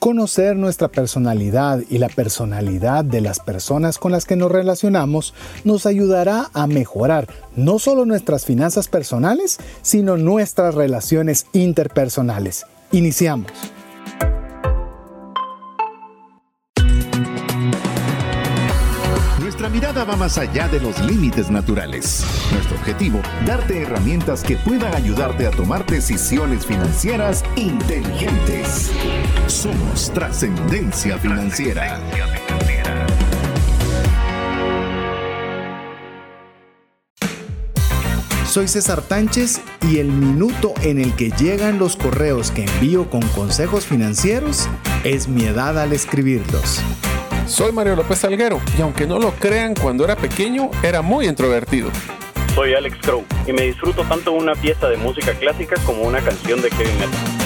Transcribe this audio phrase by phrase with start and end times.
[0.00, 5.34] Conocer nuestra personalidad y la personalidad de las personas con las que nos relacionamos
[5.64, 12.64] nos ayudará a mejorar no solo nuestras finanzas personales, sino nuestras relaciones interpersonales.
[12.92, 13.52] Iniciamos.
[20.16, 22.24] Más allá de los límites naturales.
[22.52, 28.90] Nuestro objetivo, darte herramientas que puedan ayudarte a tomar decisiones financieras inteligentes.
[29.46, 32.00] Somos Trascendencia Financiera.
[38.46, 43.22] Soy César Tánchez y el minuto en el que llegan los correos que envío con
[43.28, 44.68] consejos financieros
[45.04, 46.80] es mi edad al escribirlos.
[47.50, 51.90] Soy Mario López Salguero y aunque no lo crean, cuando era pequeño era muy introvertido.
[52.54, 56.62] Soy Alex Crow y me disfruto tanto una pieza de música clásica como una canción
[56.62, 57.39] de Kevin metal.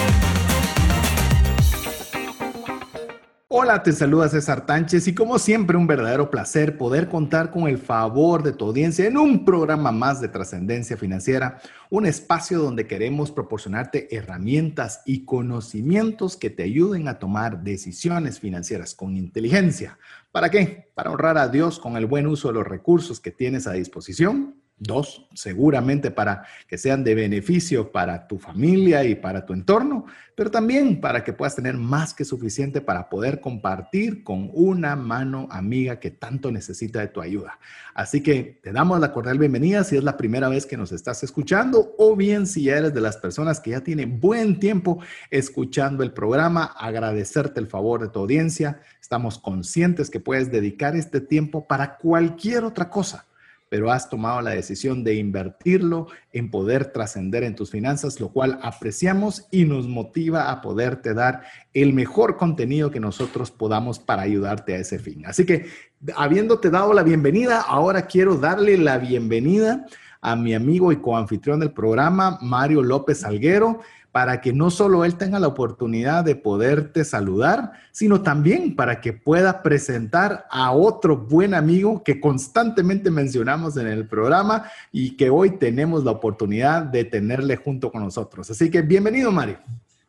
[3.57, 7.77] Hola, te saluda César Tánchez y como siempre un verdadero placer poder contar con el
[7.77, 13.31] favor de tu audiencia en un programa más de trascendencia financiera, un espacio donde queremos
[13.31, 19.99] proporcionarte herramientas y conocimientos que te ayuden a tomar decisiones financieras con inteligencia.
[20.33, 20.91] ¿Para qué?
[20.93, 24.64] Para honrar a Dios con el buen uso de los recursos que tienes a disposición
[24.77, 30.51] Dos, seguramente para que sean de beneficio para tu familia y para tu entorno, pero
[30.51, 36.01] también para que puedas tener más que suficiente para poder compartir con una mano amiga
[36.01, 37.57] que tanto necesita de tu ayuda.
[37.93, 41.23] Así que te damos la cordial bienvenida si es la primera vez que nos estás
[41.23, 44.99] escuchando o bien si eres de las personas que ya tienen buen tiempo
[45.31, 48.81] escuchando el programa, agradecerte el favor de tu audiencia.
[48.99, 53.25] Estamos conscientes que puedes dedicar este tiempo para cualquier otra cosa
[53.69, 58.59] pero has tomado la decisión de invertirlo en poder trascender en tus finanzas, lo cual
[58.61, 64.75] apreciamos y nos motiva a poderte dar el mejor contenido que nosotros podamos para ayudarte
[64.75, 65.25] a ese fin.
[65.25, 65.67] Así que,
[66.15, 69.85] habiéndote dado la bienvenida, ahora quiero darle la bienvenida
[70.21, 73.81] a mi amigo y coanfitrión del programa, Mario López Alguero
[74.15, 79.11] para que no solo él tenga la oportunidad de poderte saludar, sino también para que
[79.11, 85.57] pueda presentar a otro buen amigo que constantemente mencionamos en el programa y que hoy
[85.57, 88.49] tenemos la oportunidad de tenerle junto con nosotros.
[88.49, 89.57] Así que bienvenido, Mario.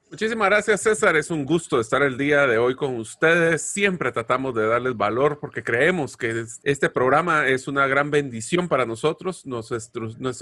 [0.09, 1.17] Muchísimas gracias, César.
[1.17, 3.63] Es un gusto estar el día de hoy con ustedes.
[3.63, 8.87] Siempre tratamos de darles valor porque creemos que este programa es una gran bendición para
[8.87, 9.45] nosotros.
[9.47, 9.73] Nos,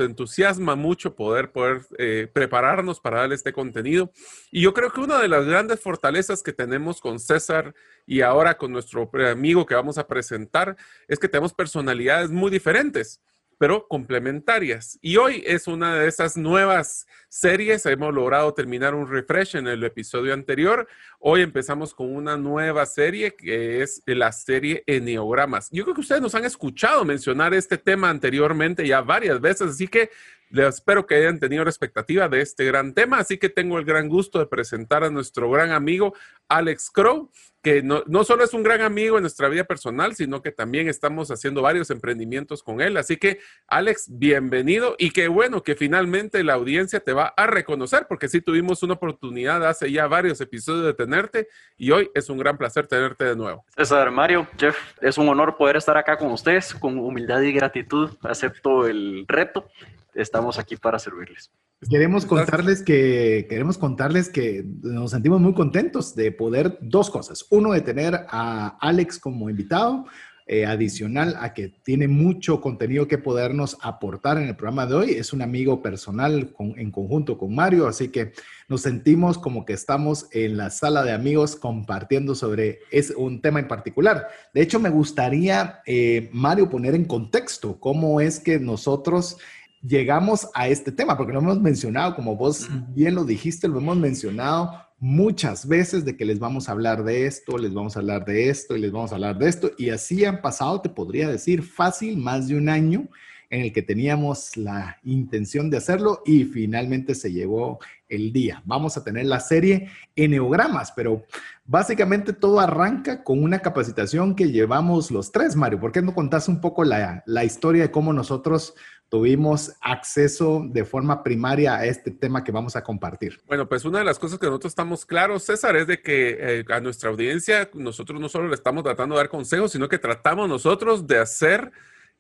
[0.01, 1.51] entusiasma mucho poder,
[1.97, 4.13] eh, prepararnos para darle este contenido.
[4.51, 7.75] Y yo creo que una de las grandes fortalezas que tenemos con César
[8.07, 10.77] y ahora con nuestro amigo que vamos a presentar
[11.09, 13.19] es que tenemos personalidades muy diferentes
[13.65, 14.99] pero complementarias.
[15.01, 17.87] Y hoy es una de esas nuevas series.
[17.87, 20.87] Hemos logrado terminar un refresh en el episodio anterior.
[21.19, 25.71] Hoy empezamos con una nueva serie que es la serie Enneogramas.
[25.71, 29.89] Yo creo que ustedes nos han escuchado mencionar este tema anteriormente ya varias veces, así
[29.89, 30.11] que
[30.55, 33.19] les espero que hayan tenido la expectativa de este gran tema.
[33.19, 36.15] Así que tengo el gran gusto de presentar a nuestro gran amigo
[36.49, 37.31] Alex Crow
[37.65, 40.87] que no, no, solo es un gran amigo en nuestra vida personal, sino que también
[40.87, 42.99] estamos haciendo varios emprendimientos con él.
[42.99, 48.05] Así que, Alex, bienvenido y qué bueno que finalmente la audiencia te va a reconocer,
[48.07, 51.49] porque sí tuvimos una oportunidad hace ya varios episodios de tenerte
[51.79, 53.65] y hoy es un gran placer tenerte de nuevo.
[53.75, 58.11] César, Mario, Jeff, es un honor poder estar acá con ustedes, con humildad y gratitud.
[58.21, 59.71] Acepto el reto.
[60.15, 61.51] Estamos aquí para servirles.
[61.89, 67.47] Queremos contarles que queremos contarles que nos sentimos muy contentos de poder dos cosas.
[67.51, 70.07] Uno, de tener a Alex como invitado,
[70.47, 75.11] eh, adicional a que tiene mucho contenido que podernos aportar en el programa de hoy.
[75.13, 78.33] Es un amigo personal en conjunto con Mario, así que
[78.69, 83.59] nos sentimos como que estamos en la sala de amigos compartiendo sobre es un tema
[83.59, 84.29] en particular.
[84.53, 89.39] De hecho, me gustaría, eh, Mario, poner en contexto cómo es que nosotros
[89.87, 93.97] llegamos a este tema, porque lo hemos mencionado, como vos bien lo dijiste, lo hemos
[93.97, 98.25] mencionado muchas veces de que les vamos a hablar de esto, les vamos a hablar
[98.25, 99.71] de esto y les vamos a hablar de esto.
[99.77, 103.09] Y así han pasado, te podría decir, fácil, más de un año
[103.51, 108.63] en el que teníamos la intención de hacerlo y finalmente se llevó el día.
[108.65, 111.25] Vamos a tener la serie Eneogramas, pero
[111.65, 115.79] básicamente todo arranca con una capacitación que llevamos los tres, Mario.
[115.79, 118.75] ¿Por qué no contás un poco la, la historia de cómo nosotros
[119.15, 123.41] tuvimos acceso de forma primaria a este tema que vamos a compartir.
[123.47, 126.65] Bueno, pues una de las cosas que nosotros estamos claros, César, es de que eh,
[126.69, 130.49] a nuestra audiencia nosotros no solo le estamos tratando de dar consejos, sino que tratamos
[130.49, 131.71] nosotros de hacer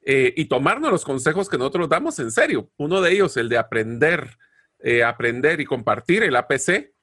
[0.02, 2.70] eh, y tomarnos los consejos que nosotros damos en serio.
[2.76, 4.38] Uno de ellos, el de aprender,
[4.78, 6.94] eh, aprender y compartir el APC,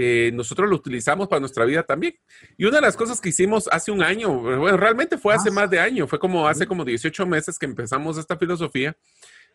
[0.00, 2.14] eh, nosotros lo utilizamos para nuestra vida también.
[2.56, 5.68] Y una de las cosas que hicimos hace un año, bueno, realmente fue hace más
[5.70, 8.96] de año, fue como hace como 18 meses que empezamos esta filosofía,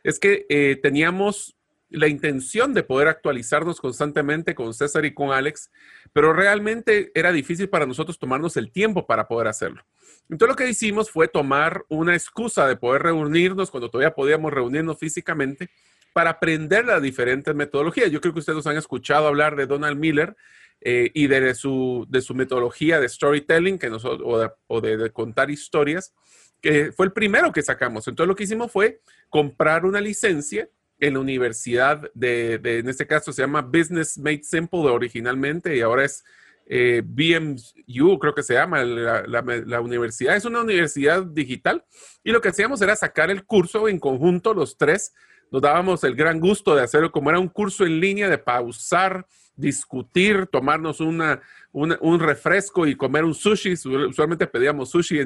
[0.03, 1.57] es que eh, teníamos
[1.89, 5.71] la intención de poder actualizarnos constantemente con César y con Alex,
[6.11, 9.83] pero realmente era difícil para nosotros tomarnos el tiempo para poder hacerlo.
[10.29, 14.97] Entonces lo que hicimos fue tomar una excusa de poder reunirnos cuando todavía podíamos reunirnos
[14.97, 15.69] físicamente
[16.13, 18.11] para aprender las diferentes metodologías.
[18.11, 20.35] Yo creo que ustedes han escuchado hablar de Donald Miller
[20.81, 26.13] eh, y de su, de su metodología de storytelling que nosotros, o, de, contar historias,
[26.63, 28.07] que fue el primero que sacamos.
[28.07, 33.33] Entonces lo que hicimos fue comprar una licencia en la universidad de, en este caso
[33.33, 36.23] se llama Business Made Simple originalmente y ahora es
[36.65, 40.37] eh, BMU, creo que se llama la, la, universidad.
[40.37, 41.83] Es una universidad digital
[42.23, 45.13] y lo que hacíamos era sacar el curso en conjunto, los tres.
[45.51, 49.27] Nos dábamos el gran gusto de hacerlo como era un curso en línea, de pausar,
[49.55, 51.41] discutir, tomarnos una,
[51.71, 53.73] un refresco y comer un sushi.
[53.73, 55.19] Usualmente pedíamos sushi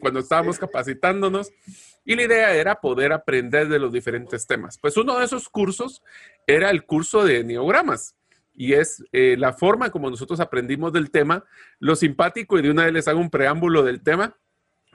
[0.00, 1.52] cuando estábamos capacitándonos.
[2.04, 4.78] Y la idea era poder aprender de los diferentes temas.
[4.78, 6.02] Pues uno de esos cursos
[6.46, 8.14] era el curso de neogramas
[8.54, 11.44] y es eh, la forma como nosotros aprendimos del tema.
[11.78, 14.36] Lo simpático, y de una vez les hago un preámbulo del tema,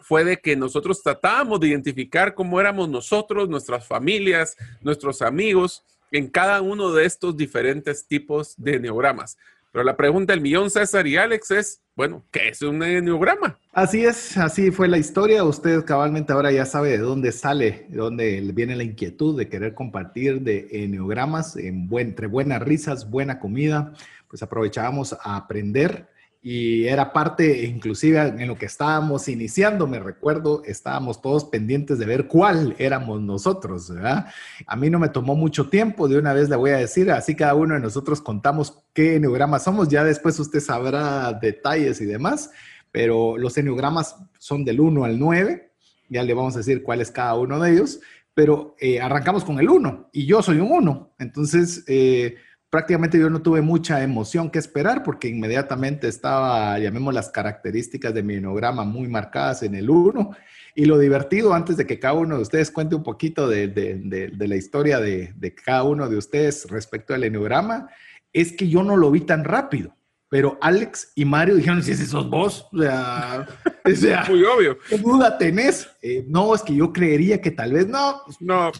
[0.02, 6.28] fue de que nosotros tratábamos de identificar cómo éramos nosotros, nuestras familias, nuestros amigos, en
[6.28, 9.38] cada uno de estos diferentes tipos de neogramas.
[9.72, 13.58] Pero la pregunta del millón, César y Alex, es, bueno, ¿qué es un enneograma?
[13.72, 15.46] Así es, así fue la historia.
[15.46, 19.74] Usted cabalmente ahora ya sabe de dónde sale, de dónde viene la inquietud de querer
[19.74, 23.94] compartir de enneogramas en buen, entre buenas risas, buena comida.
[24.28, 26.08] Pues aprovechábamos a aprender
[26.44, 32.08] y era parte, inclusive en lo que estábamos iniciando, me recuerdo, estábamos todos pendientes de
[32.08, 34.26] ver cuál éramos nosotros, ¿verdad?
[34.66, 37.36] A mí no me tomó mucho tiempo, de una vez le voy a decir, así
[37.36, 42.50] cada uno de nosotros contamos qué enneogramas somos, ya después usted sabrá detalles y demás,
[42.92, 45.72] pero los enneogramas son del 1 al 9,
[46.10, 48.00] ya le vamos a decir cuál es cada uno de ellos,
[48.34, 51.84] pero eh, arrancamos con el 1 y yo soy un 1, entonces...
[51.88, 52.36] Eh,
[52.72, 58.24] prácticamente yo no tuve mucha emoción que esperar porque inmediatamente estaba, llamemos las características de
[58.24, 60.32] mi enograma muy marcadas en el 1.
[60.74, 64.48] Y lo divertido, antes de que cada uno de ustedes cuente un poquito de, de,
[64.48, 67.90] la historia de, cada uno de ustedes respecto al enograma,
[68.32, 69.94] es que yo no lo vi tan rápido.
[70.30, 74.78] Pero Alex y Mario dijeron, si ese sos vos, o sea, muy obvio.
[74.88, 75.90] ¿Qué duda tenés?
[76.02, 78.22] Eh, no, es que yo creería que tal vez no.
[78.40, 78.72] No,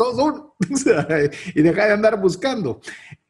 [0.00, 0.54] sos uno.
[1.54, 2.80] y deja de andar buscando.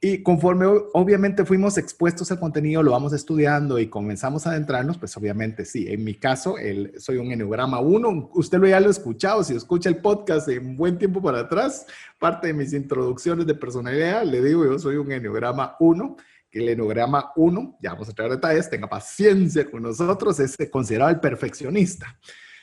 [0.01, 5.17] Y conforme obviamente fuimos expuestos al contenido, lo vamos estudiando y comenzamos a adentrarnos, pues
[5.17, 8.91] obviamente sí, en mi caso el, soy un enneograma 1, usted lo ya lo ha
[8.91, 11.87] escuchado, si escucha el podcast en buen tiempo para atrás,
[12.19, 16.17] parte de mis introducciones de personalidad, le digo yo soy un enneograma 1,
[16.51, 21.11] que el enneograma 1, ya vamos a traer detalles, tenga paciencia con nosotros, es considerado
[21.11, 22.19] el perfeccionista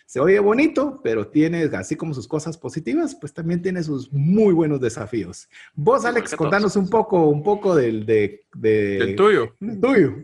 [0.07, 4.53] se oye bonito, pero tiene, así como sus cosas positivas, pues también tiene sus muy
[4.53, 5.49] buenos desafíos.
[5.75, 8.45] Vos, Alex, contanos un poco, un poco del, de,
[9.17, 9.53] tuyo.
[9.81, 10.15] tuyo.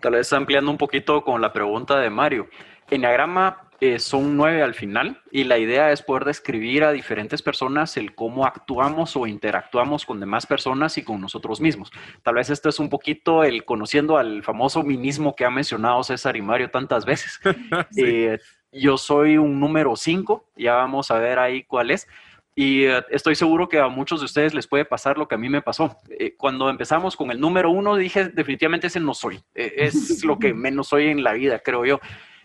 [0.00, 2.48] Tal vez ampliando un poquito con la pregunta de Mario.
[2.90, 7.96] Enneagrama eh, son nueve al final y la idea es poder describir a diferentes personas
[7.96, 11.90] el cómo actuamos o interactuamos con demás personas y con nosotros mismos.
[12.22, 16.36] Tal vez esto es un poquito el conociendo al famoso minismo que ha mencionado César
[16.36, 17.40] y Mario tantas veces.
[17.96, 18.38] Eh,
[18.72, 22.08] yo soy un número 5, ya vamos a ver ahí cuál es.
[22.56, 25.38] Y eh, estoy seguro que a muchos de ustedes les puede pasar lo que a
[25.38, 25.96] mí me pasó.
[26.08, 29.40] Eh, cuando empezamos con el número uno, dije, definitivamente ese no soy.
[29.54, 32.00] Eh, es lo que menos soy en la vida, creo yo.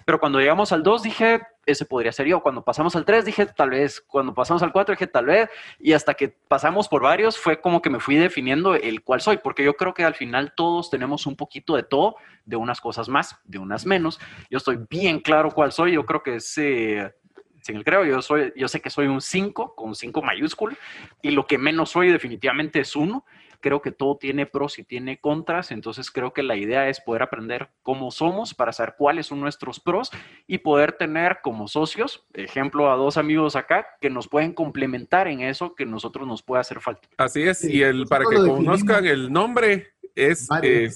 [0.09, 2.41] Pero cuando llegamos al 2 dije, ese podría ser yo.
[2.41, 4.01] Cuando pasamos al 3 dije, tal vez.
[4.01, 5.51] Cuando pasamos al 4 dije, tal vez.
[5.77, 9.37] Y hasta que pasamos por varios fue como que me fui definiendo el cuál soy,
[9.37, 13.07] porque yo creo que al final todos tenemos un poquito de todo, de unas cosas
[13.07, 14.19] más, de unas menos.
[14.49, 15.91] Yo estoy bien claro cuál soy.
[15.91, 17.13] Yo creo que ese
[17.61, 20.75] sin el creo, yo, soy, yo sé que soy un 5 con un 5 mayúsculo
[21.21, 23.23] y lo que menos soy definitivamente es 1
[23.59, 27.23] creo que todo tiene pros y tiene contras, entonces creo que la idea es poder
[27.23, 30.11] aprender cómo somos para saber cuáles son nuestros pros
[30.47, 35.41] y poder tener como socios, ejemplo, a dos amigos acá que nos pueden complementar en
[35.41, 37.07] eso que nosotros nos puede hacer falta.
[37.17, 40.89] Así es, y el para que conozcan el nombre es eh,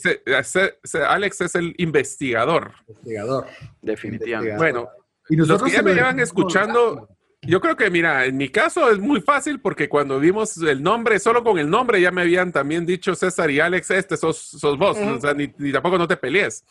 [1.08, 2.74] Alex es el investigador.
[2.88, 3.48] Investigador.
[3.82, 4.58] Definitivamente.
[4.58, 4.90] Bueno,
[5.30, 7.08] y nosotros los que ya me llevan escuchando
[7.46, 11.20] yo creo que, mira, en mi caso es muy fácil porque cuando vimos el nombre,
[11.20, 14.78] solo con el nombre ya me habían también dicho César y Alex, este sos, sos
[14.78, 16.64] vos, o sea, ni, tampoco no te pelees.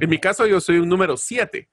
[0.00, 1.68] En mi caso yo soy un número 7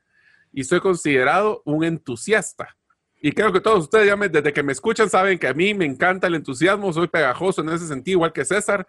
[0.53, 2.77] y soy considerado un entusiasta.
[3.21, 5.85] Y creo que todos ustedes ya desde que me escuchan saben que a mí me
[5.85, 8.87] encanta el entusiasmo, soy pegajoso en ese sentido, igual que César.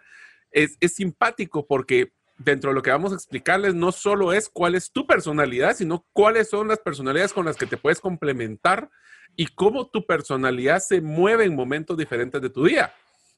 [0.51, 4.75] es, es simpático porque dentro de lo que vamos a explicarles no solo es cuál
[4.75, 8.89] es tu personalidad, sino cuáles son las personalidades con las que te puedes complementar
[9.37, 12.93] y cómo tu personalidad se mueve en momentos diferentes de tu día.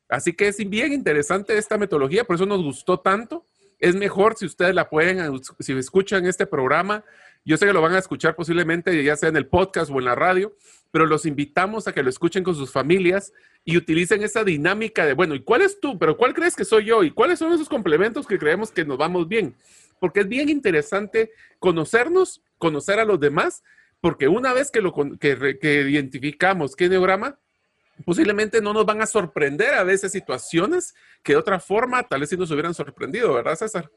[0.08, 3.46] Así que es bien interesante esta metodología, por eso nos gustó tanto.
[3.78, 7.04] Es mejor si ustedes la pueden, si escuchan este programa,
[7.46, 10.06] yo sé que lo van a escuchar posiblemente ya sea en el podcast o en
[10.06, 10.56] la radio,
[10.92, 13.34] pero los invitamos a que lo escuchen con sus familias
[13.66, 16.00] y utilicen esa dinámica de, bueno, ¿y cuál es tú?
[16.00, 17.04] ¿Pero cuál crees que soy yo?
[17.04, 19.56] ¿Y cuáles son esos complementos que creemos que nos vamos bien?
[20.00, 23.64] Porque es bien interesante conocernos, conocer a los demás,
[24.02, 27.38] porque una vez que, lo, que, identificamos qué neograma,
[28.06, 32.30] posiblemente no nos van a sorprender a veces situaciones que de otra forma tal vez
[32.30, 33.92] sí nos hubieran sorprendido, ¿verdad, César?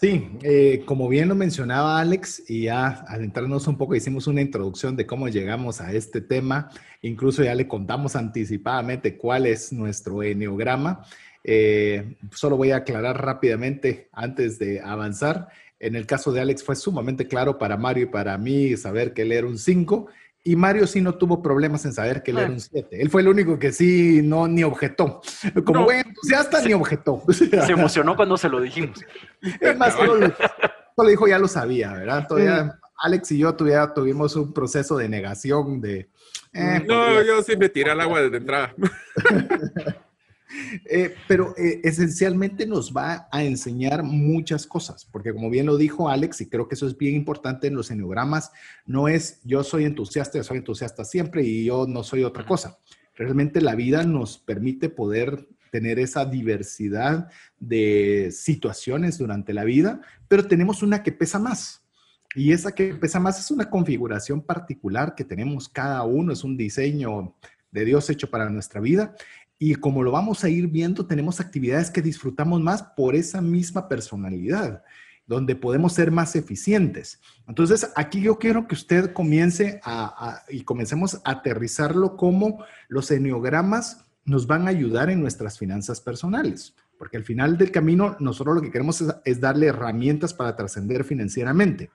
[0.00, 4.40] Sí, eh, como bien lo mencionaba Alex, y ya al entrarnos un poco hicimos una
[4.40, 6.70] introducción de cómo llegamos a este tema,
[7.02, 11.04] incluso ya le contamos anticipadamente cuál es nuestro enneograma.
[11.44, 15.48] Eh, solo voy a aclarar rápidamente antes de avanzar.
[15.82, 19.22] En el caso de Alex fue sumamente claro para Mario y para mí saber que
[19.22, 20.06] él era un 5
[20.44, 23.02] y Mario sí no tuvo problemas en saber que él era un 7.
[23.02, 25.20] Él fue el único que sí no ni objetó.
[25.64, 27.24] Como buen entusiasta, ni objetó.
[27.28, 29.04] Se emocionó cuando se lo dijimos.
[29.60, 30.18] Es más, solo,
[31.08, 32.28] dijo, ya lo sabía, ¿verdad?
[32.28, 36.08] Todavía Alex y yo todavía tuvimos un proceso de negación de...
[36.52, 38.74] Eh, no, yo sí me tiré al agua desde entrada.
[40.84, 46.08] Eh, pero eh, esencialmente nos va a enseñar muchas cosas, porque como bien lo dijo
[46.08, 48.52] Alex, y creo que eso es bien importante en los enneogramas,
[48.86, 52.78] no es yo soy entusiasta, yo soy entusiasta siempre y yo no soy otra cosa.
[53.14, 57.28] Realmente la vida nos permite poder tener esa diversidad
[57.58, 61.82] de situaciones durante la vida, pero tenemos una que pesa más.
[62.34, 66.56] Y esa que pesa más es una configuración particular que tenemos cada uno, es un
[66.56, 67.34] diseño
[67.70, 69.14] de Dios hecho para nuestra vida
[69.64, 73.88] y como lo vamos a ir viendo, tenemos actividades que disfrutamos más por esa misma
[73.88, 74.82] personalidad,
[75.24, 77.20] donde podemos ser más eficientes.
[77.46, 84.04] Entonces, aquí yo quiero que usted comience a, y comencemos a aterrizarlo como los enneogramas
[84.24, 86.74] nos van a ayudar en nuestras finanzas personales.
[86.98, 91.04] Porque al final del camino, nosotros lo que queremos es, es darle herramientas para trascender
[91.04, 91.88] financieramente.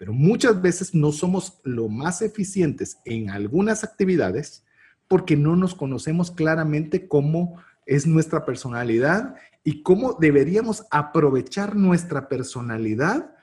[0.00, 4.64] Pero muchas veces no somos lo más eficientes en algunas actividades
[5.08, 13.34] porque no nos conocemos claramente cómo es nuestra personalidad y cómo deberíamos aprovechar nuestra personalidad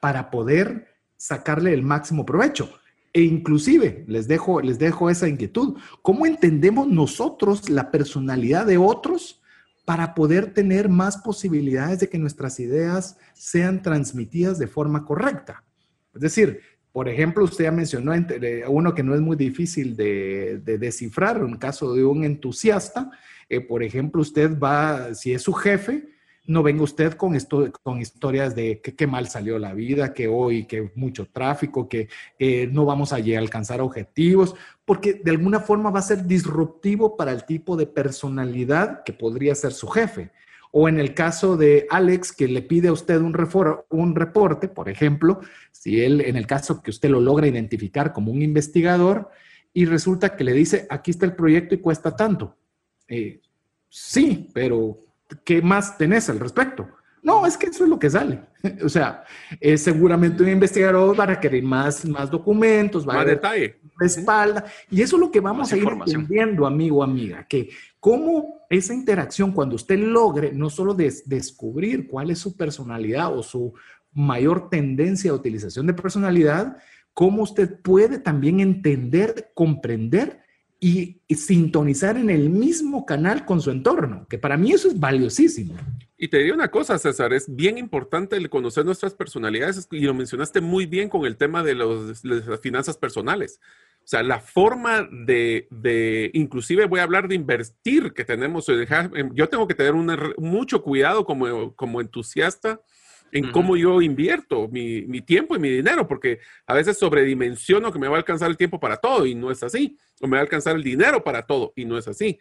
[0.00, 2.70] para poder sacarle el máximo provecho.
[3.12, 9.40] E inclusive, les dejo, les dejo esa inquietud, ¿cómo entendemos nosotros la personalidad de otros
[9.86, 15.64] para poder tener más posibilidades de que nuestras ideas sean transmitidas de forma correcta?
[16.14, 16.60] Es decir,
[16.96, 18.14] por ejemplo, usted ya mencionó
[18.68, 23.10] uno que no es muy difícil de, descifrar, en caso de un entusiasta.
[23.50, 26.08] Eh, por ejemplo, usted va, si es su jefe,
[26.46, 30.26] no venga usted con, esto, con historias de que qué mal salió la vida, que
[30.26, 32.08] hoy, que mucho tráfico, que
[32.72, 34.54] no vamos a alcanzar objetivos,
[34.86, 39.54] porque de alguna forma va a ser disruptivo para el tipo de personalidad que podría
[39.54, 40.30] ser su jefe.
[40.78, 43.34] O en el caso de Alex, que le pide a usted un,
[43.88, 45.40] un reporte, por ejemplo,
[45.72, 49.30] si él, en el caso que usted lo logra identificar como un investigador,
[49.72, 52.58] y resulta que le dice, aquí está el proyecto y cuesta tanto.
[53.08, 53.40] Eh,
[53.88, 54.98] sí, pero
[55.44, 56.86] ¿qué más tenés al respecto?
[57.26, 58.38] No, es que eso es lo que sale.
[58.84, 59.24] o sea,
[59.60, 63.80] es seguramente un investigador va a requerir más, más documentos, va más a detalle.
[63.98, 64.64] Respalda.
[64.88, 69.50] Y eso es lo que vamos a ir entendiendo, amigo, amiga, que cómo esa interacción,
[69.50, 73.74] cuando usted logre no solo descubrir cuál es su personalidad o su
[74.12, 76.76] mayor tendencia de utilización de personalidad,
[77.12, 80.45] cómo usted puede también entender, comprender
[80.80, 85.74] y, sintonizar en el mismo canal con su entorno, que para mí eso es valiosísimo.
[86.18, 90.14] Y te digo una cosa, César, es bien importante el conocer nuestras personalidades y lo
[90.14, 93.60] mencionaste muy bien con el tema de, los, las finanzas personales.
[93.98, 98.66] O sea, la forma de, de, inclusive voy a hablar de invertir que tenemos.
[99.34, 99.94] Yo tengo que tener
[100.38, 102.80] mucho cuidado como, como entusiasta
[103.36, 107.98] en cómo yo invierto mi, mi, tiempo y mi dinero, porque a veces sobredimensiono que
[107.98, 110.38] me va a alcanzar el tiempo para todo y no es así, o me va
[110.38, 112.38] a alcanzar el dinero para todo y no es así.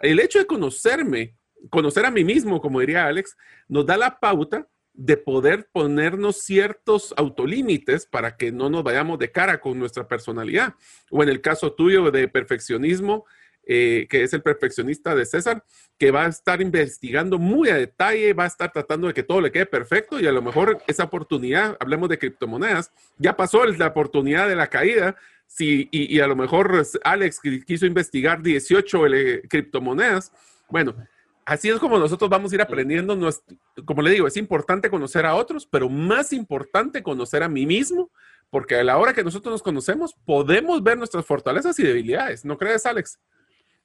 [0.00, 1.36] El hecho de conocerme,
[1.70, 3.36] conocer a mí mismo, como diría Alex,
[3.68, 9.30] nos da la pauta de poder ponernos ciertos autolímites para que no nos vayamos de
[9.30, 10.74] cara con nuestra personalidad.
[11.10, 13.24] O en el caso tuyo de perfeccionismo,
[13.70, 15.62] eh, que es el perfeccionista de César,
[15.98, 19.42] que va a estar investigando muy a detalle, va a estar tratando de que todo
[19.42, 23.88] le quede perfecto y a lo mejor esa oportunidad, hablemos de criptomonedas, ya pasó la
[23.88, 29.02] oportunidad de la caída, sí, y, a lo mejor Alex quiso investigar 18
[29.50, 30.32] criptomonedas.
[30.70, 30.94] Bueno,
[31.44, 33.18] así es como nosotros vamos a ir aprendiendo.
[33.84, 38.10] como le digo, es importante conocer a otros, pero más importante conocer a mí mismo,
[38.48, 42.46] porque a la hora que nosotros nos conocemos, podemos ver nuestras fortalezas y debilidades.
[42.46, 43.18] ¿No crees, Alex?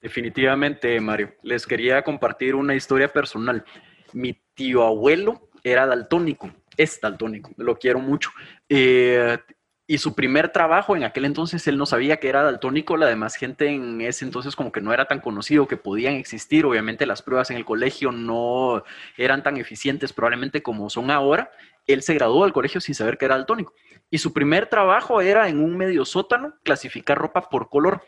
[0.04, 1.32] Definitivamente, Mario.
[1.42, 3.64] Les quería compartir una historia personal.
[4.12, 8.28] Mi tío abuelo era daltónico, es daltónico, lo quiero mucho.
[8.68, 9.38] Eh,
[9.86, 13.36] y su primer trabajo, en aquel entonces él no sabía que era daltónico, la demás
[13.36, 17.22] gente en ese entonces como que no era tan conocido que podían existir, obviamente las
[17.22, 18.84] pruebas en el colegio no
[19.16, 21.50] eran tan eficientes probablemente como son ahora,
[21.86, 23.72] él se graduó del colegio sin saber que era daltónico.
[24.10, 28.02] Y su primer trabajo era en un medio sótano clasificar ropa por color.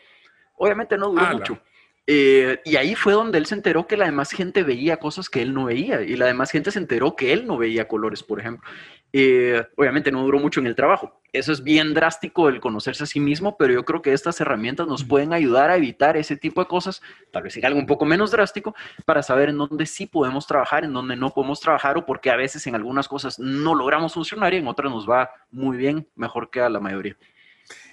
[0.57, 1.59] Obviamente no duró mucho.
[2.09, 5.41] Eh, y ahí fue donde él se enteró que la demás gente veía cosas que
[5.41, 8.39] él no veía y la demás gente se enteró que él no veía colores, por
[8.39, 8.67] ejemplo.
[9.11, 11.21] Eh, obviamente no duró mucho en el trabajo.
[11.33, 14.87] Eso es bien drástico el conocerse a sí mismo, pero yo creo que estas herramientas
[14.87, 18.05] nos pueden ayudar a evitar ese tipo de cosas, tal vez en algo un poco
[18.05, 18.73] menos drástico,
[19.05, 22.37] para saber en dónde sí podemos trabajar, en dónde no podemos trabajar o porque a
[22.37, 26.49] veces en algunas cosas no logramos funcionar y en otras nos va muy bien, mejor
[26.49, 27.17] que a la mayoría.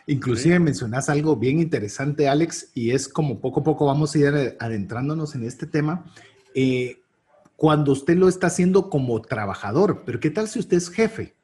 [0.07, 4.57] Inclusive mencionas algo bien interesante, Alex, y es como poco a poco vamos a ir
[4.61, 6.05] adentrándonos en este tema.
[6.55, 6.99] Eh,
[7.57, 11.35] cuando usted lo está haciendo como trabajador, pero ¿qué tal si usted es jefe?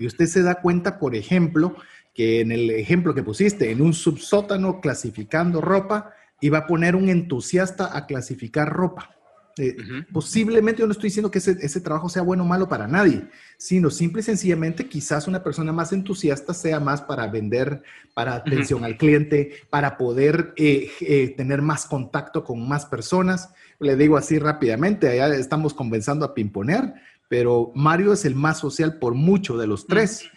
[0.00, 1.76] Y usted se da cuenta, por ejemplo,
[2.12, 7.08] que en el ejemplo que pusiste, en un subsótano clasificando ropa, iba a poner un
[7.08, 9.17] entusiasta a clasificar ropa.
[9.58, 9.76] Eh,
[10.12, 13.90] posiblemente yo no estoy diciendo que ese, trabajo sea bueno o malo para nadie, sino
[13.90, 17.82] simple y sencillamente quizás una persona más entusiasta sea más para vender,
[18.14, 23.50] para atención al cliente, para poder eh, eh, tener más contacto con más personas.
[23.80, 26.94] Le digo así rápidamente, allá estamos conversando a pimponer,
[27.28, 30.30] pero Mario es el más social por mucho de los tres.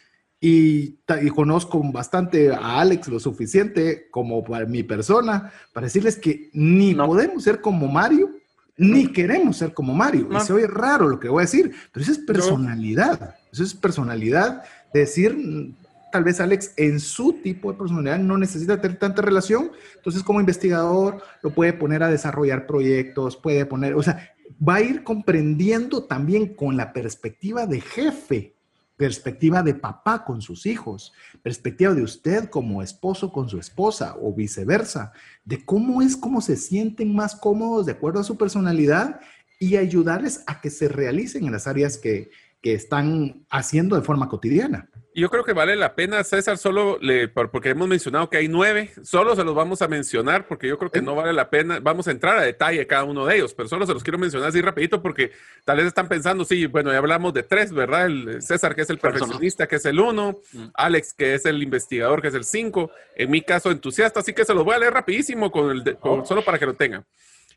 [0.44, 0.98] Y,
[1.36, 7.44] conozco bastante a Alex lo suficiente como para mi persona, para decirles que ni podemos
[7.44, 8.32] ser como Mario,
[8.81, 10.27] ni queremos ser como Mario.
[10.31, 13.35] Y se oye raro lo que voy a decir, pero eso es personalidad.
[13.51, 14.63] Eso es personalidad.
[14.91, 15.75] De decir, mm,
[16.11, 19.72] tal vez Alex en su tipo de personalidad no necesita tener tanta relación.
[19.96, 24.33] Entonces, como investigador, lo puede poner a desarrollar proyectos, puede poner, o sea,
[24.67, 28.55] va a ir comprendiendo también con la perspectiva de jefe
[29.01, 31.11] perspectiva de papá con sus hijos,
[31.42, 35.11] perspectiva de usted como esposo con su esposa o viceversa,
[35.44, 39.20] de cómo es, cómo se sienten más cómodos de acuerdo a su personalidad
[39.59, 42.29] y ayudarles a que se realicen en las áreas que,
[42.61, 44.91] que están haciendo de forma cotidiana.
[45.13, 48.91] Yo creo que vale la pena, César, solo le, porque hemos mencionado que hay nueve,
[49.03, 52.07] solo se los vamos a mencionar porque yo creo que no vale la pena, vamos
[52.07, 54.61] a entrar a detalle cada uno de ellos, pero solo se los quiero mencionar así
[54.61, 55.31] rapidito porque
[55.65, 58.05] tal vez están pensando, sí, bueno, ya hablamos de tres, ¿verdad?
[58.05, 60.67] El César, que es el perfeccionista, que es el uno, mm.
[60.75, 64.45] Alex, que es el investigador, que es el cinco, en mi caso, entusiasta, así que
[64.45, 66.25] se los voy a leer rapidísimo con el oh.
[66.25, 67.05] solo para que lo tengan.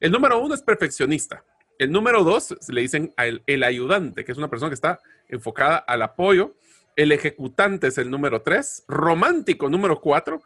[0.01, 1.45] El número uno es perfeccionista.
[1.79, 6.03] El número dos le dicen el ayudante, que es una persona que está enfocada al
[6.03, 6.55] apoyo
[6.97, 8.85] el ejecutante es el número 3.
[8.89, 10.41] Romántico, número 4.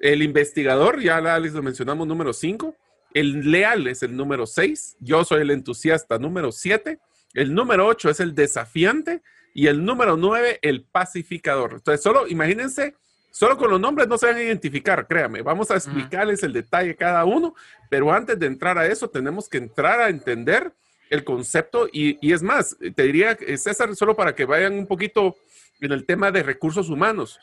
[0.00, 2.74] El investigador, ya lo mencionamos, número 5.
[3.14, 4.96] El leal es el número 6.
[5.00, 6.98] Yo soy el entusiasta, número 7.
[7.34, 9.22] El número 8 es el desafiante.
[9.54, 11.72] Y el número 9, el pacificador.
[11.74, 12.94] Entonces, solo imagínense,
[13.30, 15.42] solo con los nombres no se van a identificar, créame.
[15.42, 17.54] Vamos a explicarles el detalle cada uno,
[17.90, 20.72] pero antes de entrar a eso, tenemos que entrar a entender
[21.10, 21.88] el concepto.
[21.90, 25.36] Y, y es más, te diría, César, solo para que vayan un poquito
[25.80, 27.38] en el tema de recursos humanos.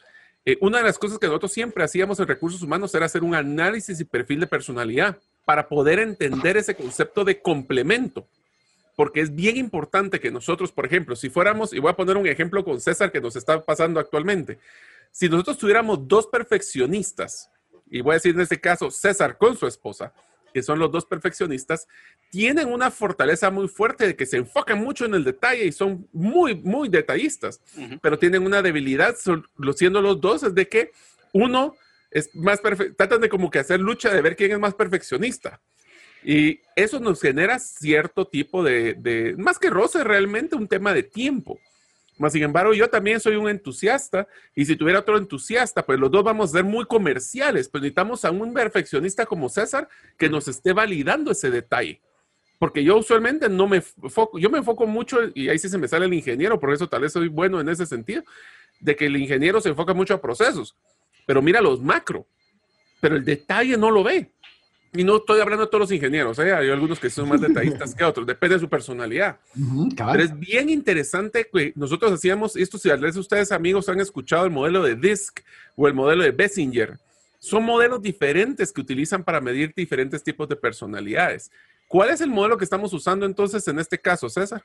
[0.45, 3.33] Eh, una de las cosas que nosotros siempre hacíamos en recursos humanos era hacer un
[3.33, 8.27] análisis y perfil de personalidad para poder entender ese concepto de complemento.
[8.95, 12.27] Porque es bien importante que nosotros, por ejemplo, si fuéramos, y voy a poner un
[12.27, 14.59] ejemplo con César que nos está pasando actualmente,
[15.11, 17.49] si nosotros tuviéramos dos perfeccionistas,
[17.89, 20.13] y voy a decir en este caso César con su esposa,
[20.53, 21.87] que son los dos perfeccionistas,
[22.29, 26.07] tienen una fortaleza muy fuerte de que se enfocan mucho en el detalle y son
[26.11, 27.61] muy, muy detallistas,
[28.01, 29.15] pero tienen una debilidad,
[29.75, 30.91] siendo los dos, es de que
[31.31, 31.75] uno
[32.11, 35.61] es más perfecto, tratan de como que hacer lucha de ver quién es más perfeccionista.
[36.23, 41.03] Y eso nos genera cierto tipo de, de más que roce, realmente un tema de
[41.03, 41.59] tiempo.
[42.17, 46.09] Más sin embargo, yo también soy un entusiasta y si tuviera otro entusiasta, pues los
[46.09, 50.47] dos vamos a ser muy comerciales, pues necesitamos a un perfeccionista como César que nos
[50.47, 52.01] esté validando ese detalle.
[52.65, 55.87] Porque yo usualmente no me enfoco, yo me enfoco mucho, y ahí sí se me
[55.87, 58.23] sale el ingeniero, por eso tal vez soy bueno en ese sentido,
[58.79, 60.75] de que el ingeniero se enfoca mucho a procesos,
[61.27, 62.25] pero mira los macro,
[62.99, 64.31] pero el detalle no lo ve.
[64.93, 66.53] Y no estoy hablando de todos los ingenieros, ¿eh?
[66.53, 69.37] hay algunos que son más detallistas que otros, depende de su personalidad.
[69.95, 74.43] Pero es bien interesante que nosotros hacíamos esto, si a veces ustedes amigos han escuchado
[74.45, 75.39] el modelo de DISC
[75.75, 76.97] o el modelo de Bessinger,
[77.37, 81.51] son modelos diferentes que utilizan para medir diferentes tipos de personalidades.
[81.87, 84.63] ¿Cuál es el modelo que estamos usando entonces en este caso, César?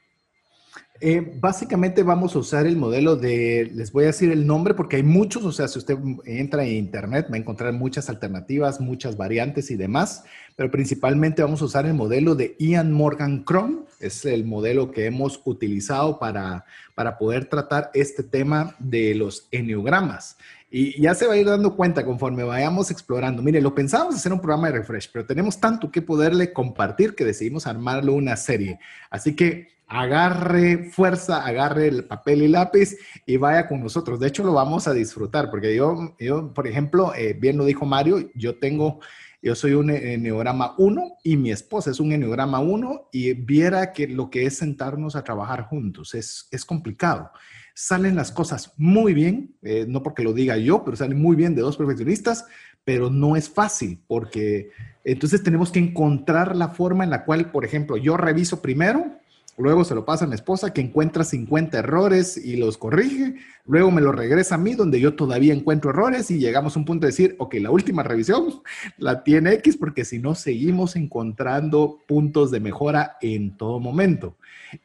[1.03, 4.97] Eh, básicamente vamos a usar el modelo de, les voy a decir el nombre porque
[4.97, 9.17] hay muchos, o sea, si usted entra en internet va a encontrar muchas alternativas, muchas
[9.17, 10.25] variantes y demás,
[10.57, 15.07] pero principalmente vamos a usar el modelo de Ian Morgan Chrome, es el modelo que
[15.07, 20.37] hemos utilizado para, para poder tratar este tema de los enneogramas.
[20.71, 23.43] Y ya se va a ir dando cuenta conforme vayamos explorando.
[23.43, 27.25] Mire, lo pensábamos hacer un programa de refresh, pero tenemos tanto que poderle compartir que
[27.25, 28.79] decidimos armarlo una serie.
[29.11, 34.21] Así que agarre fuerza, agarre el papel y lápiz y vaya con nosotros.
[34.21, 37.85] De hecho, lo vamos a disfrutar porque yo, yo por ejemplo, eh, bien lo dijo
[37.85, 39.01] Mario, yo tengo,
[39.43, 44.07] yo soy un enneograma 1 y mi esposa es un enneograma 1 y viera que
[44.07, 47.33] lo que es sentarnos a trabajar juntos es, es complicado.
[47.83, 51.55] Salen las cosas muy bien, eh, no porque lo diga yo, pero salen muy bien
[51.55, 52.45] de dos perfeccionistas,
[52.85, 54.69] pero no es fácil porque
[55.03, 59.20] entonces tenemos que encontrar la forma en la cual, por ejemplo, yo reviso primero
[59.61, 63.35] Luego se lo pasa a mi esposa que encuentra 50 errores y los corrige.
[63.66, 66.87] Luego me lo regresa a mí donde yo todavía encuentro errores y llegamos a un
[66.87, 68.62] punto de decir, ok, la última revisión
[68.99, 74.37] la tiene X porque si no seguimos encontrando puntos de mejora en todo momento.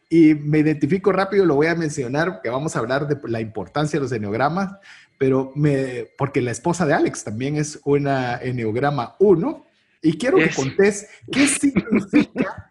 [0.09, 3.97] Y me identifico rápido, lo voy a mencionar, que vamos a hablar de la importancia
[3.97, 4.75] de los enneogramas,
[5.17, 9.65] pero me, porque la esposa de Alex también es una enneograma 1
[10.01, 12.64] y quiero que contés qué significa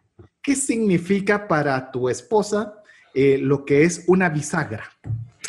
[0.44, 2.74] ¿qué significa para tu esposa
[3.14, 4.84] eh, lo que es una bisagra?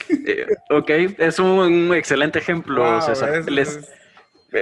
[0.09, 3.43] Eh, ok, es un, excelente ejemplo, César.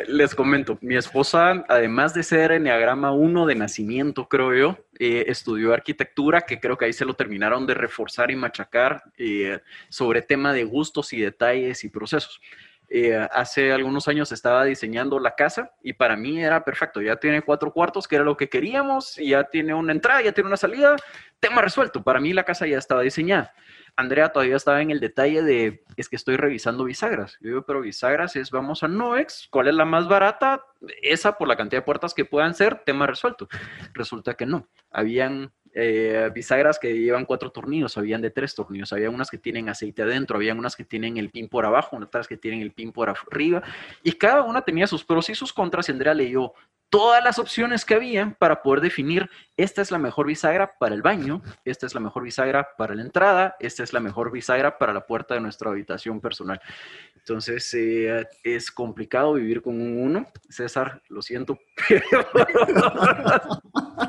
[0.08, 5.74] les, comento, mi esposa, además de ser Enneagrama 1 de nacimiento, creo yo, eh, estudió
[5.74, 9.04] arquitectura, que creo que ahí se lo terminaron de reforzar y machacar
[9.89, 12.41] sobre tema de gustos y detalles y procesos.
[12.89, 17.02] Eh, hace algunos años estaba diseñando la casa y para mí era perfecto.
[17.02, 20.32] Ya tiene cuatro cuartos, que era lo que queríamos, y ya tiene una entrada, ya
[20.32, 20.96] tiene una salida,
[21.39, 22.04] tema resuelto.
[22.04, 23.54] Para mí la casa ya estaba diseñada.
[23.96, 27.38] Andrea todavía estaba en el detalle de, es que estoy revisando bisagras.
[27.41, 30.63] Yo digo, pero bisagras es, vamos a Noex, ¿cuál es la más barata?
[31.02, 33.48] Esa por la cantidad de puertas que puedan ser, tema resuelto.
[33.93, 34.67] Resulta que no.
[34.89, 39.69] Habían eh, bisagras que llevan cuatro tornillos, habían de tres tornillos, había unas que tienen
[39.69, 42.91] aceite adentro, había unas que tienen el pin por abajo, otras que tienen el pin
[42.91, 43.62] por arriba,
[44.03, 46.53] y cada una tenía sus pros y sus contras, y Andrea leyó
[46.93, 51.01] todas las opciones que había para poder definir, esta es la mejor bisagra para el
[51.01, 54.93] baño, esta es la mejor bisagra para la entrada, esta es la mejor bisagra para
[54.93, 56.62] la puerta de nuestra habitación personal.
[57.15, 60.27] Entonces, eh, es complicado vivir con un uno.
[60.47, 61.57] César, lo siento,
[61.89, 62.05] pero,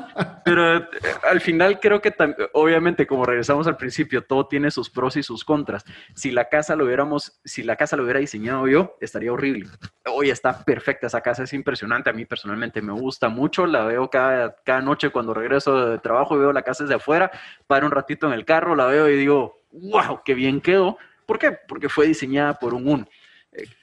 [0.45, 0.87] eh,
[1.27, 2.13] al final creo que
[2.53, 5.83] obviamente como regresamos al principio, todo tiene sus pros y sus contras.
[6.13, 9.67] Si la casa lo hubiéramos, si la casa lo hubiera diseñado yo, estaría horrible.
[10.05, 14.09] Hoy está perfecta, esa casa es impresionante, a mí personalmente me gusta mucho, la veo
[14.09, 17.31] cada, cada noche cuando regreso de trabajo, veo la casa desde afuera,
[17.65, 20.97] paro un ratito en el carro, la veo y digo, wow, qué bien quedó.
[21.25, 21.57] ¿Por qué?
[21.67, 23.07] Porque fue diseñada por un uno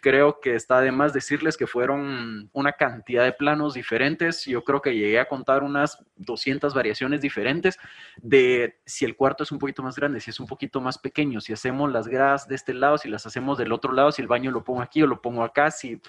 [0.00, 4.44] creo que está de más decirles que fueron una cantidad de planos diferentes.
[4.44, 7.78] Yo creo que llegué a contar unas 200 variaciones diferentes
[8.16, 11.40] de si el cuarto es un poquito más grande, si es un poquito más pequeño,
[11.40, 14.28] si hacemos las gradas de este lado, si las hacemos del otro lado, si el
[14.28, 16.00] baño lo pongo aquí o lo pongo acá, si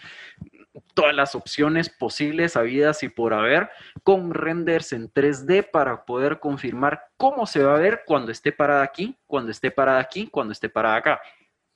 [0.93, 3.69] todas las opciones posibles, habidas y por haber,
[4.03, 8.83] con renders en 3D para poder confirmar cómo se va a ver cuando esté parada
[8.83, 11.21] aquí, cuando esté parada aquí, cuando esté parada acá.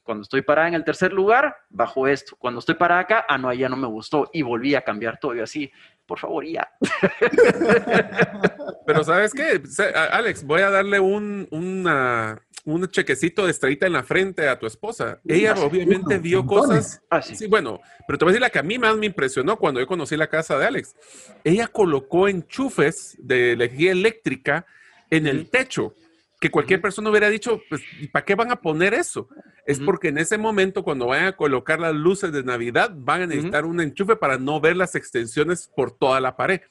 [0.08, 2.38] Cuando estoy parada en el tercer lugar, bajo esto.
[2.39, 4.30] Cuando estoy parada acá, ah, no, ya no me gustó.
[4.32, 5.36] Y volví a cambiar todo.
[5.36, 5.70] Y así,
[6.06, 6.65] por favor, ya.
[8.86, 9.62] Pero ¿sabes qué?
[9.93, 15.20] Alex, voy a darle un, un chequecito de estrellita en la frente a tu esposa.
[15.28, 17.02] Ella obviamente vio cosas.
[17.10, 17.46] Ah, sí.
[17.48, 19.88] bueno, pero te voy a decir la que a mí más me impresionó cuando yo
[19.88, 20.96] conocí la casa de Alex.
[21.43, 24.65] Ella colocó enchufes de energía eléctrica
[25.10, 25.93] en el techo
[26.39, 29.28] que cualquier persona hubiera dicho, pues, ¿y para qué van a poner eso?
[29.65, 33.28] Es porque en ese momento, cuando vayan a colocar las luces de Navidad, van a
[33.28, 36.62] necesitar un enchufe para no ver las extensiones por toda la pared.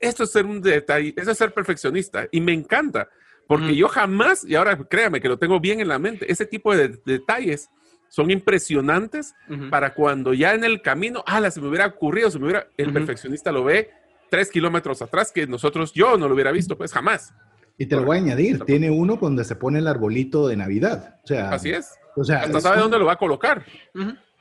[0.00, 3.08] Esto es ser un detalle, eso es ser perfeccionista y me encanta,
[3.48, 6.74] porque yo jamás, y ahora créame que lo tengo bien en la mente, ese tipo
[6.76, 7.68] de, detalles
[8.08, 9.34] son impresionantes
[9.70, 12.92] para cuando ya en el camino, ah, se me hubiera ocurrido, se me hubiera, el
[12.92, 13.90] perfeccionista lo ve
[14.30, 17.34] tres kilómetros atrás que nosotros, yo no lo hubiera visto, pues jamás.
[17.80, 21.20] Y te lo voy a añadir, tiene uno donde se pone el arbolito de Navidad.
[21.22, 21.94] O sea, Así es.
[22.16, 23.64] O sea, Hasta sabe dónde lo va a colocar.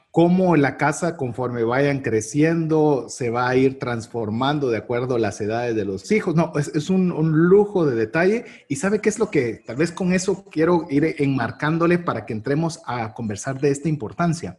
[0.10, 5.40] Cómo la casa, conforme vayan creciendo, se va a ir transformando de acuerdo a las
[5.40, 6.34] edades de los hijos.
[6.34, 7.10] No, es, un,
[7.48, 8.46] lujo de detalle.
[8.68, 12.34] ¿Y sabe qué es lo que, tal vez con eso quiero ir enmarcándole para que
[12.34, 14.58] entremos a conversar de esta importancia?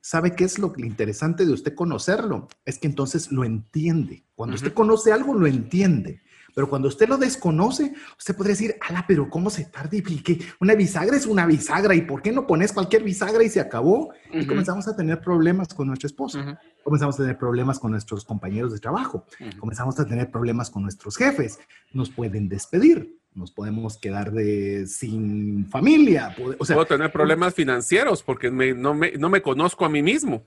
[0.00, 2.46] ¿Sabe qué es lo interesante de usted conocerlo?
[2.64, 4.24] Es que entonces lo entiende.
[4.36, 6.22] Cuando usted conoce algo, lo entiende
[6.54, 9.96] Pero cuando usted lo desconoce, usted podría decir, ala, pero ¿cómo se tarda?
[9.96, 11.94] ¿Y Una bisagra es una bisagra.
[11.94, 14.12] ¿Y por qué no pones cualquier bisagra y se acabó?
[14.32, 16.58] Y comenzamos a tener problemas con nuestra esposa.
[16.82, 19.24] Comenzamos a tener problemas con nuestros compañeros de trabajo.
[19.58, 21.58] Comenzamos a tener problemas con nuestros jefes.
[21.92, 23.18] Nos pueden despedir.
[23.32, 26.34] Nos podemos quedar de, sin familia.
[26.58, 30.44] O sea, Puedo tener problemas financieros porque no, me, no me conozco a mí mismo.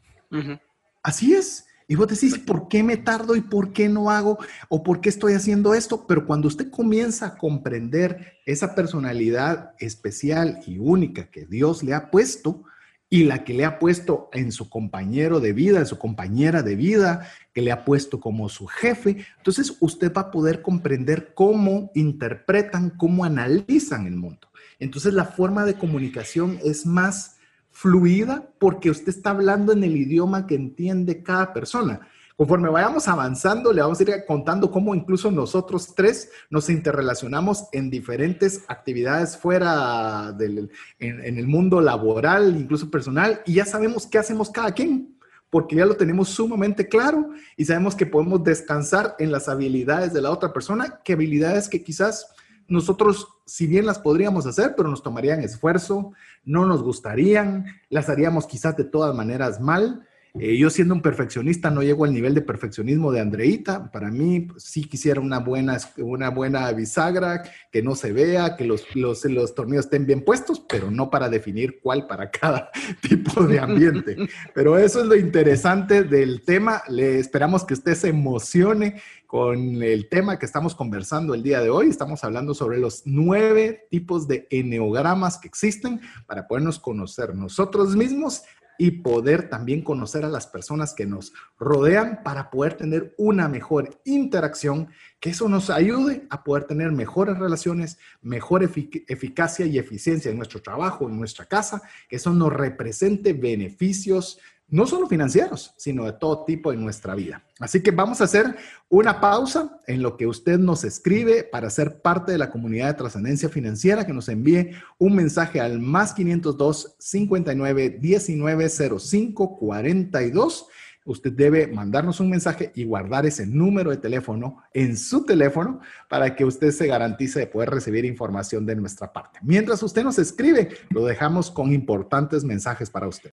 [1.01, 1.65] Así es.
[1.93, 5.09] Y vos decís, ¿por qué me tardo y por qué no hago o por qué
[5.09, 6.07] estoy haciendo esto?
[6.07, 12.09] Pero cuando usted comienza a comprender esa personalidad especial y única que Dios le ha
[12.09, 12.63] puesto
[13.11, 16.75] y la que le ha puesto en su compañero de vida, en su compañera de
[16.75, 21.91] vida, que le ha puesto como su jefe, entonces usted va a poder comprender cómo
[21.93, 24.47] interpretan, cómo analizan el mundo.
[24.79, 27.37] Entonces la forma de comunicación es más
[27.73, 32.07] fluida porque usted está hablando en el idioma que entiende cada persona.
[32.35, 37.91] Conforme vayamos avanzando, le vamos a ir contando cómo incluso nosotros tres nos interrelacionamos en
[37.91, 44.49] diferentes actividades fuera del en, el mundo laboral, incluso personal, y ya sabemos qué hacemos
[44.49, 45.15] cada quien,
[45.51, 50.21] porque ya lo tenemos sumamente claro y sabemos que podemos descansar en las habilidades de
[50.21, 52.32] la otra persona, que habilidades que quizás
[52.67, 58.47] nosotros, si bien las podríamos hacer, pero nos tomarían esfuerzo, no nos gustarían, las haríamos
[58.47, 60.07] quizás de todas maneras mal.
[60.39, 63.91] Eh, yo siendo un perfeccionista no llego al nivel de perfeccionismo de Andreita.
[63.91, 68.65] Para mí pues, sí quisiera una buena, una buena bisagra, que no se vea, que
[68.65, 72.71] los, los, los tornillos estén bien puestos, pero no para definir cuál para cada
[73.07, 74.15] tipo de ambiente.
[74.55, 76.81] Pero eso es lo interesante del tema.
[76.89, 81.69] Le esperamos que usted se emocione con el tema que estamos conversando el día de
[81.69, 81.89] hoy.
[81.89, 88.43] Estamos hablando sobre los nueve tipos de eneogramas que existen para podernos conocer nosotros mismos
[88.77, 93.99] y poder también conocer a las personas que nos rodean para poder tener una mejor
[94.03, 100.37] interacción, que eso nos ayude a poder tener mejores relaciones, mejor eficacia y eficiencia en
[100.37, 104.39] nuestro trabajo, en nuestra casa, que eso nos represente beneficios
[104.73, 107.43] no solo financieros, sino de todo tipo en nuestra vida.
[107.59, 108.55] Así que vamos a hacer
[108.89, 112.95] una pausa en lo que usted nos escribe para ser parte de la comunidad de
[112.95, 120.65] trascendencia financiera, que nos envíe un mensaje al más 502 59 19 05 42
[121.05, 126.35] usted debe mandarnos un mensaje y guardar ese número de teléfono en su teléfono para
[126.35, 129.39] que usted se garantice de poder recibir información de nuestra parte.
[129.41, 133.31] Mientras usted nos escribe, lo dejamos con importantes mensajes para usted.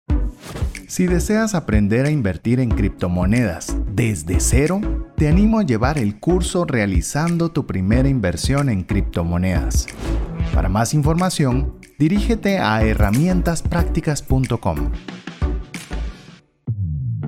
[0.88, 4.80] Si deseas aprender a invertir en criptomonedas desde cero,
[5.16, 9.86] te animo a llevar el curso realizando tu primera inversión en criptomonedas.
[10.54, 14.92] Para más información, dirígete a herramientasprácticas.com.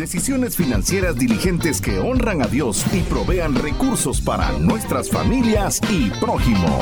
[0.00, 6.80] Decisiones financieras diligentes que honran a Dios y provean recursos para nuestras familias y prójimo.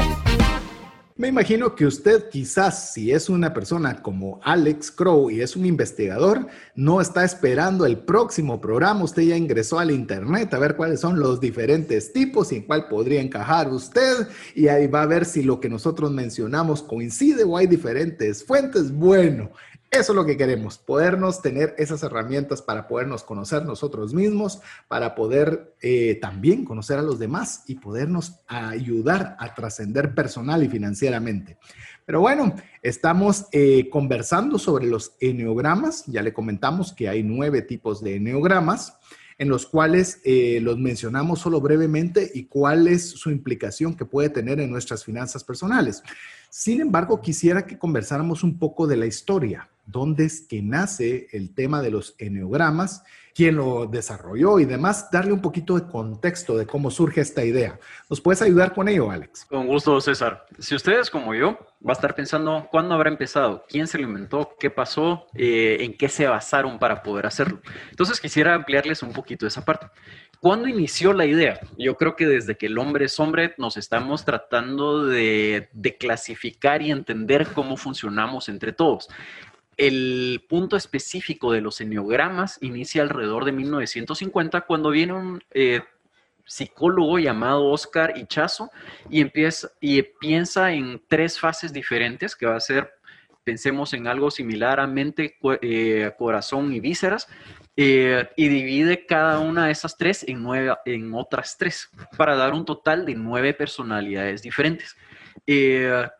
[1.16, 5.66] Me imagino que usted quizás, si es una persona como Alex Crow y es un
[5.66, 9.02] investigador, no está esperando el próximo programa.
[9.02, 12.86] Usted ya ingresó al Internet a ver cuáles son los diferentes tipos y en cuál
[12.86, 14.28] podría encajar usted.
[14.54, 18.92] Y ahí va a ver si lo que nosotros mencionamos coincide o hay diferentes fuentes.
[18.92, 19.50] Bueno,
[19.90, 25.14] eso es lo que queremos, podernos tener esas herramientas para podernos conocer nosotros mismos, para
[25.14, 31.56] poder eh, también conocer a los demás y podernos ayudar a trascender personal y financieramente.
[32.04, 36.04] Pero bueno, estamos eh, conversando sobre los enneogramas.
[36.06, 38.98] Ya le comentamos que hay nueve tipos de enneogramas
[39.38, 44.28] en los cuales eh, los mencionamos solo brevemente y cuál es su implicación que puede
[44.28, 46.02] tener en nuestras finanzas personales.
[46.50, 51.54] Sin embargo, quisiera que conversáramos un poco de la historia dónde es que nace el
[51.54, 53.02] tema de los eneogramas,
[53.34, 57.78] quién lo desarrolló y demás, darle un poquito de contexto de cómo surge esta idea.
[58.10, 59.46] ¿Nos puedes ayudar con ello, Alex?
[59.46, 60.44] Con gusto, César.
[60.58, 64.56] Si ustedes como yo va a estar pensando cuándo habrá empezado, quién se lo inventó,
[64.58, 67.60] qué pasó, eh, en qué se basaron para poder hacerlo.
[67.90, 69.86] Entonces quisiera ampliarles un poquito esa parte.
[70.40, 71.60] ¿Cuándo inició la idea?
[71.76, 76.82] Yo creo que desde que el hombre es hombre nos estamos tratando de, de clasificar
[76.82, 79.08] y entender cómo funcionamos entre todos.
[79.78, 85.82] El punto específico de los enneogramas inicia alrededor de 1950 cuando viene un, eh,
[86.44, 88.72] psicólogo llamado Oscar Ichazo
[89.08, 92.90] y, empieza, y piensa en tres fases diferentes que va a ser,
[93.44, 97.28] pensemos en algo similar a mente, eh, corazón y vísceras,
[97.76, 102.52] eh, y divide cada una de esas tres en, nueve, en otras tres para dar
[102.52, 104.96] un total de nueve personalidades diferentes.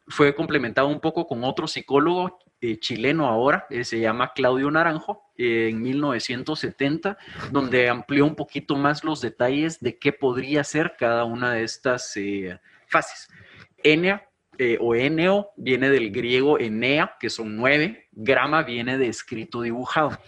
[0.07, 5.81] Fue complementado un poco con otro psicólogo eh, chileno ahora, se llama Claudio Naranjo, en
[5.81, 7.17] 1970,
[7.53, 12.19] donde amplió un poquito más los detalles de qué podría ser cada una de estas
[12.89, 13.29] fases.
[13.85, 14.29] Enea
[14.81, 20.19] o Eneo viene del griego Enea, que son nueve, grama viene de escrito dibujado.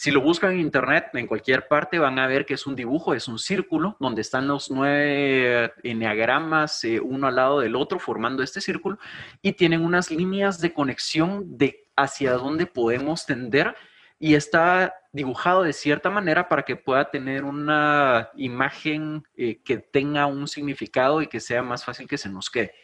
[0.00, 3.12] Si lo buscan en internet, en cualquier parte, van a ver que es un dibujo,
[3.12, 8.42] es un círculo donde están los nueve eneagramas eh, uno al lado del otro formando
[8.42, 8.98] este círculo
[9.42, 13.74] y tienen unas líneas de conexión de hacia dónde podemos tender
[14.18, 20.26] y está dibujado de cierta manera para que pueda tener una imagen eh, que tenga
[20.26, 22.74] un significado y que sea más fácil que se nos quede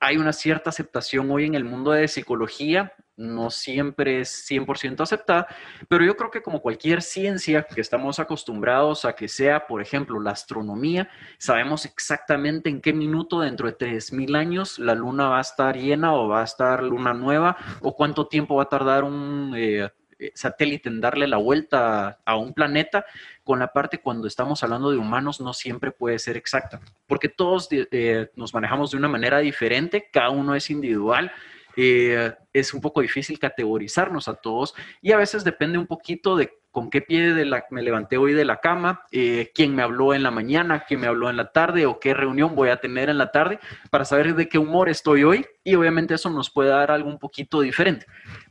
[0.00, 5.48] hay una cierta aceptación hoy en el mundo de psicología, no siempre es 100% aceptada,
[5.88, 10.20] pero yo creo que como cualquier ciencia que estamos acostumbrados a que sea, por ejemplo,
[10.20, 15.42] la astronomía, sabemos exactamente en qué minuto dentro de 3.000 años la luna va a
[15.42, 19.54] estar llena o va a estar luna nueva o cuánto tiempo va a tardar un...
[19.56, 19.90] Eh,
[20.34, 23.04] satélite en darle la vuelta a un planeta,
[23.44, 27.68] con la parte cuando estamos hablando de humanos no siempre puede ser exacta, porque todos
[27.70, 31.32] eh, nos manejamos de una manera diferente, cada uno es individual.
[31.80, 36.58] Eh, es un poco difícil categorizarnos a todos y a veces depende un poquito de
[36.72, 37.32] con qué pie
[37.70, 41.30] me levanté hoy de la cama, quién me habló en la mañana, quién me habló
[41.30, 44.48] en la tarde o qué reunión voy a tener en la tarde para saber de
[44.48, 48.06] qué humor estoy hoy y obviamente eso nos puede dar algo un poquito diferente.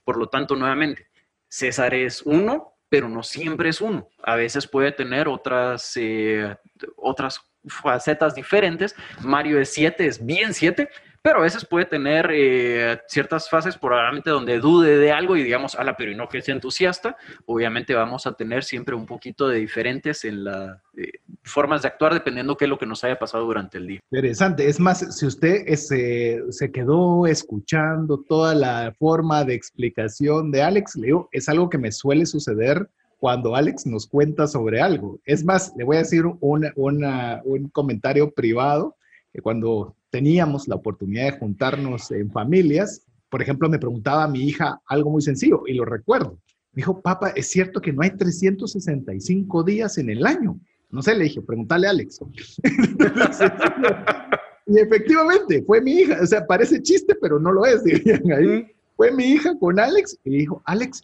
[0.05, 1.07] Por lo tanto, nuevamente,
[1.47, 4.09] César es uno, pero no siempre es uno.
[4.23, 6.55] A veces puede tener otras, eh,
[6.95, 8.95] otras facetas diferentes.
[9.21, 10.89] Mario es siete, es bien siete,
[11.21, 15.75] pero a veces puede tener eh, ciertas fases probablemente donde dude de algo y digamos,
[15.75, 17.17] ala, pero no que sea entusiasta.
[17.45, 21.11] Obviamente vamos a tener siempre un poquito de diferentes en las eh,
[21.43, 23.99] formas de actuar dependiendo qué es lo que nos haya pasado durante el día.
[24.11, 24.67] Interesante.
[24.67, 30.95] Es más, si usted se, se quedó escuchando toda la forma de explicación de Alex,
[30.95, 35.19] Leo, es algo que me suele suceder cuando Alex nos cuenta sobre algo.
[35.25, 38.95] Es más, le voy a decir un comentario privado,
[39.33, 44.43] que cuando teníamos la oportunidad de juntarnos en familias, por ejemplo, me preguntaba a mi
[44.43, 46.39] hija algo muy sencillo y lo recuerdo.
[46.71, 50.59] Me dijo, papá, ¿es cierto que no hay 365 días en el año?
[50.89, 52.19] No sé, le dije, pregúntale a Alex.
[54.67, 56.19] y efectivamente, fue mi hija.
[56.21, 58.67] O sea, parece chiste, pero no lo es, dirían ahí.
[58.95, 61.03] Fue mi hija con Alex y dijo, Alex,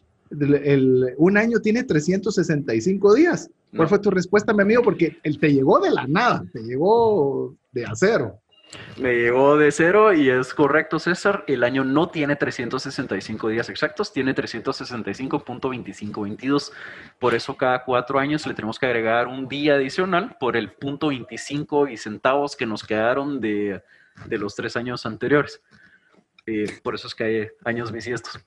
[1.18, 3.50] un año tiene 365 días.
[3.76, 4.82] ¿Cuál fue tu respuesta, mi amigo?
[4.82, 8.40] Porque él te llegó de la nada, te llegó de acero.
[8.96, 11.44] Me llegó de cero y es correcto, César.
[11.46, 16.72] El año no tiene 365 días exactos, tiene 365.2522.
[17.18, 21.08] Por eso cada cuatro años le tenemos que agregar un día adicional por el punto
[21.08, 23.82] 25 y centavos que nos quedaron de,
[24.28, 25.60] los tres años anteriores.
[26.46, 28.38] Eh, por eso es que hay años bisiestos.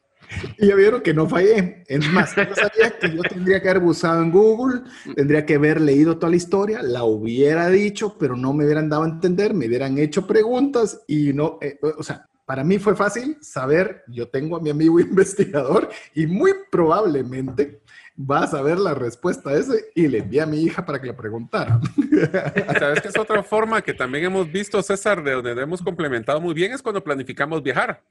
[0.58, 1.84] Y ya vieron que no fallé.
[1.88, 4.82] Es más, yo sabía que yo tendría que haber buscado en Google,
[5.16, 9.04] tendría que haber leído toda la historia, la hubiera dicho, pero no me hubieran dado
[9.04, 13.38] a entender, me hubieran hecho preguntas y no, eh, o sea, para mí fue fácil
[13.42, 17.82] saber, yo tengo a mi amigo investigador y muy probablemente
[18.20, 21.08] va a saber la respuesta a ese y le envié a mi hija para que
[21.08, 21.80] le preguntara.
[22.80, 26.54] ¿Sabes que es otra forma que también hemos visto, César, de donde hemos complementado muy
[26.54, 26.72] bien?
[26.72, 28.02] Es cuando planificamos viajar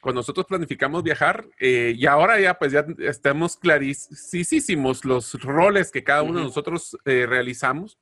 [0.00, 6.02] cuando nosotros planificamos viajar, eh, y ahora ya pues ya estamos clarísimos los roles que
[6.02, 7.98] cada uno de nosotros eh, realizamos.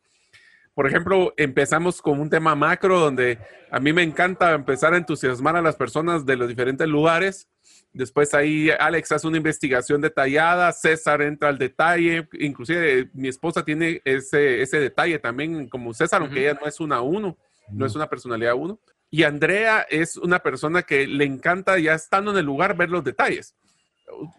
[0.74, 5.56] Por ejemplo, empezamos con un tema macro donde a mí me encanta empezar a entusiasmar
[5.56, 7.48] a las personas de los diferentes lugares.
[7.92, 14.00] Después ahí Alex hace una investigación detallada, César entra al detalle, inclusive mi esposa tiene
[14.04, 17.37] ese, ese detalle también como César, aunque ella no es una uno,
[17.72, 18.79] no es una personalidad uno.
[19.11, 23.04] Y Andrea es una persona que le encanta ya estando en el lugar ver los
[23.04, 23.54] detalles.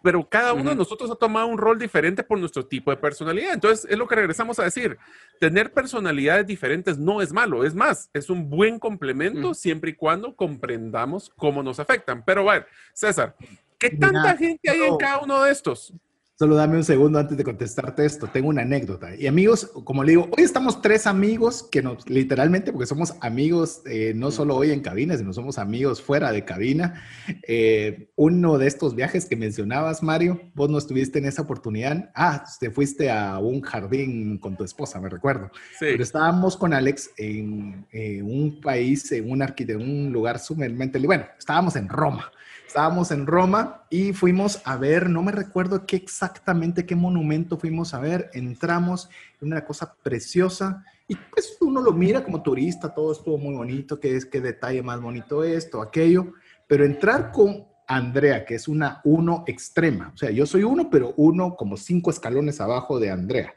[0.01, 3.53] Pero cada uno de nosotros ha tomado un rol diferente por nuestro tipo de personalidad.
[3.53, 4.97] Entonces, es lo que regresamos a decir.
[5.39, 7.63] Tener personalidades diferentes no es malo.
[7.63, 12.23] Es más, es un buen complemento siempre y cuando comprendamos cómo nos afectan.
[12.25, 13.35] Pero, bueno, César,
[13.77, 15.93] ¿qué tanta gente hay en cada uno de estos?
[16.39, 18.27] Solo dame un segundo antes de contestarte esto.
[18.27, 19.13] Tengo una anécdota.
[19.13, 23.81] Y amigos, como le digo, hoy estamos tres amigos que nos, literalmente, porque somos amigos
[23.85, 27.03] eh, no solo hoy en cabina, sino somos amigos fuera de cabina.
[27.45, 32.09] Eh, uno de estos viajes que mencionabas, Mario, vos no estuviste en esa oportunidad.
[32.15, 35.51] Ah, te fuiste a un jardín con tu esposa, me recuerdo.
[35.77, 35.87] Sí.
[35.91, 37.85] Pero estábamos con Alex en
[38.23, 40.99] un país, en un, en un lugar sumamente...
[40.99, 42.31] Bueno, estábamos en Roma.
[42.69, 47.95] Estábamos en Roma y fuimos a ver, no me recuerdo qué exactamente qué monumento fuimos
[47.95, 49.09] a ver, entramos,
[49.41, 54.15] una cosa preciosa y pues uno lo mira como turista, todo estuvo muy bonito, qué
[54.15, 56.33] es, qué detalle más bonito esto, aquello,
[56.67, 61.15] pero entrar con Andrea, que es una uno extrema, o sea, yo soy uno, pero
[61.17, 63.51] uno como cinco escalones abajo de Andrea.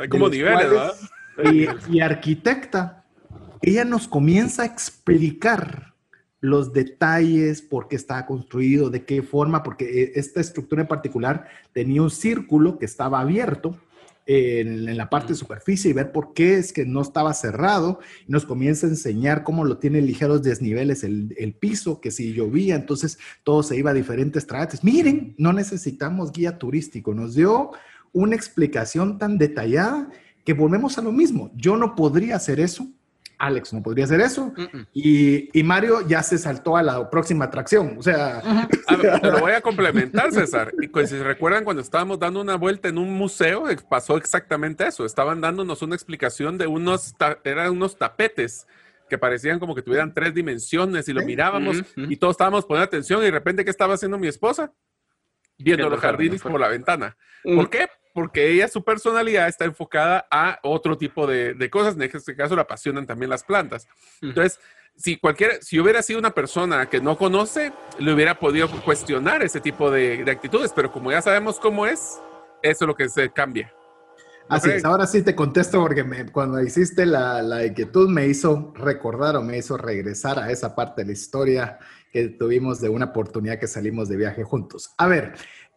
[0.00, 0.94] Hay como niveles, ¿verdad?
[1.52, 3.04] Y, y arquitecta,
[3.60, 5.95] ella nos comienza a explicar
[6.40, 11.46] los detalles, por qué estaba construido, de qué forma, porque eh, esta estructura en particular
[11.72, 13.78] tenía un círculo que estaba abierto
[14.26, 18.00] en, la parte de superficie y ver por qué es que no estaba cerrado.
[18.26, 22.32] Y nos comienza a enseñar cómo lo tiene ligeros desniveles el, el piso, que si
[22.32, 24.84] llovía, entonces todo se iba a diferentes trates.
[24.84, 27.14] Miren, no necesitamos guía turístico.
[27.14, 27.70] Nos dio
[28.12, 30.10] una explicación tan detallada
[30.44, 31.50] que volvemos a lo mismo.
[31.54, 32.88] Yo no podría hacer eso
[33.38, 34.52] Alex no podría hacer eso.
[34.92, 37.96] Y, Mario ya se saltó a la próxima atracción.
[37.98, 38.42] O sea,
[39.20, 40.72] te lo voy a complementar, César.
[40.80, 45.04] Y pues, si recuerdan, cuando estábamos dando una vuelta en un museo, pasó exactamente eso.
[45.04, 47.14] Estaban dándonos una explicación de unos,
[47.44, 48.66] eran unos tapetes
[49.08, 53.22] que parecían como que tuvieran tres dimensiones y lo mirábamos y todos estábamos poniendo atención
[53.22, 54.72] y de repente, ¿qué estaba haciendo mi esposa?
[55.58, 57.16] Viendo, los jardines por la ventana.
[57.42, 57.88] ¿Por qué?
[58.16, 61.96] Porque ella, su personalidad está enfocada a otro tipo de, cosas.
[61.96, 63.86] En este caso, le apasionan también las plantas.
[64.22, 64.58] Entonces,
[64.96, 69.60] si cualquiera, si hubiera sido una persona que no conoce, le hubiera podido cuestionar ese
[69.60, 72.18] tipo de, actitudes, pero como ya sabemos cómo es,
[72.62, 73.70] eso es lo que se cambia.
[74.48, 79.36] Así es, ahora sí te contesto porque cuando hiciste la, la, inquietud me hizo recordar
[79.36, 81.78] o me hizo regresar a esa parte de la historia
[82.12, 84.94] que tuvimos de una oportunidad que salimos de viaje juntos.
[84.96, 85.34] A ver,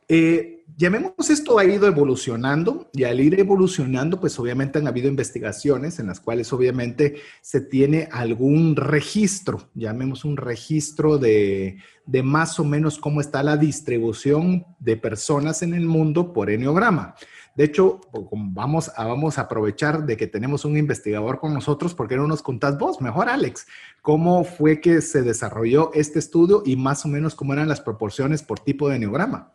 [0.09, 5.99] eh, llamemos esto ha ido evolucionando y al ir evolucionando, pues obviamente han habido investigaciones
[5.99, 12.63] en las cuales obviamente se tiene algún registro, llamemos un registro de, de más o
[12.63, 17.13] menos cómo está la distribución de personas en el mundo por enneograma.
[17.55, 17.99] De hecho,
[18.31, 22.41] vamos a, vamos a aprovechar de que tenemos un investigador con nosotros, porque no nos
[22.41, 23.01] contás vos?
[23.01, 23.67] Mejor, Alex,
[24.01, 28.43] ¿cómo fue que se desarrolló este estudio y más o menos cómo eran las proporciones
[28.43, 29.53] por tipo de enneograma?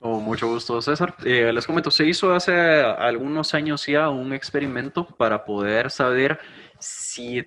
[0.00, 1.16] Oh, mucho gusto, César.
[1.24, 6.38] Eh, les comento, se hizo hace algunos años ya un experimento para poder saber
[6.78, 7.44] si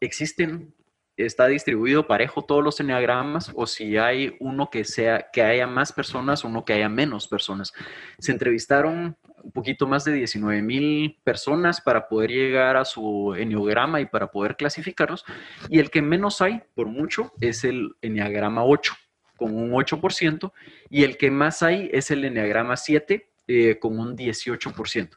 [0.00, 0.74] existen,
[1.16, 5.94] está distribuido parejo todos los enneagramas o si hay uno que sea, que haya más
[5.94, 7.72] personas, o uno que haya menos personas.
[8.18, 14.02] Se entrevistaron un poquito más de 19 mil personas para poder llegar a su enneagrama
[14.02, 15.24] y para poder clasificarlos.
[15.70, 18.94] Y el que menos hay, por mucho, es el enneagrama 8
[19.36, 20.52] con un 8%,
[20.90, 25.10] y el que más hay es el Enneagrama 7 eh, con un 18%.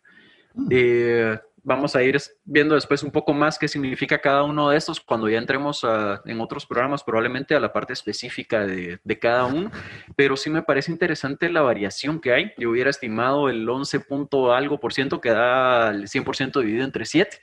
[0.53, 0.67] Mm.
[0.71, 5.01] Eh, vamos a ir viendo después un poco más qué significa cada uno de estos
[5.01, 5.85] cuando ya entremos
[6.23, 9.69] en otros programas, probablemente a la parte específica de, de, cada uno,
[10.15, 12.53] pero sí me parece interesante la variación que hay.
[12.57, 17.03] Yo hubiera estimado el 11 punto algo por ciento que da el 100% dividido entre
[17.03, 17.37] 7,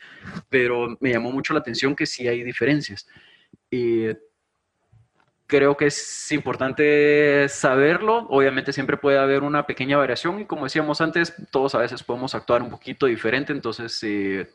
[0.49, 3.07] pero me llamó mucho la atención que sí hay diferencias.
[3.70, 4.16] Eh,
[5.47, 8.26] creo que es importante saberlo.
[8.30, 12.34] Obviamente siempre puede haber una pequeña variación y como decíamos antes, todos a veces podemos
[12.34, 14.49] actuar un poquito diferente, entonces eh,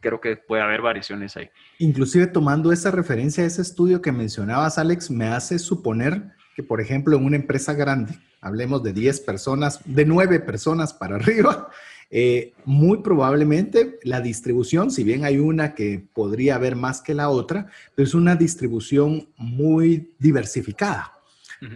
[0.00, 1.50] creo que puede haber variaciones ahí.
[1.78, 6.22] Inclusive tomando esa referencia ese estudio que mencionabas, Alex, me hace suponer
[6.54, 11.16] que, por ejemplo, en una empresa grande, hablemos de 10 personas, de 9 personas para
[11.16, 11.70] arriba,
[12.14, 17.30] eh, muy probablemente la distribución, si bien hay una que podría haber más que la
[17.30, 21.14] otra, pero es una distribución muy diversificada,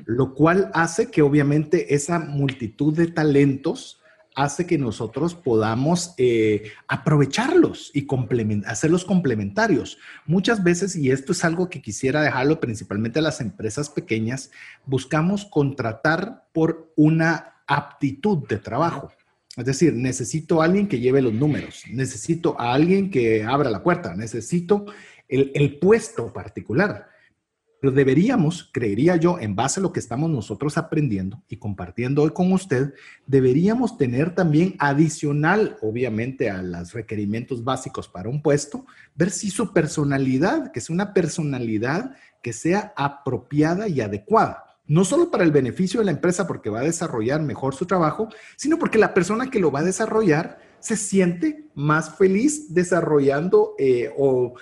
[0.05, 4.03] lo cual hace que obviamente esa multitud de talentos
[4.35, 8.07] hace que nosotros podamos eh, aprovecharlos y
[8.67, 9.97] hacerlos complementarios.
[10.27, 14.51] Muchas veces, y esto es algo que quisiera dejarlo principalmente a las empresas pequeñas,
[14.85, 19.11] buscamos contratar por una aptitud de trabajo.
[19.57, 23.83] Es decir, necesito a alguien que lleve los números, necesito a alguien que abra la
[23.83, 24.85] puerta, necesito
[25.29, 27.09] el, puesto particular.
[27.81, 32.31] Pero deberíamos, creería yo, en base a lo que estamos nosotros aprendiendo y compartiendo hoy
[32.31, 32.93] con usted,
[33.27, 38.85] deberíamos tener también adicional, obviamente, a los requerimientos básicos para un puesto,
[39.15, 44.66] ver si su personalidad, que es una personalidad que sea apropiada y adecuada.
[44.89, 48.29] No solo para el beneficio de la empresa porque va a desarrollar mejor su trabajo,
[48.57, 54.13] sino porque la persona que lo va a desarrollar se siente más feliz desarrollando eh,
[54.17, 54.55] o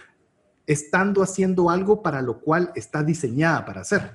[0.66, 4.11] estando haciendo algo para lo cual está diseñada para hacer.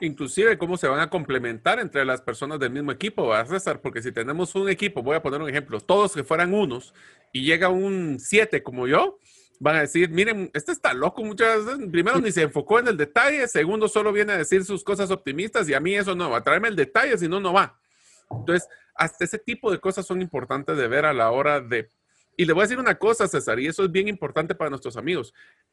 [0.00, 3.80] Inclusive cómo se van a complementar entre las personas del mismo equipo, ¿va, César?
[3.80, 6.94] Porque si tenemos un equipo, voy a poner un ejemplo, todos que fueran unos
[7.32, 9.18] y llega un siete como yo,
[9.60, 11.88] van a decir, miren, este está loco muchas veces.
[11.90, 15.68] Primero ni se enfocó en el detalle, segundo solo viene a decir sus cosas optimistas
[15.68, 16.38] y a mí eso no va.
[16.38, 17.78] a traerme el detalle, si no, no va.
[18.30, 21.90] Entonces, hasta ese tipo de cosas son importantes de ver a la hora de...
[22.36, 24.96] Y le voy a decir una cosa, César, y eso es bien importante para nuestros
[24.96, 25.32] amigos.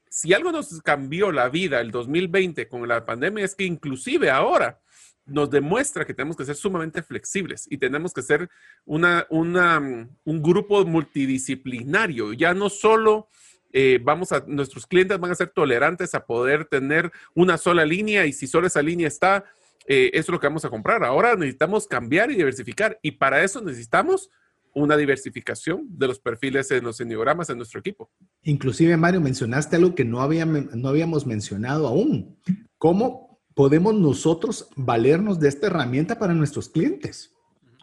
[0.10, 4.80] Si algo nos cambió la vida el 2020 con la pandemia es que inclusive ahora
[5.26, 8.50] nos demuestra que tenemos que ser sumamente flexibles y tenemos que ser
[8.86, 13.30] una, una, un grupo multidisciplinario, ya no solo
[13.74, 18.26] eh, vamos a, nuestros clientes van a ser tolerantes a poder tener una sola línea
[18.26, 19.46] y si solo esa línea está,
[19.88, 21.04] eh, eso es lo que vamos a comprar.
[21.04, 24.30] Ahora necesitamos cambiar y diversificar y para eso necesitamos
[24.74, 28.10] una diversificación de los perfiles en los enneogramas en nuestro equipo.
[28.44, 32.38] Inclusive, Mario, mencionaste algo que no, había, no habíamos mencionado aún.
[32.78, 37.34] ¿Cómo podemos nosotros valernos de esta herramienta para nuestros clientes?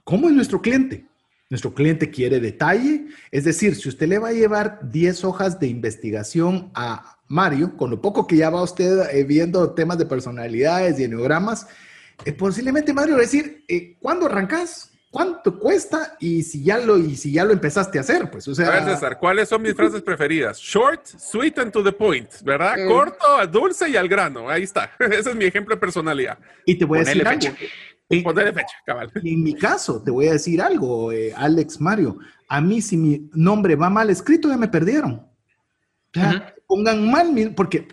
[0.05, 1.08] ¿Cómo es nuestro cliente?
[1.51, 5.67] Nuestro cliente quiere detalle, es decir, si usted le va a llevar 10 hojas de
[5.67, 11.01] investigación a Mario, con lo poco que ya va usted eh, viendo temas de personalidades
[11.01, 11.67] y enneogramas,
[12.27, 14.93] eh, posiblemente Mario va a decir, eh, ¿cuándo arrancas?
[15.11, 16.19] ¿Cuánto cuesta?
[16.21, 18.69] Y si ya lo, y si ya lo empezaste a hacer, pues, o sea...
[18.69, 20.59] A ver, César, ¿cuáles son mis frases preferidas?
[20.59, 22.77] Short, sweet and to the point, ¿verdad?
[22.87, 24.51] Corto, dulce y al grano.
[24.51, 24.93] Ahí está.
[24.99, 26.39] Ese es mi ejemplo de personalidad.
[26.67, 27.47] Y te voy a decir algo.
[28.11, 29.11] Y, fecha, cabal.
[29.15, 32.19] En mi caso, te voy a decir algo, eh, Alex Mario.
[32.49, 35.27] A mí, si mi nombre va mal escrito, ya me perdieron.
[36.67, 37.87] Pongan mal, porque,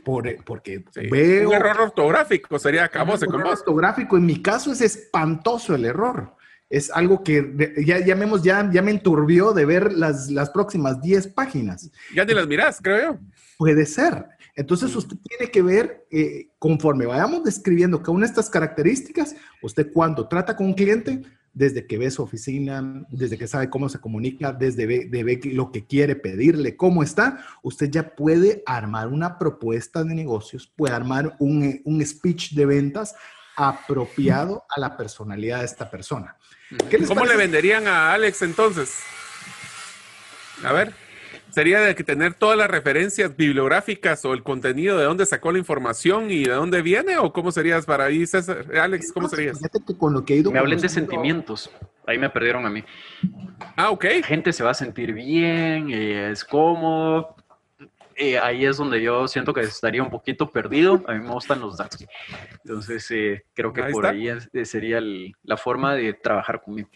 [0.45, 1.49] porque veo.
[1.49, 3.59] Un error ortográfico sería acabose con vos.
[3.59, 6.36] ortográfico, en mi caso, es espantoso el error.
[6.70, 11.01] Es algo que ya, ya, me, ya, ya me enturbió de ver las, las próximas
[11.01, 11.91] 10 páginas.
[12.13, 13.20] Ya ni las mirás, creo yo.
[13.57, 14.26] Puede ser.
[14.56, 19.91] Entonces usted tiene que ver, eh, conforme vayamos describiendo cada una de estas características, usted
[19.91, 23.99] cuando trata con un cliente, desde que ve su oficina, desde que sabe cómo se
[23.99, 29.08] comunica, desde ve, de ve lo que quiere pedirle, cómo está, usted ya puede armar
[29.08, 33.16] una propuesta de negocios, puede armar un, un speech de ventas
[33.56, 36.38] apropiado a la personalidad de esta persona.
[37.08, 38.99] ¿Cómo le venderían a Alex entonces?
[40.64, 41.05] A ver
[41.56, 45.58] sería de que tener todas las referencias bibliográficas o el contenido de dónde sacó la
[45.58, 48.66] información y de dónde viene o cómo serías para ahí, César?
[48.78, 49.58] Alex, ¿cómo serías?
[50.51, 51.72] me hablen de sentimientos.
[52.06, 52.84] Ahí me perdieron a mí.
[53.78, 54.03] Ah, ok.
[54.20, 57.38] La gente se va a sentir bien, eh, es cómodo.
[58.18, 61.01] Eh, ahí es donde yo siento que estaría un poquito perdido.
[61.08, 62.06] A mí me gustan los datos.
[62.66, 64.28] Entonces, eh, creo que por ahí
[64.66, 64.99] sería
[65.43, 66.89] la forma de trabajar conmigo.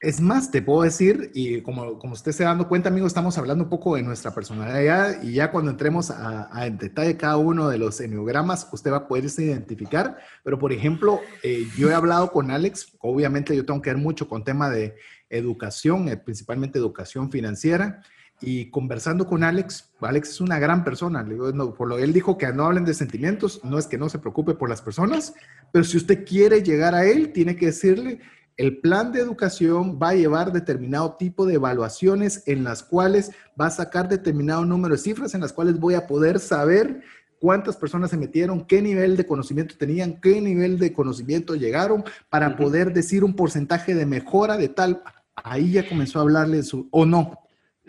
[0.00, 3.70] Es más, te puedo decir, y como, usted se dando cuenta, amigo, estamos hablando un
[3.70, 8.00] poco de nuestra personalidad y ya cuando entremos a, en detalle cada uno de los
[8.00, 10.16] enneogramas, usted va a poderse identificar.
[10.44, 14.28] Pero, por ejemplo, eh, yo he hablado con Alex, obviamente yo tengo que ver mucho
[14.28, 14.94] con tema de
[15.30, 18.00] educación, eh, principalmente educación financiera,
[18.40, 21.26] y conversando con Alex, Alex es una gran persona.
[21.76, 24.54] por lo él dijo que no hablen de sentimientos, no es que no se preocupe
[24.54, 25.34] por las personas,
[25.72, 28.20] pero si usted quiere llegar a él, tiene que decirle
[28.58, 33.66] el plan de educación va a llevar determinado tipo de evaluaciones en las cuales va
[33.66, 37.02] a sacar determinado número de cifras en las cuales voy a poder saber
[37.40, 42.56] cuántas personas se metieron, qué nivel de conocimiento tenían, qué nivel de conocimiento llegaron para
[42.56, 45.02] poder decir un porcentaje de mejora de tal.
[45.36, 47.38] Ahí ya comenzó a hablarle su, o no,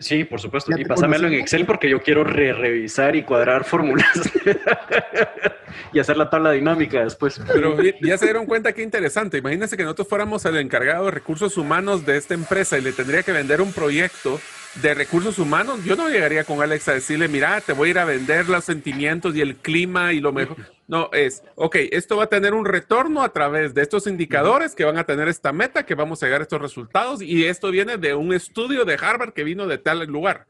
[0.00, 0.72] Sí, por supuesto.
[0.76, 4.08] Y pásamelo en Excel porque yo quiero re revisar y cuadrar fórmulas
[5.92, 7.40] y hacer la tabla dinámica después.
[7.46, 9.36] Pero ya se dieron cuenta qué interesante.
[9.38, 13.22] Imagínense que nosotros fuéramos el encargado de recursos humanos de esta empresa y le tendría
[13.22, 14.40] que vender un proyecto
[14.76, 15.84] de recursos humanos.
[15.84, 18.64] Yo no llegaría con Alex a decirle, mira, te voy a ir a vender los
[18.64, 20.56] sentimientos y el clima y lo mejor.
[20.90, 24.84] No, es, ok, esto va a tener un retorno a través de estos indicadores que
[24.84, 27.96] van a tener esta meta, que vamos a llegar a estos resultados, y esto viene
[27.96, 30.48] de un estudio de Harvard que vino de tal lugar.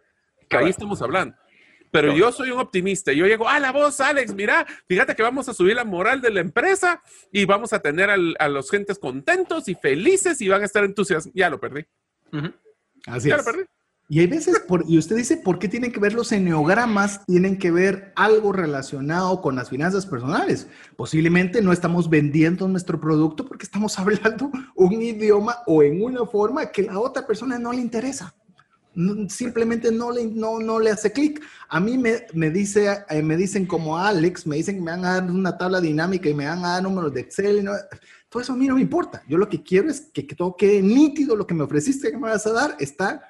[0.49, 1.37] Que ahí estamos hablando.
[1.91, 3.13] Pero yo soy un optimista.
[3.13, 6.31] Yo llego, ah, la voz, Alex, mira, fíjate que vamos a subir la moral de
[6.31, 10.65] la empresa y vamos a tener a los gentes contentos y felices y van a
[10.65, 11.35] estar entusiasmados.
[11.35, 11.85] Ya lo perdí.
[13.07, 13.65] Así ya lo perdí.
[14.13, 17.25] Y hay veces, por, y usted dice, ¿por qué tienen que ver los enneogramas?
[17.27, 20.67] Tienen que ver algo relacionado con las finanzas personales.
[20.97, 26.73] Posiblemente no estamos vendiendo nuestro producto porque estamos hablando un idioma o en una forma
[26.73, 28.35] que la otra persona no le interesa.
[29.29, 31.41] simplemente no le, no, no le hace clic.
[31.69, 35.05] A mí me, me, dice, eh, me dicen como Alex, me dicen que me van
[35.05, 37.65] a dar una tabla dinámica y me van a dar números de Excel.
[38.29, 39.23] todo eso a mí no me importa.
[39.29, 42.19] Yo lo que quiero es que, que todo quede nítido, lo que me ofreciste que
[42.19, 43.30] me vas a dar está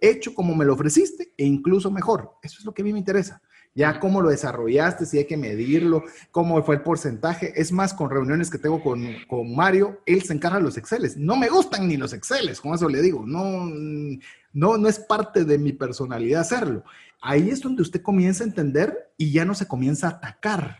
[0.00, 2.34] hecho como me lo ofreciste e incluso mejor.
[2.42, 3.42] Eso es lo que a mí me interesa.
[3.72, 6.02] Ya cómo lo desarrollaste, si hay que medirlo,
[6.32, 7.52] cómo fue el porcentaje.
[7.54, 11.16] Es más, con reuniones que tengo con, con Mario, él se encarga de los Exceles.
[11.16, 13.24] No me gustan ni los Exceles, con eso le digo.
[13.24, 13.66] No,
[14.52, 16.82] no, no es parte de mi personalidad hacerlo.
[17.20, 20.78] Ahí es donde usted comienza a entender y ya no se comienza a atacar.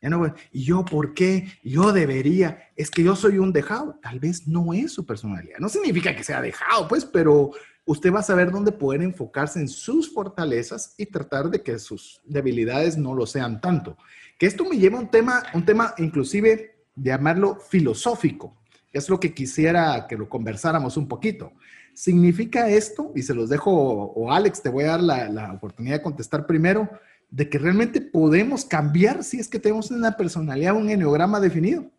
[0.00, 1.46] Ya no, ¿y yo por qué?
[1.62, 2.70] Yo debería.
[2.74, 3.98] Es que yo soy un dejado.
[4.02, 5.58] Tal vez no es su personalidad.
[5.58, 7.50] No significa que sea dejado, pues, pero
[7.90, 12.20] usted va a saber dónde poder enfocarse en sus fortalezas y tratar de que sus
[12.24, 13.96] debilidades no lo sean tanto.
[14.38, 18.56] Que esto me lleva a un tema, un tema inclusive llamarlo filosófico,
[18.92, 21.52] es lo que quisiera que lo conversáramos un poquito.
[21.92, 25.96] ¿Significa esto, y se los dejo, o Alex, te voy a dar la, la oportunidad
[25.96, 26.88] de contestar primero,
[27.28, 31.90] de que realmente podemos cambiar si es que tenemos una personalidad, un enneograma definido?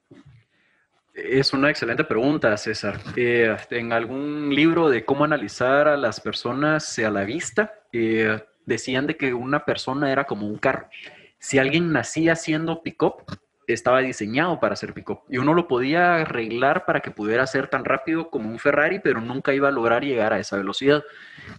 [1.13, 2.99] Es una excelente pregunta, César.
[3.17, 9.07] Eh, en algún libro de cómo analizar a las personas a la vista, eh, decían
[9.07, 10.87] de que una persona era como un carro.
[11.37, 13.25] Si alguien nacía siendo pick-up,
[13.73, 15.21] estaba diseñado para ser pick-up.
[15.29, 19.21] Y uno lo podía arreglar para que pudiera ser tan rápido como un Ferrari, pero
[19.21, 21.03] nunca iba a lograr llegar a esa velocidad.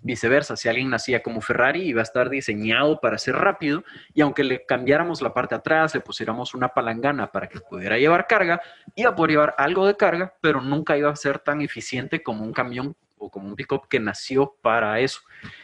[0.02, 3.84] Viceversa, si alguien nacía como Ferrari, iba a estar diseñado para ser rápido
[4.14, 8.26] y aunque le cambiáramos la parte atrás, le pusiéramos una palangana para que pudiera llevar
[8.26, 8.60] carga,
[8.94, 12.44] iba a poder llevar algo de carga, pero nunca iba a ser tan eficiente como
[12.44, 15.20] un camión o como un pickup que nació para eso.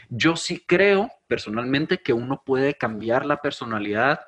[0.09, 4.21] Yo sí creo personalmente que uno puede cambiar la personalidad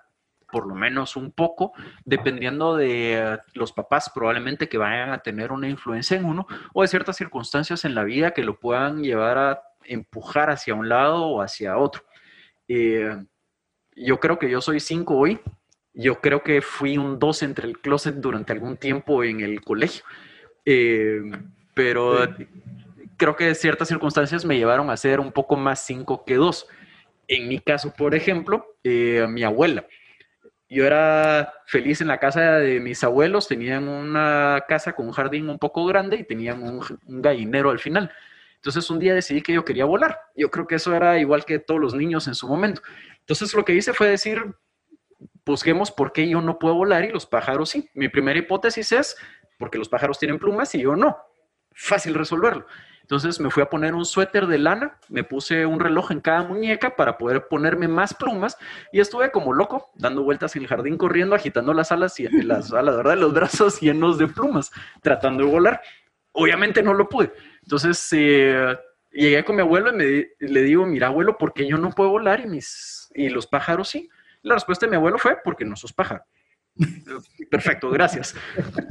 [0.50, 1.72] por lo menos un poco,
[2.04, 6.88] dependiendo de los papás probablemente que vayan a tener una influencia en uno o de
[6.88, 11.42] ciertas circunstancias en la vida que lo puedan llevar a empujar hacia un lado o
[11.42, 12.02] hacia otro.
[12.68, 13.16] Eh,
[13.96, 15.40] yo creo que yo soy 5 hoy.
[15.92, 20.04] Yo creo que fui un 2 entre el closet durante algún tiempo en el colegio.
[20.64, 21.20] Eh,
[21.74, 22.18] pero
[23.16, 26.66] creo que ciertas circunstancias me llevaron a ser un poco más 5 que 2.
[27.28, 29.84] En mi caso, por ejemplo, eh, mi abuela.
[30.70, 35.50] Yo era feliz en la casa de mis abuelos, tenían una casa con un jardín
[35.50, 38.12] un poco grande y tenían un gallinero al final.
[38.54, 40.20] Entonces un día decidí que yo quería volar.
[40.36, 42.82] Yo creo que eso era igual que todos los niños en su momento.
[43.18, 44.54] Entonces lo que hice fue decir,
[45.44, 47.90] busquemos por qué yo no puedo volar y los pájaros sí.
[47.94, 49.16] Mi primera hipótesis es
[49.58, 51.16] porque los pájaros tienen plumas y yo no.
[51.72, 52.66] Fácil resolverlo.
[53.10, 56.44] Entonces me fui a poner un suéter de lana, me puse un reloj en cada
[56.44, 58.56] muñeca para poder ponerme más plumas
[58.92, 62.72] y estuve como loco, dando vueltas en el jardín, corriendo, agitando las alas y las
[62.72, 63.18] alas, ¿verdad?
[63.18, 64.70] Los brazos llenos de plumas,
[65.02, 65.82] tratando de volar.
[66.30, 67.32] Obviamente no lo pude.
[67.64, 68.78] Entonces eh,
[69.10, 72.10] llegué con mi abuelo y me, le digo, mira abuelo, ¿por qué yo no puedo
[72.10, 74.08] volar y, mis, y los pájaros sí?
[74.42, 76.22] La respuesta de mi abuelo fue, porque no sos pájaro.
[77.50, 78.36] Perfecto, gracias.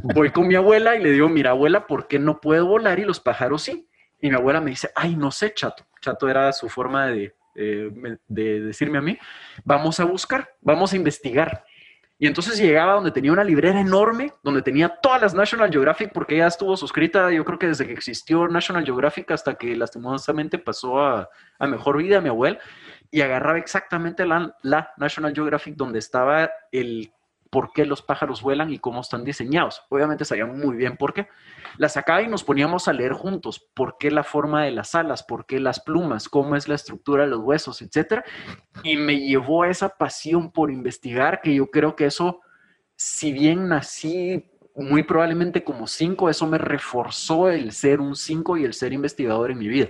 [0.04, 3.06] Voy con mi abuela y le digo, mira abuela, ¿por qué no puedo volar y
[3.06, 3.86] los pájaros sí?
[4.22, 5.86] Y mi abuela me dice, ay, no sé, chato.
[6.02, 9.18] Chato era su forma de, de decirme a mí,
[9.64, 11.64] vamos a buscar, vamos a investigar.
[12.22, 16.36] Y entonces llegaba donde tenía una librera enorme, donde tenía todas las National Geographic, porque
[16.36, 21.02] ella estuvo suscrita, yo creo que desde que existió National Geographic hasta que lastimosamente pasó
[21.02, 22.60] a, a Mejor Vida, mi abuela,
[23.10, 27.14] y agarraba exactamente la, la National Geographic donde estaba el
[27.50, 29.82] por qué los pájaros vuelan y cómo están diseñados.
[29.90, 31.28] Obviamente sabían muy bien por qué.
[31.78, 35.24] La sacaba y nos poníamos a leer juntos por qué la forma de las alas,
[35.24, 38.24] por qué las plumas, cómo es la estructura de los huesos, etc.
[38.84, 42.42] Y me llevó a esa pasión por investigar que yo creo que eso,
[42.96, 44.46] si bien nací
[44.76, 49.52] muy probablemente como cinco, eso me reforzó el ser un cinco y el ser investigador
[49.52, 49.88] en mi vida.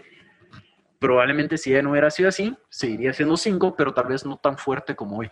[0.99, 4.57] Probablemente si ya no hubiera sido así, seguiría siendo cinco, pero tal vez no tan
[4.57, 5.31] fuerte como hoy.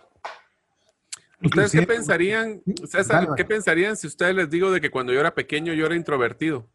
[1.42, 5.34] ¿Ustedes qué pensarían, César, qué pensarían si ustedes les digo de que cuando yo era
[5.34, 6.68] pequeño yo era introvertido?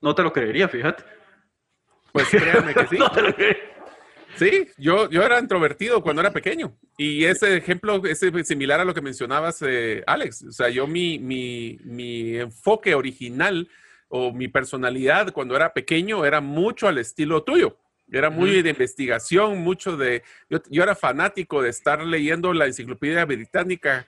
[0.00, 1.04] No te lo creería, fíjate.
[2.12, 2.98] Pues créanme que sí.
[4.36, 6.76] Sí, yo, yo era introvertido cuando era pequeño.
[6.98, 10.44] Y ese ejemplo es similar a lo que mencionabas, eh, Alex.
[10.44, 13.68] O sea, yo mi, mi, mi enfoque original
[14.08, 17.78] o mi personalidad cuando era pequeño era mucho al estilo tuyo.
[18.10, 20.22] Era muy de investigación, mucho de...
[20.48, 24.06] Yo, yo, era fanático de estar leyendo la enciclopedia británica,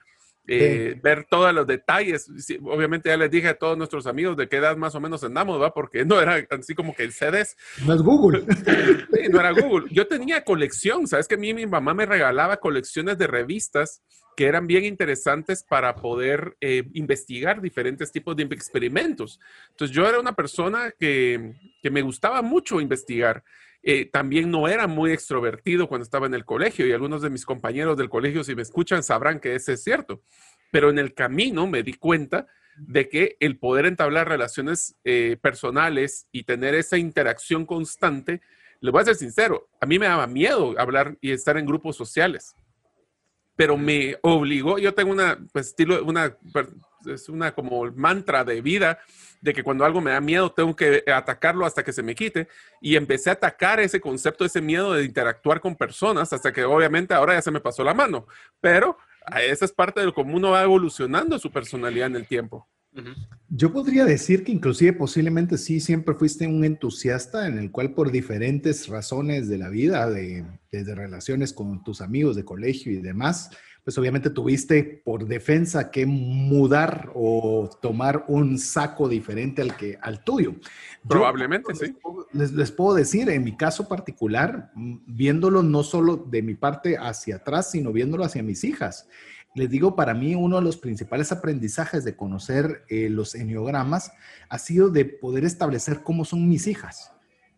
[0.51, 2.27] eh, ver todos los detalles.
[2.63, 5.61] obviamente ya les dije a todos nuestros amigos de qué edad más o menos andamos,
[5.61, 5.73] ¿va?
[5.73, 7.55] Porque no era así como que el CDs.
[7.85, 8.45] No es Google.
[9.13, 9.87] sí, no era Google.
[9.91, 11.27] Yo tenía colección, ¿sabes?
[11.27, 14.01] Que a mí mi mamá me regalaba colecciones de revistas
[14.35, 19.39] que eran bien interesantes para poder eh, investigar diferentes tipos de experimentos.
[19.71, 23.43] Entonces yo era una persona que, que me gustaba mucho investigar
[23.81, 27.45] eh, también no era muy extrovertido cuando estaba en el colegio y algunos de mis
[27.45, 30.21] compañeros del colegio, si me escuchan, sabrán que ese es cierto.
[30.71, 36.27] Pero en el camino me di cuenta de que el poder entablar relaciones eh, personales
[36.31, 38.41] y tener esa interacción constante,
[38.81, 41.97] le voy a ser sincero, a mí me daba miedo hablar y estar en grupos
[41.97, 42.55] sociales,
[43.55, 46.37] pero me obligó, yo tengo una pues, estilo, una,
[47.05, 48.99] es una como mantra de vida
[49.41, 52.47] de que cuando algo me da miedo tengo que atacarlo hasta que se me quite.
[52.81, 57.13] Y empecé a atacar ese concepto, ese miedo de interactuar con personas hasta que obviamente
[57.13, 58.27] ahora ya se me pasó la mano,
[58.59, 58.97] pero
[59.41, 62.67] esa es parte de cómo uno va evolucionando su personalidad en el tiempo.
[63.49, 68.11] Yo podría decir que inclusive posiblemente sí, siempre fuiste un entusiasta en el cual por
[68.11, 73.51] diferentes razones de la vida, de, desde relaciones con tus amigos de colegio y demás,
[73.83, 80.23] pues obviamente tuviste por defensa que mudar o tomar un saco diferente al que al
[80.23, 80.55] tuyo.
[81.07, 81.95] Probablemente, sí.
[82.33, 87.37] Les, les, puedo decir, en mi caso particular, viéndolo no solo de mi parte hacia
[87.37, 89.07] atrás, sino viéndolo hacia mis hijas.
[89.55, 94.11] Les digo, para mí uno de los principales aprendizajes de conocer eh, los enneogramas
[94.47, 97.11] ha sido de poder establecer cómo son mis hijas.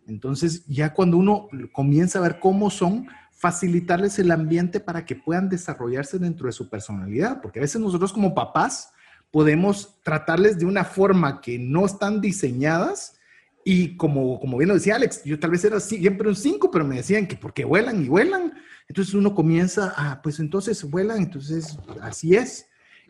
[0.07, 3.07] Entonces, ya cuando uno comienza a ver cómo son,
[3.41, 8.13] facilitarles el ambiente para que puedan desarrollarse dentro de su personalidad, porque a veces nosotros
[8.13, 8.93] como papás
[9.31, 13.17] podemos tratarles de una forma que no están diseñadas
[13.65, 16.85] y como, como bien lo decía Alex, yo tal vez era siempre un 5, pero
[16.85, 18.53] me decían que porque vuelan y vuelan,
[18.87, 22.67] entonces uno comienza, a, pues entonces vuelan, entonces así es,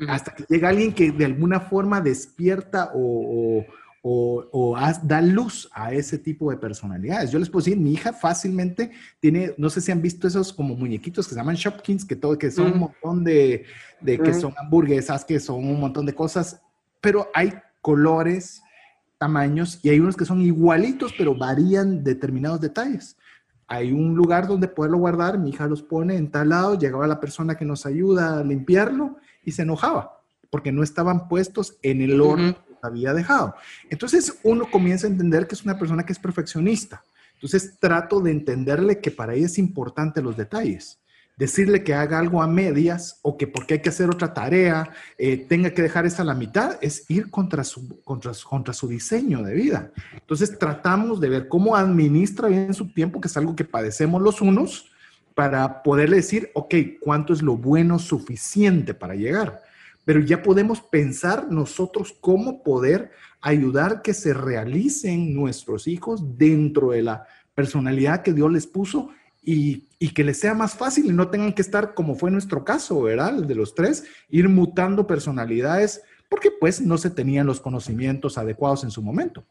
[0.08, 3.66] hasta que llega alguien que de alguna forma despierta o, o,
[4.04, 7.32] da luz a ese tipo de personalidades.
[7.32, 10.76] Yo les puedo decir, mi hija fácilmente tiene, no sé si han visto esos como
[10.76, 13.66] muñequitos que se llaman Shopkins, que, todo, que son un montón de,
[14.00, 16.62] de que son hamburguesas, que son un montón de cosas,
[17.00, 18.62] pero hay colores,
[19.20, 23.18] tamaños y hay unos que son igualitos, pero varían determinados detalles.
[23.68, 27.20] Hay un lugar donde poderlo guardar, mi hija los pone en tal lado, llegaba la
[27.20, 32.20] persona que nos ayuda a limpiarlo y se enojaba porque no estaban puestos en el
[32.20, 33.56] orden había dejado.
[33.90, 37.04] Entonces uno comienza a entender que es una persona que es perfeccionista.
[37.36, 41.00] Entonces trato de entenderle que para ella es importante los detalles.
[41.38, 45.38] Decirle que haga algo a medias o que porque hay que hacer otra tarea, eh,
[45.38, 49.42] tenga que dejar esa a la mitad, es ir contra su, contra, contra su diseño
[49.42, 49.92] de vida.
[50.14, 54.40] Entonces tratamos de ver cómo administra bien su tiempo, que es algo que padecemos los
[54.42, 54.92] unos,
[55.34, 59.64] para poderle decir, ok, ¿cuánto es lo bueno suficiente para llegar?
[60.12, 67.02] Pero ya podemos pensar nosotros cómo poder ayudar que se realicen nuestros hijos dentro de
[67.02, 71.54] la personalidad que Dios les puso y, que les sea más fácil y no tengan
[71.54, 73.38] que estar como fue nuestro caso, ¿verdad?
[73.38, 78.84] El de los tres, ir mutando personalidades porque pues no se tenían los conocimientos adecuados
[78.84, 79.46] en su momento.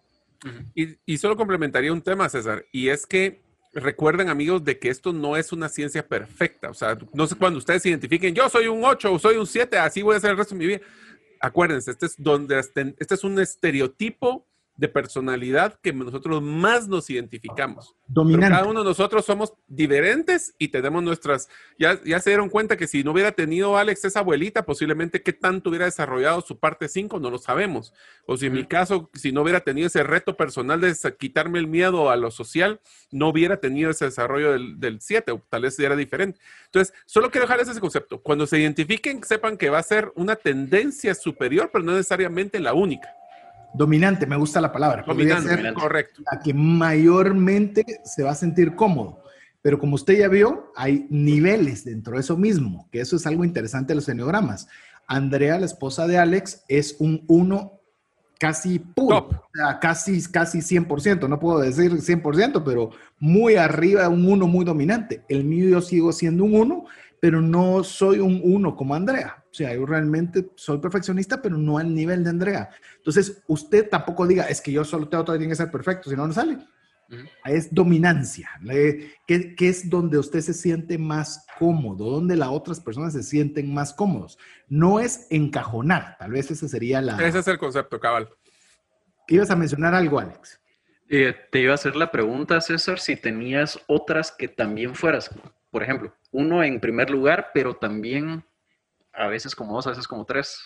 [0.74, 3.40] Y, y solo complementaría un tema, César, y es que
[3.72, 6.70] recuerden amigos de que esto no es una ciencia perfecta.
[6.70, 9.78] O sea, no sé cuando ustedes identifiquen, yo soy un 8 o soy un 7,
[9.78, 10.80] así voy a ser el resto de mi vida.
[11.40, 14.46] Acuérdense, este es, donde, este es un estereotipo
[14.80, 17.94] de personalidad que nosotros más nos identificamos.
[18.06, 18.48] Dominante.
[18.48, 22.86] cada uno de nosotros somos diferentes y tenemos nuestras, ya, ya se dieron cuenta que
[22.86, 27.20] si no hubiera tenido Alex esa abuelita, posiblemente qué tanto hubiera desarrollado su parte 5,
[27.20, 27.92] no lo sabemos.
[28.24, 31.66] O si en mi caso, si no hubiera tenido ese reto personal de quitarme el
[31.66, 35.94] miedo a lo social, no hubiera tenido ese desarrollo del 7, o tal vez era
[35.94, 36.40] diferente.
[36.64, 38.22] Entonces, solo quiero dejarles ese concepto.
[38.22, 42.72] Cuando se identifiquen, sepan que va a ser una tendencia superior, pero no necesariamente la
[42.72, 43.19] única.
[43.74, 45.04] Dominante, me gusta la palabra.
[45.06, 46.22] Dominante, correcto.
[46.30, 49.22] La que mayormente se va a sentir cómodo.
[49.62, 53.44] Pero como usted ya vio, hay niveles dentro de eso mismo, que eso es algo
[53.44, 54.68] interesante de los enneogramas.
[55.06, 57.80] Andrea, la esposa de Alex, es un 1
[58.38, 64.24] casi puro, o sea, casi, casi 100%, no puedo decir 100%, pero muy arriba, un
[64.24, 65.22] 1 muy dominante.
[65.28, 66.84] El mío yo sigo siendo un 1,
[67.20, 69.44] pero no soy un 1 como Andrea.
[69.50, 72.70] O sea, yo realmente soy perfeccionista, pero no al nivel de Andrea.
[72.96, 76.16] Entonces, usted tampoco diga, es que yo solo tengo todo, tiene que ser perfecto, si
[76.16, 76.58] no, no sale.
[77.44, 78.48] Es dominancia,
[79.26, 83.92] que, es donde usted se siente más cómodo, donde las otras personas se sienten más
[83.92, 84.38] cómodos.
[84.68, 87.16] No es encajonar, tal vez ese sería la...
[87.16, 88.28] Ese es el concepto, cabal.
[89.26, 90.60] ¿Ibas a mencionar algo, Alex?
[91.08, 95.30] Eh, te iba a hacer la pregunta, César, si tenías otras que también fueras,
[95.70, 98.44] por ejemplo, uno en primer lugar, pero también
[99.12, 100.60] a veces como dos, a veces como tres.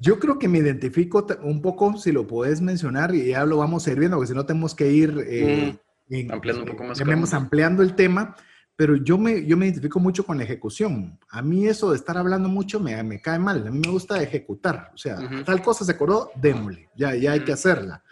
[0.00, 3.86] Yo creo que me identifico un poco, si lo puedes mencionar, y ya lo vamos
[3.86, 5.78] a ir viendo, porque si no tenemos que ir eh,
[6.08, 7.34] mm, ampliando un poco más.
[7.34, 8.36] ampliando el tema,
[8.76, 11.18] pero yo me, yo me identifico mucho con la ejecución.
[11.30, 13.66] A mí eso de estar hablando mucho me, me cae mal.
[13.66, 14.90] A mí me gusta ejecutar.
[14.92, 16.90] O sea, tal cosa se acordó, démosle.
[16.94, 18.02] Ya, ya hay que hacerla.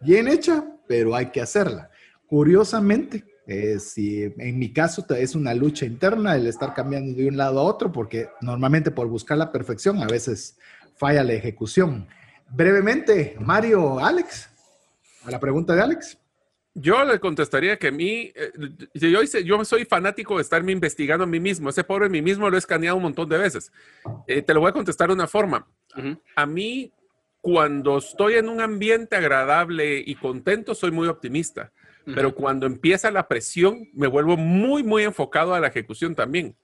[0.00, 1.88] Bien hecha, pero hay que hacerla
[2.32, 7.36] curiosamente, eh, si en mi caso es una lucha interna el estar cambiando de un
[7.36, 10.58] lado a otro, porque normalmente por buscar la perfección a veces
[10.96, 12.06] falla la ejecución.
[12.50, 14.48] Brevemente, Mario, Alex,
[15.24, 16.18] a la pregunta de Alex.
[16.74, 18.50] Yo le contestaría que a mí, eh,
[18.94, 21.68] yo, yo soy fanático de estarme investigando a mí mismo.
[21.68, 23.72] Ese pobre mí mismo lo he escaneado un montón de veces.
[24.26, 25.66] Eh, te lo voy a contestar de una forma.
[26.34, 26.90] A mí,
[27.42, 31.72] cuando estoy en un ambiente agradable y contento, soy muy optimista.
[32.04, 36.56] Pero cuando empieza la presión, me vuelvo muy, muy enfocado a la ejecución también.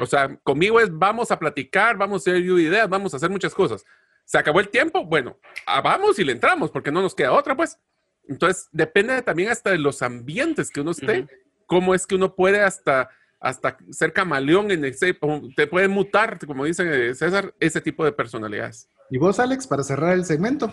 [0.00, 3.54] O sea, conmigo es vamos a platicar, vamos a hacer ideas, vamos a hacer muchas
[3.54, 3.84] cosas.
[4.24, 7.56] Se acabó el tiempo, bueno, ah, vamos y le entramos porque no nos queda otra,
[7.56, 7.78] pues.
[8.26, 11.26] Entonces, depende también hasta de los ambientes que uno esté,
[11.66, 13.08] cómo es que uno puede hasta,
[13.40, 15.16] hasta ser camaleón en ese,
[15.56, 18.88] te puede mutar, como dice César, ese tipo de personalidades.
[19.10, 20.72] ¿Y vos, Alex, para cerrar el segmento?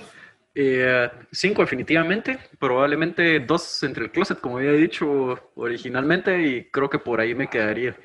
[0.58, 6.98] Eh, cinco definitivamente, probablemente dos entre el closet, como había dicho originalmente, y creo que
[6.98, 7.96] por ahí me quedaría.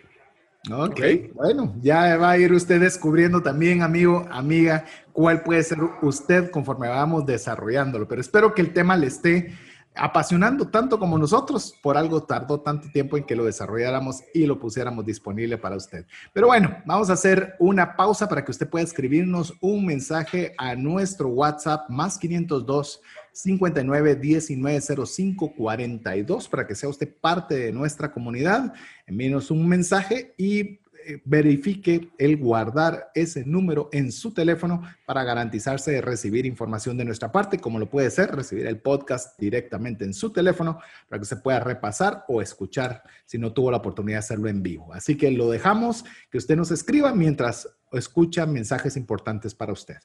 [0.69, 1.01] Ok,
[1.33, 6.89] bueno, ya va a ir usted descubriendo también, amigo, amiga, cuál puede ser usted conforme
[6.89, 8.07] vamos desarrollándolo.
[8.07, 9.55] Pero espero que el tema le esté
[10.01, 11.75] apasionando tanto como nosotros.
[11.83, 16.07] Por algo tardó tanto tiempo en que lo desarrolláramos y lo pusiéramos disponible para usted.
[16.33, 20.75] Pero bueno, vamos a hacer una pausa para que usted pueda escribirnos un mensaje a
[20.75, 28.11] nuestro WhatsApp más 502 59 19 05 42 para que sea usted parte de nuestra
[28.11, 28.73] comunidad.
[29.07, 30.80] Envíenos un mensaje y
[31.25, 37.33] verifique el guardar ese número en su teléfono para garantizarse de recibir información de nuestra
[37.33, 40.79] parte, como lo puede ser recibir el podcast directamente en su teléfono
[41.09, 44.63] para que se pueda repasar o escuchar si no tuvo la oportunidad de hacerlo en
[44.63, 44.93] vivo.
[44.93, 49.99] Así que lo dejamos que usted nos escriba mientras escucha mensajes importantes para usted.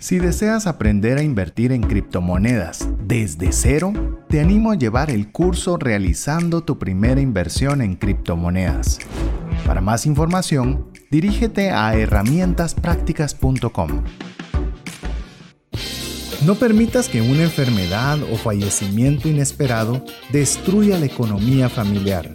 [0.00, 3.92] Si deseas aprender a invertir en criptomonedas desde cero,
[4.28, 8.98] te animo a llevar el curso realizando tu primera inversión en criptomonedas.
[9.66, 14.04] Para más información, dirígete a herramientasprácticas.com.
[16.46, 22.34] No permitas que una enfermedad o fallecimiento inesperado destruya la economía familiar.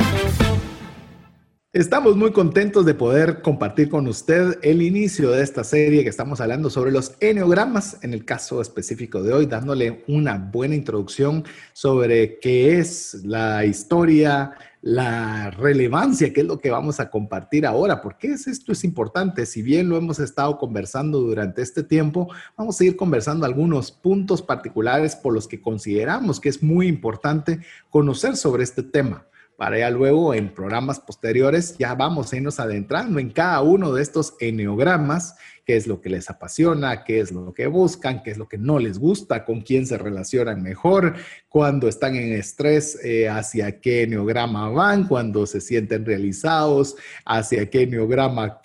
[1.73, 6.41] Estamos muy contentos de poder compartir con usted el inicio de esta serie que estamos
[6.41, 12.39] hablando sobre los enneogramas, en el caso específico de hoy, dándole una buena introducción sobre
[12.39, 14.51] qué es la historia,
[14.81, 18.83] la relevancia, qué es lo que vamos a compartir ahora, por qué es esto es
[18.83, 19.45] importante.
[19.45, 24.41] Si bien lo hemos estado conversando durante este tiempo, vamos a ir conversando algunos puntos
[24.41, 29.25] particulares por los que consideramos que es muy importante conocer sobre este tema
[29.61, 34.01] para ya luego en programas posteriores ya vamos a irnos adentrando en cada uno de
[34.01, 35.35] estos eneogramas,
[35.67, 38.57] qué es lo que les apasiona, qué es lo que buscan, qué es lo que
[38.57, 41.13] no les gusta, con quién se relacionan mejor,
[41.47, 47.83] cuando están en estrés, eh, hacia qué eneograma van, cuando se sienten realizados, hacia qué
[47.83, 48.59] eneograma.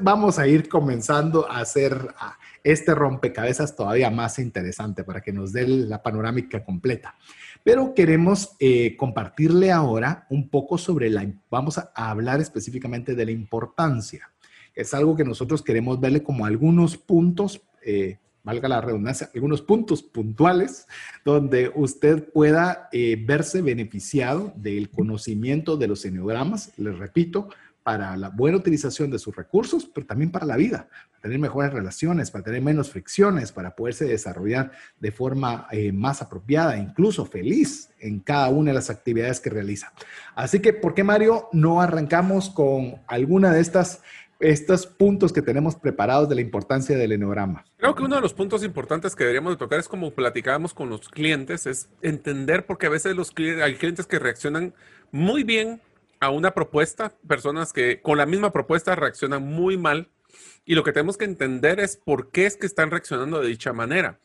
[0.00, 2.08] Vamos a ir comenzando a hacer
[2.64, 7.14] este rompecabezas todavía más interesante para que nos dé la panorámica completa.
[7.62, 13.30] Pero queremos eh, compartirle ahora un poco sobre la, vamos a hablar específicamente de la
[13.30, 14.30] importancia.
[14.74, 20.02] Es algo que nosotros queremos verle como algunos puntos, eh, valga la redundancia, algunos puntos
[20.02, 20.86] puntuales
[21.24, 26.72] donde usted pueda eh, verse beneficiado del conocimiento de los enneogramas.
[26.78, 27.50] Les repito,
[27.82, 31.72] para la buena utilización de sus recursos, pero también para la vida, para tener mejores
[31.72, 37.90] relaciones, para tener menos fricciones, para poderse desarrollar de forma eh, más apropiada, incluso feliz
[37.98, 39.92] en cada una de las actividades que realiza.
[40.34, 44.02] Así que, ¿por qué Mario no arrancamos con alguna de estas
[44.40, 47.64] estos puntos que tenemos preparados de la importancia del enneograma?
[47.76, 50.88] Creo que uno de los puntos importantes que deberíamos de tocar es como platicábamos con
[50.88, 54.74] los clientes, es entender porque a veces los hay clientes que reaccionan
[55.12, 55.80] muy bien
[56.20, 60.10] a una propuesta, personas que con la misma propuesta reaccionan muy mal
[60.64, 63.72] y lo que tenemos que entender es por qué es que están reaccionando de dicha
[63.72, 64.20] manera.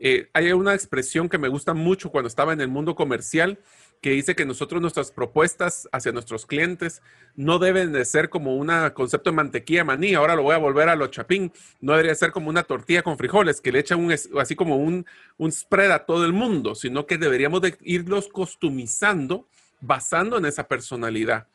[0.00, 3.58] Eh, hay una expresión que me gusta mucho cuando estaba en el mundo comercial
[4.00, 7.02] que dice que nosotros nuestras propuestas hacia nuestros clientes
[7.34, 10.88] no deben de ser como un concepto de mantequilla maní, ahora lo voy a volver
[10.88, 14.12] a lo chapín, no debería ser como una tortilla con frijoles que le echan un,
[14.12, 15.04] así como un,
[15.36, 19.48] un spread a todo el mundo, sino que deberíamos de irlos costumizando
[19.80, 21.46] basando en esa personalidad.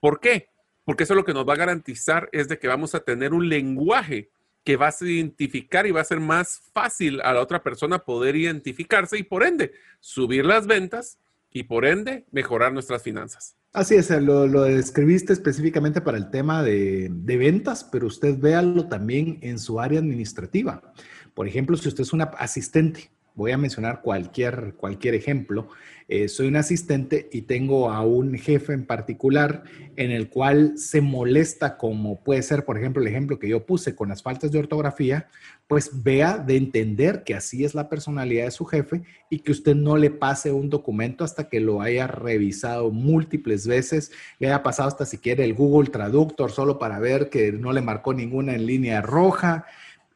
[0.00, 0.48] ¿Por qué?
[0.88, 3.46] porque eso lo que nos va a garantizar es de que vamos a tener un
[3.46, 4.30] lenguaje
[4.64, 8.36] que va a identificar y va a ser más fácil a la otra persona poder
[8.36, 11.18] identificarse y por ende subir las ventas
[11.52, 13.54] y por ende mejorar nuestras finanzas.
[13.74, 18.88] Así es, lo, lo describiste específicamente para el tema de, de, ventas, pero usted véalo
[18.88, 20.94] también en su área administrativa.
[21.34, 25.68] Por ejemplo, si usted es una asistente, voy a mencionar cualquier, cualquier ejemplo,
[26.08, 29.62] eh, soy un asistente y tengo a un jefe en particular
[29.96, 33.94] en el cual se molesta, como puede ser, por ejemplo, el ejemplo que yo puse
[33.94, 35.28] con las faltas de ortografía,
[35.68, 39.76] pues vea de entender que así es la personalidad de su jefe y que usted
[39.76, 44.10] no le pase un documento hasta que lo haya revisado múltiples veces,
[44.40, 47.82] le haya pasado hasta si quiere el Google Traductor solo para ver que no le
[47.82, 49.66] marcó ninguna en línea roja.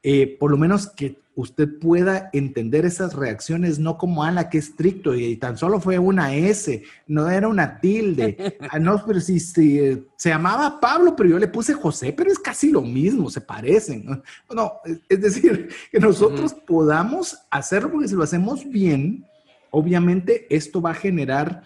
[0.02, 5.14] Eh, por lo menos que usted pueda entender esas reacciones no como, ala, qué estricto,
[5.14, 8.36] y, tan solo fue una S, no era una tilde.
[8.70, 12.70] Ah, no, pero si, se llamaba Pablo, pero yo le puse José, pero es casi
[12.70, 14.22] lo mismo, se parecen.
[14.54, 14.72] No,
[15.08, 19.26] es decir, que nosotros podamos hacerlo porque si lo hacemos bien,
[19.70, 21.62] obviamente esto va a generar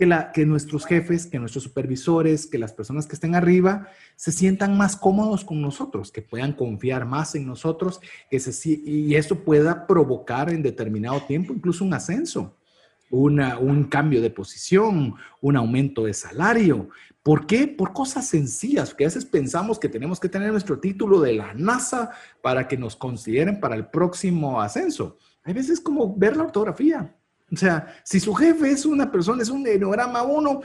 [0.00, 4.78] que, que nuestros jefes, que nuestros supervisores, que las personas que estén arriba se sientan
[4.78, 9.86] más cómodos con nosotros, que puedan confiar más en nosotros que se, y eso pueda
[9.86, 12.56] provocar en determinado tiempo incluso un ascenso,
[13.10, 16.88] una, un cambio de posición, un aumento de salario.
[17.22, 17.68] ¿Por qué?
[17.68, 21.52] Por cosas sencillas, porque a veces pensamos que tenemos que tener nuestro título de la
[21.52, 25.18] NASA para que nos consideren para el próximo ascenso.
[25.42, 27.14] Hay veces como ver la ortografía,
[27.52, 30.60] o sea, si su jefe es una persona, es un enneagrama uno,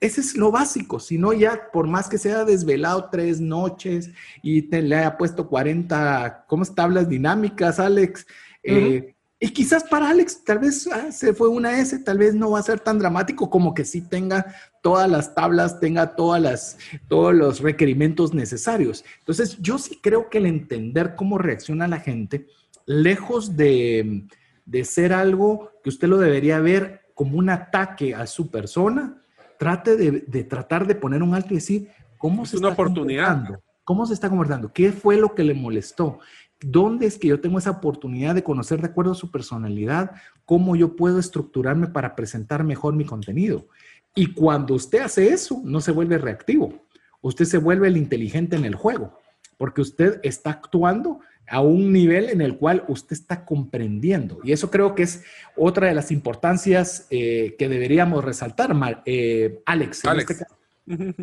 [0.00, 0.98] ese es lo básico.
[0.98, 4.10] Si no, ya por más que se haya desvelado tres noches
[4.42, 6.74] y te, le haya puesto 40, ¿cómo es?
[6.74, 8.26] Tablas dinámicas, Alex.
[8.64, 12.50] Eh, y quizás para Alex, tal vez ah, se fue una S, tal vez no
[12.52, 16.78] va a ser tan dramático como que sí tenga todas las tablas, tenga todas las,
[17.08, 19.04] todos los requerimientos necesarios.
[19.20, 22.46] Entonces, yo sí creo que el entender cómo reacciona la gente,
[22.86, 24.24] lejos de
[24.64, 29.22] de ser algo que usted lo debería ver como un ataque a su persona,
[29.58, 31.88] trate de, tratar de poner un alto y decir,
[32.18, 33.60] ¿cómo se una está oportunidad.
[33.84, 34.72] ¿Cómo se está comportando?
[34.72, 36.20] ¿Qué fue lo que le molestó?
[36.60, 40.12] ¿Dónde es que yo tengo esa oportunidad de conocer de acuerdo a su personalidad
[40.44, 43.66] cómo yo puedo estructurarme para presentar mejor mi contenido?
[44.14, 46.86] Y cuando usted hace eso, no se vuelve reactivo.
[47.20, 49.18] Usted se vuelve el inteligente en el juego,
[49.58, 54.38] porque usted está actuando a un nivel en el cual usted está comprendiendo.
[54.42, 55.24] Y eso creo que es
[55.56, 58.74] otra de las importancias eh, que deberíamos resaltar,
[59.04, 60.46] eh, Alex, este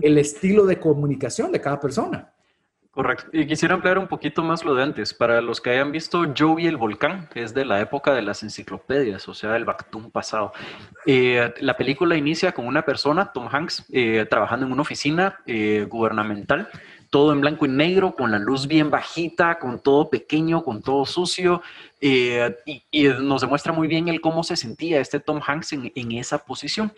[0.01, 2.31] el estilo de comunicación de cada persona.
[2.91, 3.27] Correcto.
[3.33, 5.13] Y quisiera ampliar un poquito más lo de antes.
[5.13, 8.41] Para los que hayan visto Joey el Volcán, que es de la época de las
[8.41, 10.53] enciclopedias, o sea, del Bactún pasado.
[11.05, 13.85] Eh, la película inicia con una persona, Tom Hanks,
[14.29, 15.39] trabajando en una oficina
[15.87, 16.69] gubernamental
[17.09, 21.05] todo en blanco y negro, con la luz bien bajita, con todo pequeño, con todo
[21.05, 21.61] sucio,
[22.01, 26.37] eh, y, nos demuestra muy bien el cómo se sentía este Tom Hanks en, esa
[26.39, 26.93] posición.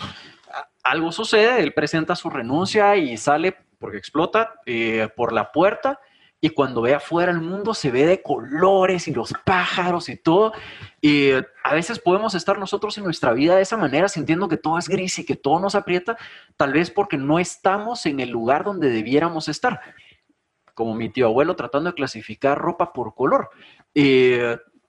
[0.84, 6.00] Algo sucede, él presenta su renuncia y sale, porque explota, eh, por la puerta,
[6.44, 10.54] y cuando ve afuera el mundo se ve de colores y los pájaros y todo.
[11.00, 14.80] Y a veces podemos estar nosotros en nuestra vida de esa manera, sintiendo que todo
[14.80, 16.18] es gris y que todo nos aprieta,
[16.58, 19.82] tal vez porque no estamos en el lugar donde debiéramos estar.
[20.74, 23.52] Como mi tío abuelo tratando de clasificar ropa por color.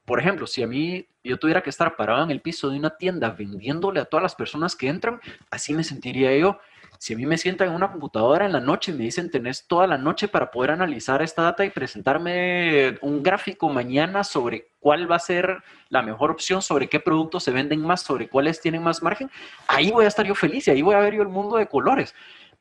[0.07, 2.97] por ejemplo, si a mí yo tuviera que estar parado en el piso de una
[2.97, 6.59] tienda vendiéndole a todas las personas que entran, así me sentiría yo
[7.03, 9.67] si a mí me sientan en una computadora en la noche y me dicen tenés
[9.67, 15.11] toda la noche para poder analizar esta data y presentarme un gráfico mañana sobre cuál
[15.11, 18.85] va a ser la mejor opción, sobre qué productos se venden más, sobre cuáles tienen
[18.85, 19.29] más margen,
[19.67, 21.67] ahí voy a estar yo feliz y ahí voy a ver yo el mundo de
[21.67, 22.15] colores.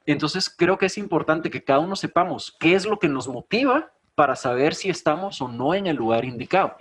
[0.07, 3.91] Entonces creo que es importante que cada uno sepamos qué es lo que nos motiva
[4.15, 6.77] para saber si estamos o no en el lugar indicado.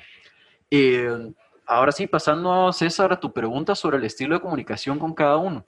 [0.70, 1.30] Eh,
[1.66, 5.66] ahora sí, pasando, César, a tu pregunta sobre el estilo de comunicación con cada uno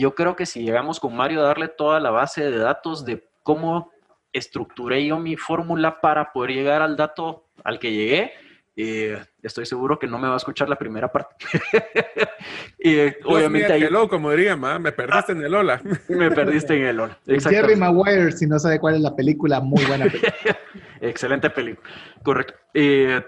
[0.00, 3.28] yo creo que si llegamos con Mario a darle toda la base de datos de
[3.42, 3.92] cómo
[4.32, 8.32] estructuré yo mi fórmula para poder llegar al dato al que llegué,
[8.76, 11.34] eh, estoy seguro que no me va a escuchar la primera parte.
[12.78, 13.82] y eh, obviamente ahí...
[13.82, 15.82] Hello, como diría, me perdiste en el hola.
[16.08, 17.18] me perdiste en el hola.
[17.26, 20.58] Jerry Maguire, si no sabe cuál es la película, muy buena película.
[21.02, 21.86] Excelente película,
[22.22, 22.54] correcto.
[22.72, 23.22] Eh,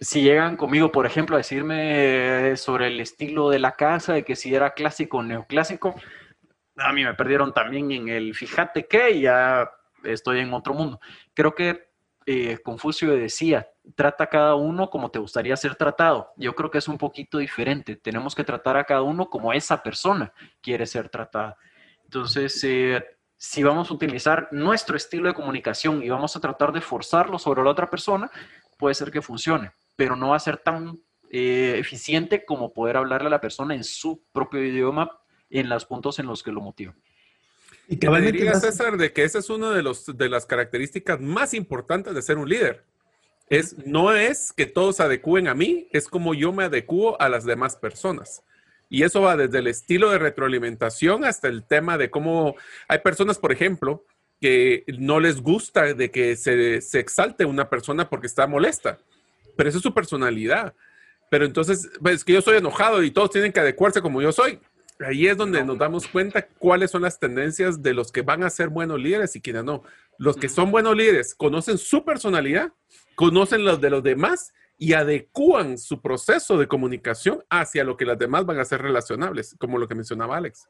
[0.00, 4.34] si llegan conmigo, por ejemplo, a decirme sobre el estilo de la casa, de que
[4.34, 5.94] si era clásico o neoclásico,
[6.76, 9.70] a mí me perdieron también en el fíjate que ya
[10.02, 11.00] estoy en otro mundo.
[11.34, 11.90] Creo que
[12.26, 16.32] eh, Confucio decía, trata a cada uno como te gustaría ser tratado.
[16.36, 17.96] Yo creo que es un poquito diferente.
[17.96, 20.32] Tenemos que tratar a cada uno como esa persona
[20.62, 21.56] quiere ser tratada.
[22.04, 23.04] Entonces, eh,
[23.36, 27.62] si vamos a utilizar nuestro estilo de comunicación y vamos a tratar de forzarlo sobre
[27.62, 28.30] la otra persona,
[28.76, 30.98] puede ser que funcione, pero no va a ser tan
[31.30, 35.20] eh, eficiente como poder hablarle a la persona en su propio idioma
[35.50, 36.94] en los puntos en los que lo motiva.
[37.86, 41.20] Y que me diría, César, de que esa es una de, los, de las características
[41.20, 42.82] más importantes de ser un líder.
[43.50, 47.28] Es, no es que todos se adecúen a mí, es como yo me adecuo a
[47.28, 48.42] las demás personas.
[48.88, 52.54] Y eso va desde el estilo de retroalimentación hasta el tema de cómo
[52.88, 54.06] hay personas, por ejemplo,
[54.40, 58.98] que no les gusta de que se, se exalte una persona porque está molesta,
[59.56, 60.74] pero esa es su personalidad.
[61.30, 64.58] Pero entonces, pues que yo soy enojado y todos tienen que adecuarse como yo soy.
[64.98, 68.50] Ahí es donde nos damos cuenta cuáles son las tendencias de los que van a
[68.50, 69.82] ser buenos líderes y quienes no.
[70.18, 72.72] Los que son buenos líderes conocen su personalidad,
[73.14, 78.18] conocen los de los demás y adecúan su proceso de comunicación hacia lo que las
[78.18, 80.68] demás van a ser relacionables, como lo que mencionaba Alex.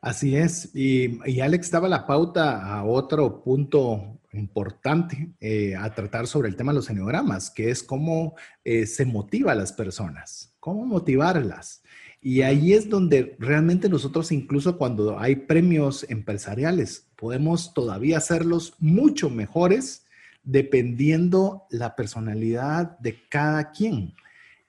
[0.00, 0.70] Así es.
[0.74, 6.72] Y, Alex daba la pauta a otro punto importante eh, a tratar sobre el tema
[6.72, 8.34] de los enneagramas, que es cómo
[8.64, 11.82] eh, se motiva a las personas, cómo motivarlas.
[12.20, 19.30] Y ahí es donde realmente nosotros, incluso cuando hay premios empresariales, podemos todavía hacerlos mucho
[19.30, 20.06] mejores
[20.42, 24.14] dependiendo la personalidad de cada quien.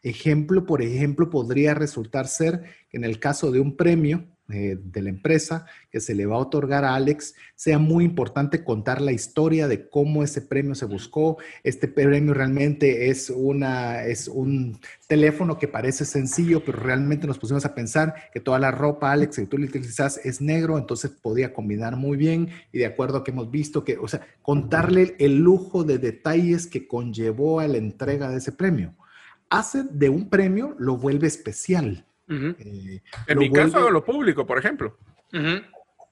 [0.03, 5.09] Ejemplo, por ejemplo, podría resultar ser en el caso de un premio, eh, de la
[5.09, 9.67] empresa que se le va a otorgar a Alex, sea muy importante contar la historia
[9.67, 11.37] de cómo ese premio se buscó.
[11.63, 17.65] Este premio realmente es, una, es un teléfono que parece sencillo, pero realmente nos pusimos
[17.65, 21.53] a pensar que toda la ropa, Alex, que tú le utilizas es negro, entonces podía
[21.53, 25.39] combinar muy bien y de acuerdo a que hemos visto que, o sea, contarle el
[25.39, 28.95] lujo de detalles que conllevó a la entrega de ese premio.
[29.49, 34.97] Hace de un premio, lo vuelve especial eh, en mi caso, lo público, por ejemplo.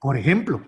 [0.00, 0.66] Por ejemplo.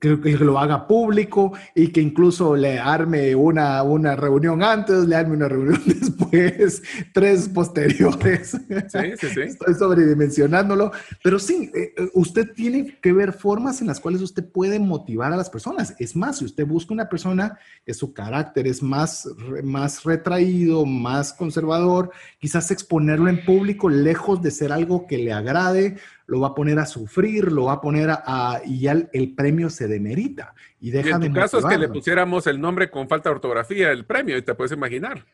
[0.00, 5.16] Que, que, lo haga público y que incluso le arme una, una reunión antes, le
[5.16, 8.50] arme una reunión después, tres posteriores.
[8.50, 9.40] Sí, sí, sí.
[9.40, 14.44] Estoy sobredimensionándolo, pero sí, eh, eh, usted tiene que ver formas en las cuales usted
[14.44, 15.94] puede motivar a las personas.
[15.98, 19.28] Es más, si usted busca una persona que su carácter es más,
[19.64, 25.96] más retraído, más conservador, quizás exponerlo en público, lejos de ser algo que le agrade,
[26.32, 29.68] lo va a poner a sufrir, lo va a poner a, y ya el, premio
[29.68, 33.06] se demerita y deja y en tu caso es que le pusiéramos el nombre con
[33.06, 35.26] falta de ortografía el premio y te puedes imaginar.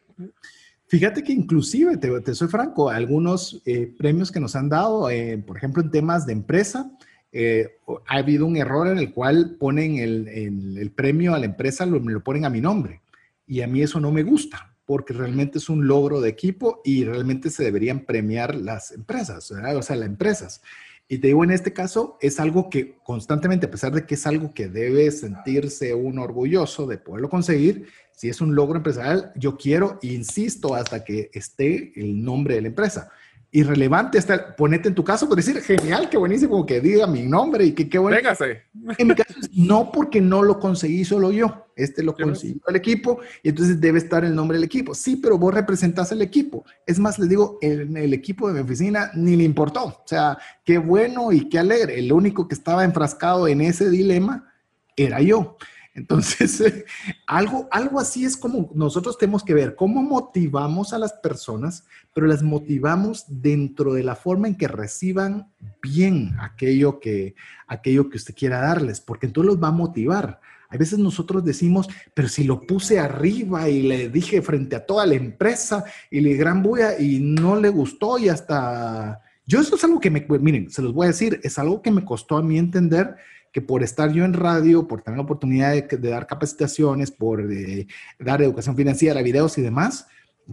[0.89, 5.57] Fíjate que inclusive, te, soy franco, algunos eh, premios que nos han dado, eh, por
[5.57, 6.91] ejemplo, en temas de empresa,
[7.31, 7.77] eh,
[8.09, 12.25] ha habido un error en el cual ponen el, premio a la empresa, lo, lo
[12.25, 13.03] ponen a mi nombre.
[13.47, 17.05] Y a mí eso no me gusta porque realmente es un logro de equipo y
[17.05, 20.63] realmente se deberían premiar las empresas, o sea, las empresas.
[21.09, 24.27] Y te digo, en este caso es algo que constantemente, a pesar de que es
[24.27, 29.57] algo que debe sentirse uno orgulloso de poderlo conseguir, si es un logro empresarial, yo
[29.57, 33.11] quiero, insisto, hasta que esté el nombre de la empresa
[33.51, 37.65] irrelevante hasta ponete en tu caso, por decir, genial, qué buenísimo que diga mi nombre
[37.65, 38.17] y que qué bueno.
[38.17, 38.63] Véngase.
[38.99, 43.21] En mi caso, no porque no lo conseguí solo yo, este lo consiguió el equipo
[43.43, 44.95] y entonces debe estar el nombre del equipo.
[44.95, 46.65] Sí, pero vos representás el equipo.
[46.87, 49.85] Es más, les digo, el, el equipo de mi oficina ni le importó.
[49.85, 51.99] O sea, qué bueno y qué alegre.
[51.99, 54.53] El único que estaba enfrascado en ese dilema
[54.97, 55.57] era yo.
[55.99, 56.85] Entonces,
[57.27, 61.85] algo, algo así es como nosotros tenemos que ver cómo motivamos a las personas,
[62.15, 67.35] pero las motivamos dentro de la forma en que reciban bien aquello que,
[67.67, 70.41] aquello que usted quiera darles, porque entonces los va a motivar.
[70.71, 75.07] A veces nosotros decimos, pero si lo puse arriba y le dije frente a toda
[75.07, 79.21] la empresa y le gran bulla y no le gustó y hasta...
[79.47, 81.91] Yo eso es algo que me, miren, se los voy a decir, es algo que
[81.91, 83.17] me costó a mí entender
[83.53, 87.87] que por estar yo en radio, por tener la oportunidad de, dar capacitaciones, por eh,
[88.19, 90.07] dar educación financiera, videos y demás,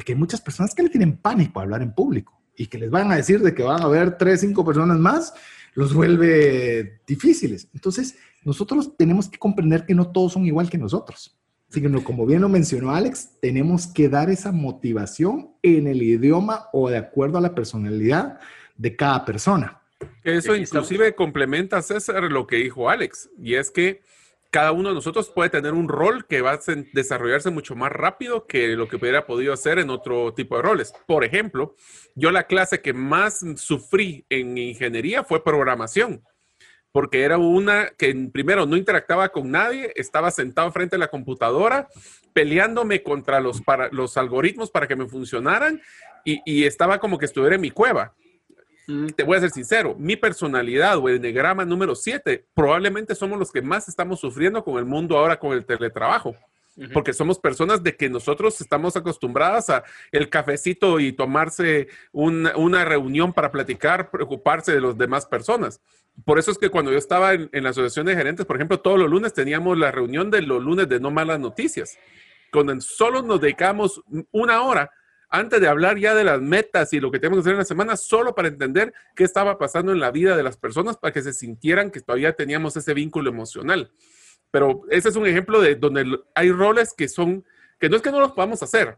[0.03, 2.90] que hay muchas personas que le tienen pánico a hablar en público y que les
[2.90, 5.34] van a decir de que van a haber tres, cinco personas más,
[5.74, 7.68] los vuelve difíciles.
[7.74, 11.38] Entonces, nosotros tenemos que comprender que no todos son igual que nosotros.
[11.69, 16.90] Sino, como bien lo mencionó Alex, tenemos que dar esa motivación en el idioma o
[16.90, 18.40] de acuerdo a la personalidad
[18.78, 19.82] de cada persona.
[20.23, 24.01] Eso inclusive complementa, César, lo que dijo Alex, y es que
[24.49, 26.59] cada uno de nosotros puede tener un rol que va a
[26.93, 30.93] desarrollarse mucho más rápido que lo que hubiera podido hacer en otro tipo de roles.
[31.05, 31.76] Por ejemplo,
[32.15, 36.23] yo la clase que más sufrí en ingeniería fue programación,
[36.93, 41.89] porque era una que primero no interactaba con nadie, estaba sentado frente a la computadora
[42.31, 45.81] peleándome contra los, para, los algoritmos para que me funcionaran
[46.23, 48.15] y, y estaba como que estuviera en mi cueva
[49.16, 51.22] te voy a ser sincero, mi personalidad o el
[51.68, 55.66] número 7, probablemente somos los que más estamos sufriendo con el mundo ahora con el
[55.66, 56.36] teletrabajo.
[56.94, 63.32] Porque somos personas de que nosotros estamos acostumbradas a el cafecito y tomarse una, reunión
[63.32, 65.80] para platicar, preocuparse de las demás personas.
[66.26, 68.82] Por eso es que cuando yo estaba en, en, la asociación de gerentes, por ejemplo,
[68.82, 71.98] todos los lunes teníamos la reunión de los lunes de no malas noticias,
[72.52, 74.02] cuando solo nos dedicamos
[74.32, 74.91] una hora
[75.30, 77.65] antes de hablar ya de las metas y lo que tenemos que hacer en la
[77.65, 81.22] semana, solo para entender qué estaba pasando en la vida de las personas, para que
[81.22, 83.91] se sintieran que todavía teníamos ese vínculo emocional.
[84.52, 87.43] Pero ese es un ejemplo de donde hay roles que son,
[87.80, 88.97] que no es que no los podamos hacer,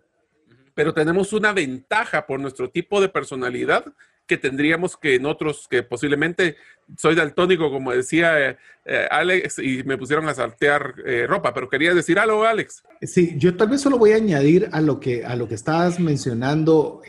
[0.73, 3.85] pero tenemos una ventaja por nuestro tipo de personalidad
[4.27, 6.57] que tendríamos que en otros que posiblemente
[6.95, 11.67] soy daltónico, como decía eh, eh, Alex, y me pusieron a saltear eh, ropa, pero
[11.67, 12.83] quería decir algo, Alex.
[13.01, 15.99] Sí, yo tal vez solo voy a añadir a lo que, a lo que estabas
[15.99, 17.01] mencionando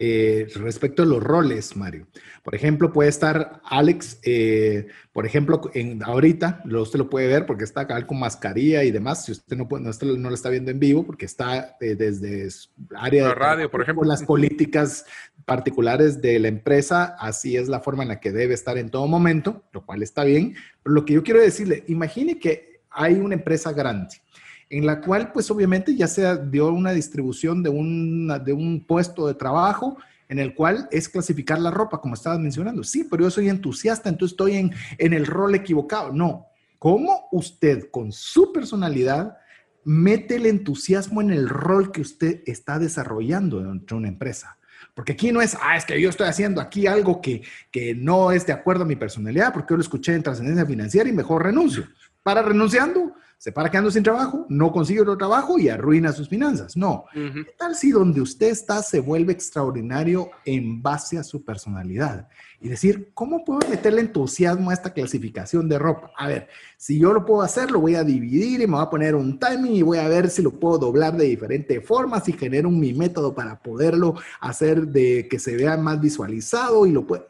[0.57, 2.09] respecto a los roles, Mario.
[2.43, 4.21] Por ejemplo, puede estar Alex,
[5.13, 9.25] por ejemplo, en, ahorita, usted lo puede ver porque está acá con mascarilla y demás,
[9.25, 12.49] si usted no, puede, no, no lo está viendo en vivo porque está desde
[12.97, 14.05] área de radio, por ejemplo.
[14.05, 15.07] Las políticas
[15.49, 19.07] particulares de la empresa, así es la forma en la que debe estar en todo
[19.07, 20.55] momento, lo cual está bien.
[20.82, 24.16] Pero lo que yo quiero decirle, imagine que hay una empresa grande
[24.70, 27.70] en la cual pues obviamente ya se dio una distribución de,
[28.45, 29.97] de un puesto de trabajo
[30.28, 32.85] en el cual es clasificar la ropa, como estabas mencionando.
[32.85, 36.12] Sí, pero yo soy entusiasta, entonces estoy en, en el rol equivocado.
[36.12, 36.47] No,
[36.78, 39.39] ¿cómo usted con su personalidad
[39.85, 44.58] mete el entusiasmo en el rol que usted está desarrollando dentro de una empresa?
[44.99, 48.33] Porque aquí no es, ah, es que yo estoy haciendo aquí algo que, que no
[48.33, 51.45] es de acuerdo a mi personalidad, porque yo lo escuché en trascendencia financiera y mejor
[51.45, 51.87] renuncio.
[52.25, 56.77] Para renunciando, se para quedando sin trabajo, no consigue otro trabajo y arruina sus finanzas.
[56.77, 57.05] No.
[57.15, 62.28] ¿Qué tal si donde usted está se vuelve extraordinario en base a su personalidad?
[62.60, 66.10] Y decir, ¿cómo puedo meterle entusiasmo a esta clasificación de ropa?
[66.16, 68.90] A ver, si yo lo puedo hacer, lo voy a dividir y me voy a
[68.90, 72.32] poner un timing y voy a ver si lo puedo doblar de diferentes formas y
[72.32, 77.28] genero mi método para poderlo hacer de que se vea más visualizado y lo puedo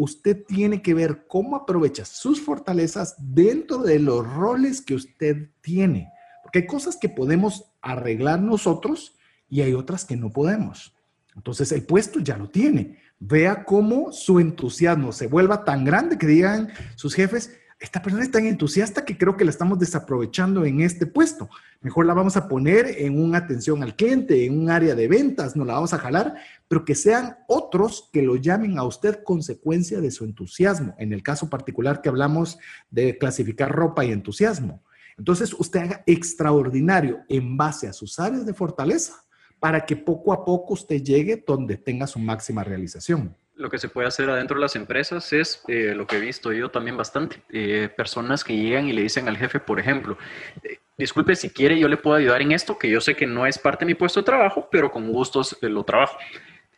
[0.00, 6.10] usted tiene que ver cómo aprovecha sus fortalezas dentro de los roles que usted tiene.
[6.42, 9.14] Porque hay cosas que podemos arreglar nosotros
[9.46, 10.94] y hay otras que no podemos.
[11.36, 12.98] Entonces el puesto ya lo tiene.
[13.18, 18.30] Vea cómo su entusiasmo se vuelva tan grande que digan sus jefes, esta persona es
[18.30, 21.48] tan entusiasta que creo que la estamos desaprovechando en este puesto.
[21.80, 25.56] Mejor la vamos a poner en una atención al cliente, en un área de ventas,
[25.56, 26.34] no la vamos a jalar,
[26.68, 30.94] pero que sean otros que lo llamen a usted consecuencia de su entusiasmo.
[30.98, 32.58] En el caso particular que hablamos
[32.90, 34.82] de clasificar ropa y entusiasmo.
[35.16, 39.24] Entonces, usted haga extraordinario en base a sus áreas de fortaleza
[39.58, 43.88] para que poco a poco usted llegue donde tenga su máxima realización lo que se
[43.88, 47.42] puede hacer adentro de las empresas es eh, lo que he visto yo también bastante.
[47.50, 50.16] Eh, personas que llegan y le dicen al jefe, por ejemplo,
[50.62, 53.46] eh, disculpe, si quiere yo le puedo ayudar en esto, que yo sé que no
[53.46, 56.16] es parte de mi puesto de trabajo, pero con gustos lo trabajo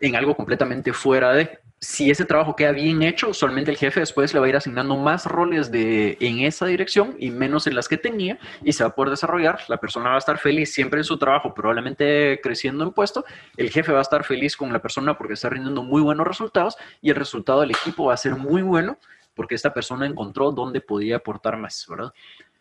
[0.02, 1.58] en algo completamente fuera de.
[1.80, 4.96] Si ese trabajo queda bien hecho, usualmente el jefe después le va a ir asignando
[4.96, 8.90] más roles de, en esa dirección y menos en las que tenía y se va
[8.90, 9.58] a poder desarrollar.
[9.66, 13.24] La persona va a estar feliz siempre en su trabajo, probablemente creciendo en puesto.
[13.56, 16.76] El jefe va a estar feliz con la persona porque está rindiendo muy buenos resultados
[17.00, 18.98] y el resultado del equipo va a ser muy bueno
[19.34, 22.12] porque esta persona encontró dónde podía aportar más, ¿verdad?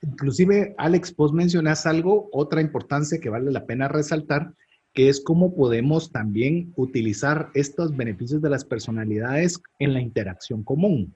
[0.01, 4.53] Inclusive, Alex, vos mencionas algo, otra importancia que vale la pena resaltar,
[4.93, 11.13] que es cómo podemos también utilizar estos beneficios de las personalidades en la interacción común.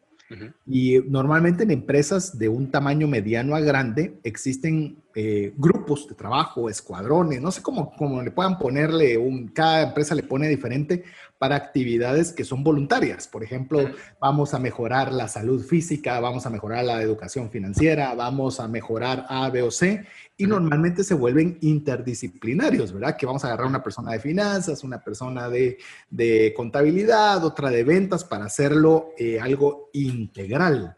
[0.65, 6.67] Y normalmente en empresas de un tamaño mediano a grande existen eh, grupos de trabajo,
[6.67, 11.03] escuadrones, no sé cómo, cómo le puedan ponerle, un, cada empresa le pone diferente
[11.37, 13.27] para actividades que son voluntarias.
[13.27, 13.87] Por ejemplo,
[14.19, 19.27] vamos a mejorar la salud física, vamos a mejorar la educación financiera, vamos a mejorar
[19.29, 20.05] A, B o C
[20.37, 23.15] y normalmente se vuelven interdisciplinarios, ¿verdad?
[23.17, 28.23] Que vamos a agarrar una persona de finanzas, una persona de, contabilidad, otra de ventas
[28.23, 30.95] para hacerlo eh, algo integral.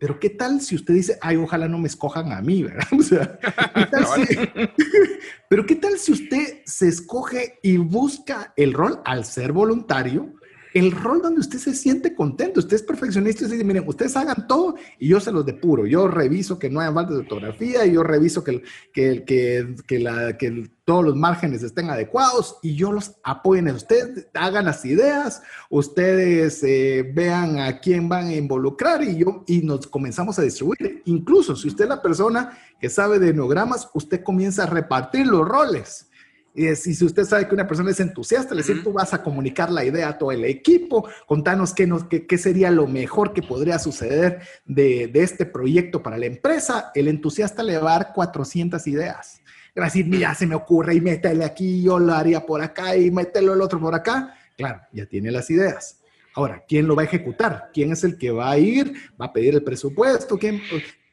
[0.00, 2.86] Pero ¿qué tal si usted dice, ay, ojalá no me escojan a mí, ¿verdad?
[2.98, 3.38] O sea,
[3.74, 4.36] ¿qué tal si...
[5.48, 10.34] pero ¿qué tal si usted se escoge y busca el rol al ser voluntario?
[10.74, 12.60] El rol donde usted se siente contento.
[12.60, 15.86] Usted es perfeccionista y dice, miren, ustedes hagan todo y yo se los depuro.
[15.86, 21.04] Yo reviso que no haya falta de ortografía yo reviso que, que, que, que, todos
[21.04, 27.08] los márgenes estén adecuados y yo los apoyo en Ustedes hagan las ideas, ustedes eh,
[27.14, 31.02] vean a quién van a involucrar y yo y nos comenzamos a distribuir.
[31.04, 35.46] Incluso si usted es la persona que sabe de enogramas, usted comienza a repartir los
[35.46, 36.09] roles
[36.54, 39.70] Y, si usted sabe que una persona es entusiasta, le dice, tú vas a comunicar
[39.70, 43.78] la idea a todo el equipo, contanos qué, nos, qué, sería lo mejor que podría
[43.78, 46.90] suceder de, de, este proyecto para la empresa.
[46.94, 49.40] El entusiasta le va a dar 400 ideas.
[49.78, 52.96] Va a decir, mira, se me ocurre y métele aquí, yo lo haría por acá
[52.96, 54.34] y mételo el otro por acá.
[54.56, 56.00] Claro, ya tiene las ideas.
[56.34, 57.70] Ahora, ¿quién lo va a ejecutar?
[57.72, 58.92] ¿Quién es el que va a ir?
[59.20, 60.38] ¿Va a pedir el presupuesto?
[60.38, 60.60] ¿Quién?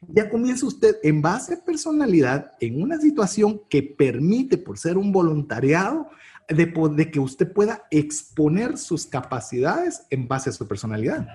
[0.06, 5.12] Ya comienza usted en base a personalidad en una situación que permite, por ser un
[5.12, 6.08] voluntariado,
[6.48, 11.26] de, que usted pueda exponer sus capacidades en base a su personalidad.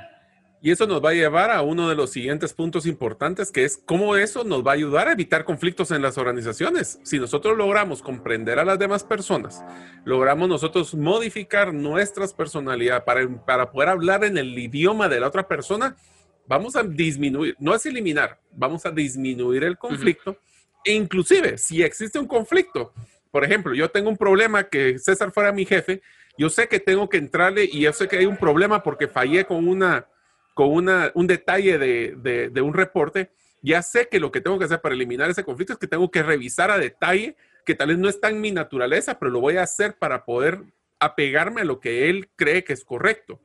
[0.62, 3.78] Y eso nos va a llevar a uno de los siguientes puntos importantes, que es
[3.78, 7.00] cómo eso nos va a ayudar a evitar conflictos en las organizaciones.
[7.04, 9.62] Si nosotros logramos comprender a las demás personas,
[10.06, 15.50] logramos nosotros modificar nuestras personalidades para, para poder hablar en el idioma de la otra
[15.50, 15.98] persona,
[16.46, 20.38] vamos a disminuir, no es eliminar, vamos a disminuir el conflicto.
[20.86, 22.94] E inclusive, si existe un conflicto,
[23.32, 26.02] por ejemplo, yo tengo un problema que César fuera mi jefe,
[26.38, 29.46] yo sé que tengo que entrarle y yo sé que hay un problema porque fallé
[29.46, 30.08] con una
[30.54, 34.66] con una, un detalle de, de, un reporte, ya sé que lo que tengo que
[34.66, 37.98] hacer para eliminar ese conflicto es que tengo que revisar a detalle, que tal vez
[37.98, 40.62] no está en mi naturaleza, pero lo voy a hacer para poder
[41.00, 43.40] apegarme a lo que él cree que es correcto.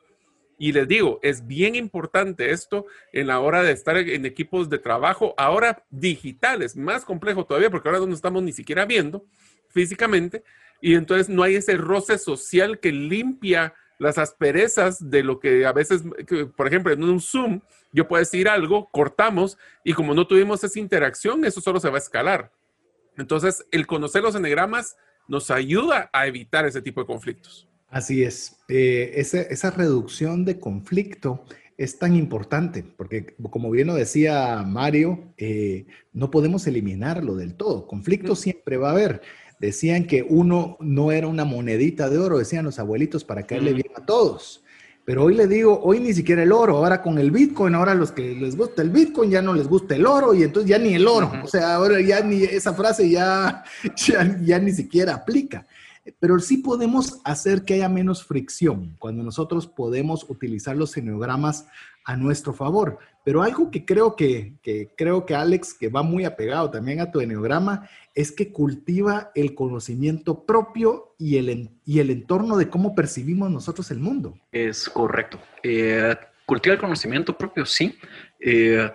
[0.59, 4.79] Y les digo, es bien importante esto en la hora de estar en equipos de
[4.79, 9.25] trabajo, ahora digitales, más complejo todavía, porque ahora no estamos ni siquiera viendo
[9.69, 10.43] físicamente,
[10.81, 15.73] y entonces no hay ese roce social que limpia las asperezas de lo que a
[15.73, 16.03] veces,
[16.57, 17.61] por ejemplo, en un Zoom,
[17.93, 21.97] yo puedo decir algo, cortamos y como no tuvimos esa interacción, eso solo se va
[21.97, 22.53] a escalar.
[23.17, 27.69] Entonces, el conocer los enegramas nos ayuda a evitar ese tipo de conflictos.
[27.91, 28.57] Así es.
[28.69, 31.45] Eh, esa reducción de conflicto
[31.79, 37.87] es tan importante, porque como bien lo decía Mario, eh, no podemos eliminarlo del todo.
[37.87, 39.23] Conflicto siempre va a haber.
[39.61, 43.91] Decían que uno no era una monedita de oro, decían los abuelitos, para caerle bien
[43.97, 44.65] a todos.
[45.05, 48.13] Pero hoy le digo, hoy ni siquiera el oro, ahora con el Bitcoin, ahora los
[48.13, 50.95] que les gusta el Bitcoin ya no les gusta el oro y entonces ya ni
[50.95, 51.33] el oro.
[51.43, 53.65] O sea, ahora ya ni esa frase ya,
[53.97, 55.65] ya, ya ni siquiera aplica
[56.21, 61.67] pero sí podemos hacer que haya menos fricción cuando nosotros podemos utilizar los enneagramas
[62.05, 62.99] a nuestro favor.
[63.25, 64.55] Pero algo que creo que,
[64.97, 69.55] creo que Alex, que va muy apegado también a tu enneagrama, es que cultiva el
[69.55, 74.39] conocimiento propio y el, y el entorno de cómo percibimos nosotros el mundo.
[74.51, 75.39] Es correcto.
[75.63, 76.17] Eh,
[76.47, 77.99] cultiva el conocimiento propio, sí.
[78.41, 78.91] Eh,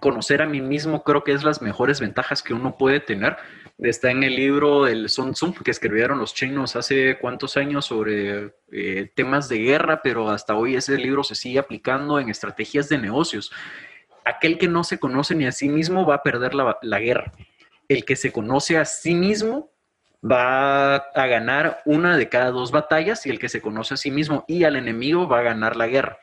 [0.00, 3.36] conocer a mí mismo creo que es las mejores ventajas que uno puede tener
[3.78, 8.54] Está en el libro del Sun Tzu que escribieron los chinos hace cuántos años sobre
[8.72, 12.96] eh, temas de guerra, pero hasta hoy ese libro se sigue aplicando en estrategias de
[12.96, 13.52] negocios.
[14.24, 17.32] Aquel que no se conoce ni a sí mismo va a perder la, la guerra.
[17.86, 19.70] El que se conoce a sí mismo
[20.24, 24.10] va a ganar una de cada dos batallas y el que se conoce a sí
[24.10, 26.18] mismo y al enemigo va a ganar la guerra.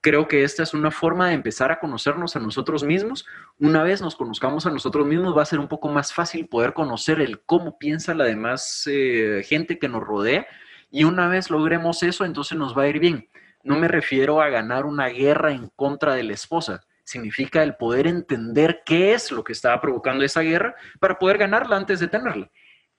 [0.00, 3.26] Creo que esta es una forma de empezar a conocernos a nosotros mismos.
[3.58, 6.72] Una vez nos conozcamos a nosotros mismos, va a ser un poco más fácil poder
[6.72, 10.46] conocer el cómo piensa la demás eh, gente que nos rodea.
[10.90, 13.28] Y una vez logremos eso, entonces nos va a ir bien.
[13.64, 16.86] No me refiero a ganar una guerra en contra de la esposa.
[17.02, 21.76] Significa el poder entender qué es lo que estaba provocando esa guerra para poder ganarla
[21.76, 22.50] antes de tenerla.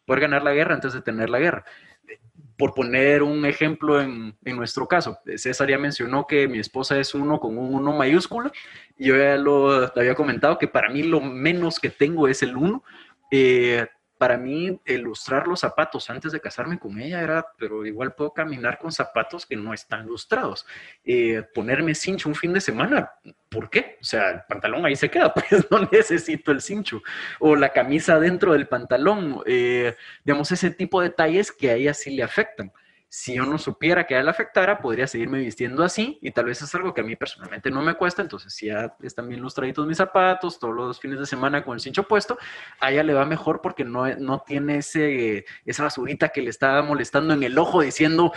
[0.06, 1.64] Poder ganar la guerra antes de tener la guerra
[2.60, 7.40] por poner un ejemplo en, nuestro caso, César ya mencionó que mi esposa es uno
[7.40, 8.52] con un uno mayúsculo.
[8.98, 12.84] Yo ya lo había comentado que para mí lo menos que tengo es el uno.
[13.32, 13.88] Eh,
[14.20, 18.78] para mí ilustrar los zapatos antes de casarme con ella era, pero igual puedo caminar
[18.78, 20.68] con zapatos que no están ilustrados.
[21.06, 23.14] Eh, ponerme cincho un fin de semana,
[23.48, 23.98] ¿por qué?
[24.02, 27.02] O sea, el pantalón ahí se queda, pues no necesito el cincho.
[27.40, 31.94] O la camisa dentro del pantalón, eh, digamos, ese tipo de detalles que a ella
[31.94, 32.74] sí le afectan
[33.12, 36.62] si yo no supiera que a él afectara, podría seguirme vistiendo así y tal vez
[36.62, 39.88] es algo que a mí personalmente no me cuesta, entonces si ya están bien lustraditos
[39.88, 42.38] mis zapatos, todos los fines de semana con el cincho puesto,
[42.80, 46.84] a ella le va mejor porque no, no tiene ese, esa basurita que le está
[46.84, 48.32] molestando en el ojo diciendo,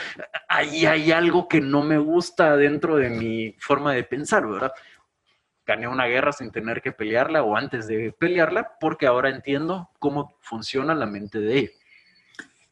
[0.48, 4.72] ahí hay algo que no me gusta dentro de mi forma de pensar, ¿verdad?
[5.66, 10.38] Gané una guerra sin tener que pelearla o antes de pelearla porque ahora entiendo cómo
[10.40, 11.70] funciona la mente de ella.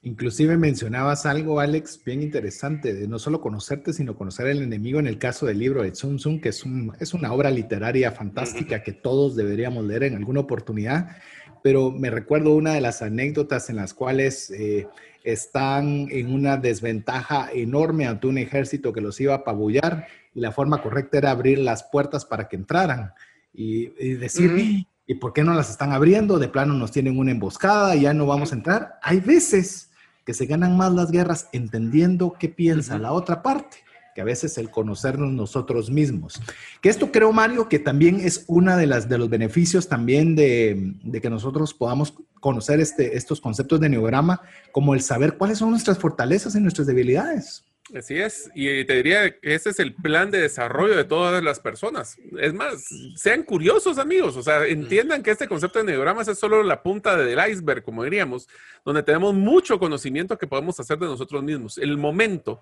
[0.03, 5.07] Inclusive mencionabas algo, Alex, bien interesante, de no solo conocerte, sino conocer al enemigo en
[5.07, 8.83] el caso del libro de Sun Tzu, que es, un, es una obra literaria fantástica
[8.83, 11.19] que todos deberíamos leer en alguna oportunidad,
[11.63, 14.89] pero me recuerdo una de las anécdotas en las cuales eh,
[15.23, 20.51] están en una desventaja enorme ante un ejército que los iba a apabullar y la
[20.51, 23.13] forma correcta era abrir las puertas para que entraran
[23.53, 26.39] y, decir, ¿y por qué no las están abriendo?
[26.39, 28.99] De plano nos tienen una emboscada, y ya no vamos a entrar.
[29.03, 29.90] Hay veces
[30.25, 33.79] que se ganan más las guerras entendiendo qué piensa la otra parte
[34.15, 36.41] que a veces el conocernos nosotros mismos.
[36.81, 40.95] Que esto creo, Mario, que también es una de las de los beneficios también de,
[41.03, 44.43] de que nosotros podamos conocer este, estos conceptos de neograma,
[44.73, 47.65] como el saber cuáles son nuestras fortalezas y nuestras debilidades.
[47.95, 51.59] Así es, y te diría que ese es el plan de desarrollo de todas las
[51.59, 52.17] personas.
[52.39, 52.87] Es más,
[53.17, 57.17] sean curiosos amigos, o sea, entiendan que este concepto de neogramas es solo la punta
[57.17, 58.49] del iceberg, como diríamos,
[58.85, 61.79] donde tenemos mucho conocimiento que podemos hacer de nosotros mismos.
[61.79, 62.61] El momento,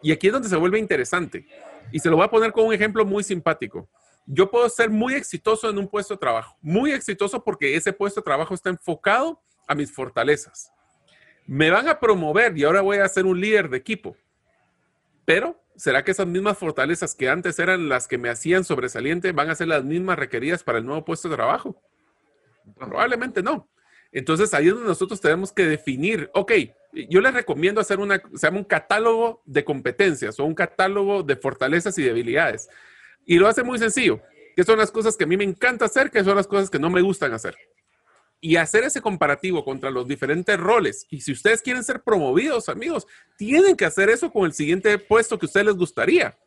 [0.00, 1.44] y aquí es donde se vuelve interesante,
[1.90, 3.88] y se lo voy a poner con un ejemplo muy simpático.
[4.26, 8.20] Yo puedo ser muy exitoso en un puesto de trabajo, muy exitoso porque ese puesto
[8.20, 10.70] de trabajo está enfocado a mis fortalezas.
[11.46, 14.16] Me van a promover y ahora voy a ser un líder de equipo
[15.28, 19.50] pero, ¿será que esas mismas fortalezas que antes eran las que me hacían sobresaliente van
[19.50, 21.78] a ser las mismas requeridas para el nuevo puesto de trabajo?
[22.78, 23.68] Probablemente no.
[24.10, 26.52] Entonces ahí es donde nosotros tenemos que definir, ok,
[27.10, 31.98] yo les recomiendo hacer una, se un catálogo de competencias o un catálogo de fortalezas
[31.98, 32.70] y debilidades.
[33.26, 34.22] Y lo hace muy sencillo,
[34.56, 36.78] que son las cosas que a mí me encanta hacer, que son las cosas que
[36.78, 37.54] no me gustan hacer
[38.40, 41.06] y hacer ese comparativo contra los diferentes roles.
[41.10, 43.06] Y si ustedes quieren ser promovidos, amigos,
[43.36, 46.38] tienen que hacer eso con el siguiente puesto que a ustedes les gustaría.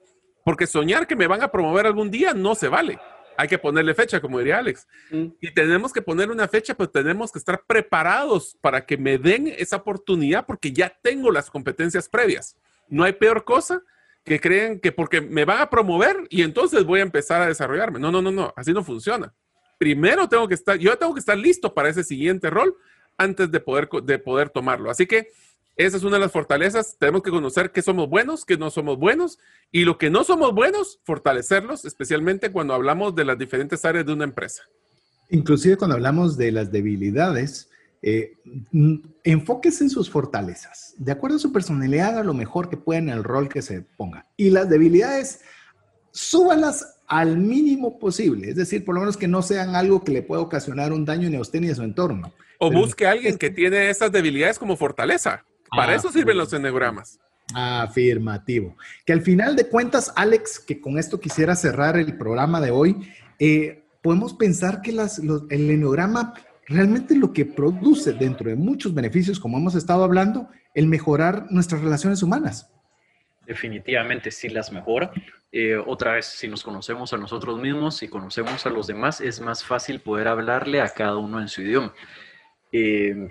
[0.44, 3.00] Porque soñar que me van a promover algún día no se vale.
[3.38, 4.88] Hay que ponerle fecha, como diría Alex.
[5.12, 5.26] Mm.
[5.42, 9.48] Y tenemos que poner una fecha, pero tenemos que estar preparados para que me den
[9.48, 12.58] esa oportunidad porque ya tengo las competencias previas.
[12.88, 13.82] No hay peor cosa
[14.24, 18.00] que creen que porque me van a promover y entonces voy a empezar a desarrollarme.
[18.00, 19.34] No, no, no, no, así no funciona
[19.82, 22.76] primero tengo que estar, yo tengo que estar listo para ese siguiente rol
[23.18, 24.92] antes de poder, de poder tomarlo.
[24.92, 25.30] Así que
[25.76, 26.98] esa es una de las fortalezas.
[27.00, 29.40] Tenemos que conocer qué somos buenos, qué no somos buenos
[29.72, 34.14] y lo que no somos buenos, fortalecerlos, especialmente cuando hablamos de las diferentes áreas de
[34.14, 34.62] una empresa.
[35.32, 37.68] Inclusive cuando hablamos de las debilidades,
[38.04, 38.38] eh,
[39.24, 40.94] enfóquese en sus fortalezas.
[41.00, 43.82] De acuerdo a su personalidad, a lo mejor que pueda en el rol que se
[43.82, 44.28] ponga.
[44.38, 45.42] Y las debilidades,
[46.12, 50.22] súbalas al mínimo posible, es decir, por lo menos que no sean algo que le
[50.22, 52.34] pueda ocasionar un daño ni a usted ni a su entorno.
[52.58, 55.44] O busque a alguien que tiene esas debilidades como fortaleza.
[55.76, 57.20] Para eso sirven los eneogramas.
[57.54, 58.78] Afirmativo.
[59.06, 62.96] Que al final de cuentas, Alex, que con esto quisiera cerrar el programa de hoy,
[63.40, 66.34] eh, podemos pensar que las, el eneograma
[66.66, 71.82] realmente lo que produce dentro de muchos beneficios, como hemos estado hablando, el mejorar nuestras
[71.82, 72.72] relaciones humanas.
[73.46, 75.12] Definitivamente sí las mejora.
[75.52, 79.42] Eh, otra vez, si nos conocemos a nosotros mismos y conocemos a los demás, es
[79.42, 81.94] más fácil poder hablarle a cada uno en su idioma.
[82.72, 83.30] Eh,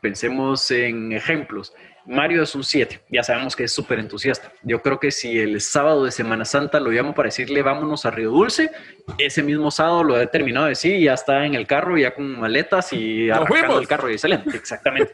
[0.00, 1.72] pensemos en ejemplos.
[2.08, 4.50] Mario es un 7, ya sabemos que es súper entusiasta.
[4.62, 8.10] Yo creo que si el sábado de Semana Santa lo llamo para decirle vámonos a
[8.10, 8.70] Río Dulce,
[9.18, 12.40] ese mismo sábado lo he terminado de decir, ya está en el carro, ya con
[12.40, 15.12] maletas y arrancando el carro y excelente, exactamente.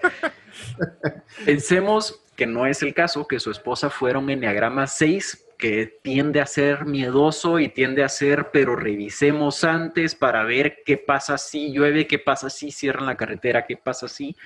[1.44, 6.40] Pensemos que no es el caso, que su esposa fuera un enneagrama 6 que tiende
[6.40, 11.72] a ser miedoso y tiende a ser, pero revisemos antes para ver qué pasa si
[11.72, 14.36] llueve, qué pasa si cierran la carretera, qué pasa si...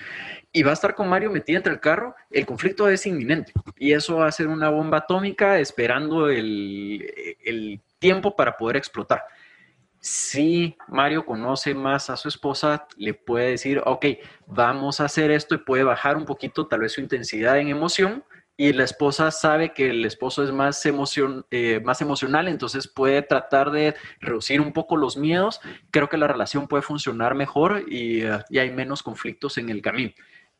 [0.53, 3.93] Y va a estar con Mario metido entre el carro, el conflicto es inminente y
[3.93, 9.23] eso va a ser una bomba atómica esperando el, el tiempo para poder explotar.
[9.99, 14.05] Si Mario conoce más a su esposa, le puede decir, ok,
[14.47, 18.23] vamos a hacer esto y puede bajar un poquito tal vez su intensidad en emoción
[18.55, 23.21] y la esposa sabe que el esposo es más, emoción, eh, más emocional, entonces puede
[23.21, 25.61] tratar de reducir un poco los miedos.
[25.91, 29.81] Creo que la relación puede funcionar mejor y, eh, y hay menos conflictos en el
[29.81, 30.11] camino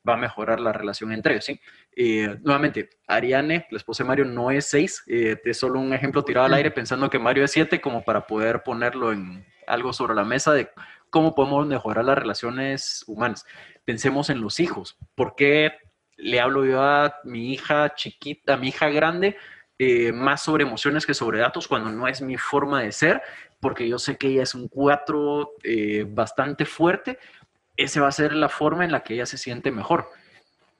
[0.07, 1.59] va a mejorar la relación entre ellos, ¿sí?
[1.95, 6.23] Eh, nuevamente, Ariane, la esposa de Mario, no es 6, eh, es solo un ejemplo
[6.23, 10.15] tirado al aire pensando que Mario es 7, como para poder ponerlo en algo sobre
[10.15, 10.69] la mesa de
[11.09, 13.45] cómo podemos mejorar las relaciones humanas.
[13.85, 14.97] Pensemos en los hijos.
[15.15, 15.73] ¿Por qué
[16.17, 19.37] le hablo yo a mi hija chiquita, a mi hija grande,
[19.77, 23.21] eh, más sobre emociones que sobre datos cuando no es mi forma de ser?
[23.59, 25.55] Porque yo sé que ella es un 4
[26.07, 27.19] bastante fuerte,
[27.79, 30.09] esa va a ser la forma en la que ella se siente mejor.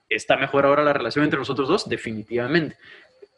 [0.08, 1.88] ¿Está mejor ahora la relación entre nosotros dos?
[1.88, 2.76] Definitivamente.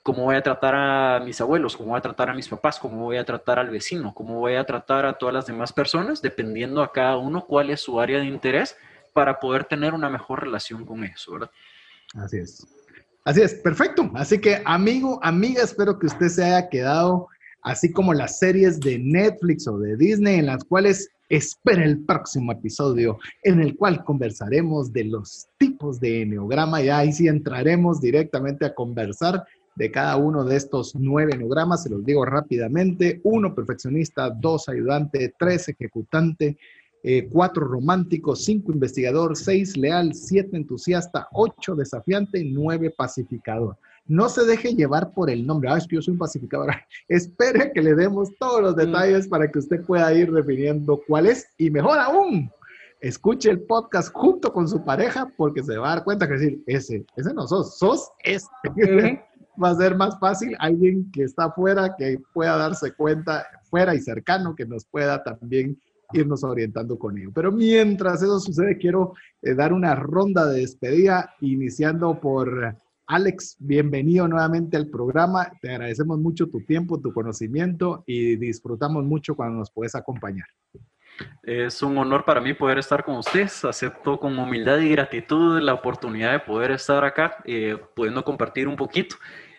[0.02, 1.76] ¿Cómo voy a tratar a mis abuelos?
[1.76, 2.80] ¿Cómo voy a tratar a mis papás?
[2.80, 4.12] ¿Cómo voy a tratar al vecino?
[4.14, 6.20] ¿Cómo voy a tratar a todas las demás personas?
[6.20, 8.76] Dependiendo a cada uno cuál es su área de interés
[9.12, 11.50] para poder tener una mejor relación con ellos, ¿verdad?
[12.16, 12.66] Así es.
[13.24, 14.10] Así es, perfecto.
[14.16, 17.28] Así que, amigo, amiga, espero que usted se haya quedado
[17.62, 22.52] así como las series de Netflix o de Disney en las cuales Espera el próximo
[22.52, 28.66] episodio en el cual conversaremos de los tipos de enneograma y ahí sí entraremos directamente
[28.66, 29.42] a conversar
[29.74, 31.84] de cada uno de estos nueve enneogramas.
[31.84, 33.22] Se los digo rápidamente.
[33.24, 34.28] Uno, perfeccionista.
[34.28, 35.32] Dos, ayudante.
[35.38, 36.58] Tres, ejecutante.
[37.02, 43.78] eh, cuatro romántico, cinco investigador, seis leal, siete entusiasta, ocho desafiante, nueve pacificador.
[44.06, 45.70] No se deje llevar por el nombre.
[45.70, 46.70] Ah, es que yo soy un pacificador.
[47.08, 48.78] Espere que le demos todos los mm.
[48.78, 51.46] detalles para que usted pueda ir definiendo cuál es.
[51.58, 52.50] Y mejor aún,
[53.00, 56.62] escuche el podcast junto con su pareja porque se va a dar cuenta que decir,
[56.66, 58.48] ese, ese no sos, sos este.
[59.62, 64.00] va a ser más fácil alguien que está afuera que pueda darse cuenta, fuera y
[64.00, 65.78] cercano, que nos pueda también
[66.12, 67.30] irnos orientando con ello.
[67.34, 72.76] Pero mientras eso sucede, quiero eh, dar una ronda de despedida, iniciando por
[73.12, 75.52] Alex, bienvenido nuevamente al programa.
[75.60, 80.46] Te agradecemos mucho tu tiempo, tu conocimiento y disfrutamos mucho cuando nos puedes acompañar.
[81.42, 83.66] Es un honor para mí poder estar con ustedes.
[83.66, 88.76] Acepto con humildad y gratitud la oportunidad de poder estar acá, eh, pudiendo compartir un
[88.76, 89.16] poquito.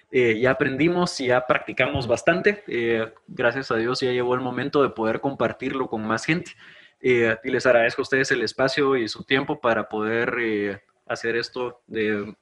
[0.09, 2.63] Eh, ya aprendimos y ya practicamos bastante.
[2.65, 6.53] Eh, gracias a Dios ya llegó el momento de poder compartirlo con más gente.
[6.99, 12.33] y les agradezco a ustedes el espacio y su tiempo para poder hacer esto de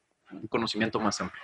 [0.50, 1.42] conocimiento más amplio.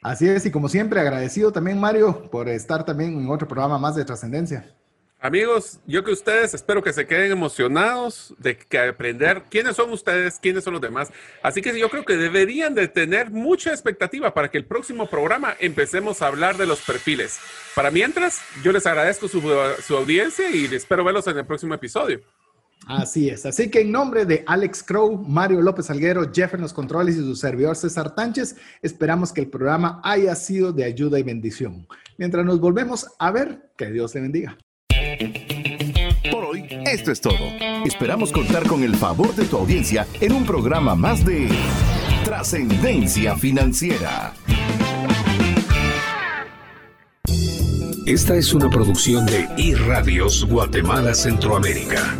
[0.00, 3.96] Así es, y como siempre, agradecido también, Mario, por estar también en otro programa más
[3.96, 4.72] de trascendencia.
[5.20, 10.38] Amigos, yo que ustedes espero que se queden emocionados de que aprender quiénes son ustedes,
[10.38, 11.10] quiénes son los demás.
[11.42, 15.56] Así que yo creo que deberían de tener mucha expectativa para que el próximo programa
[15.58, 17.40] empecemos a hablar de los perfiles.
[17.74, 19.40] Para mientras, yo les agradezco su,
[19.84, 22.20] su audiencia y espero verlos en el próximo episodio.
[22.86, 23.44] Así es.
[23.44, 27.20] Así que en nombre de Alex Crow, Mario López Alguero, Jeff en los controles y
[27.20, 31.86] su servidor César Tánchez, esperamos que el programa haya sido de ayuda y bendición.
[32.16, 34.56] Mientras nos volvemos a ver, que Dios te bendiga.
[36.30, 37.38] Por hoy, esto es todo.
[37.84, 41.48] Esperamos contar con el favor de tu audiencia en un programa más de
[42.24, 44.32] Trascendencia Financiera.
[48.06, 52.16] Esta es una producción de iRadios Guatemala Centroamérica.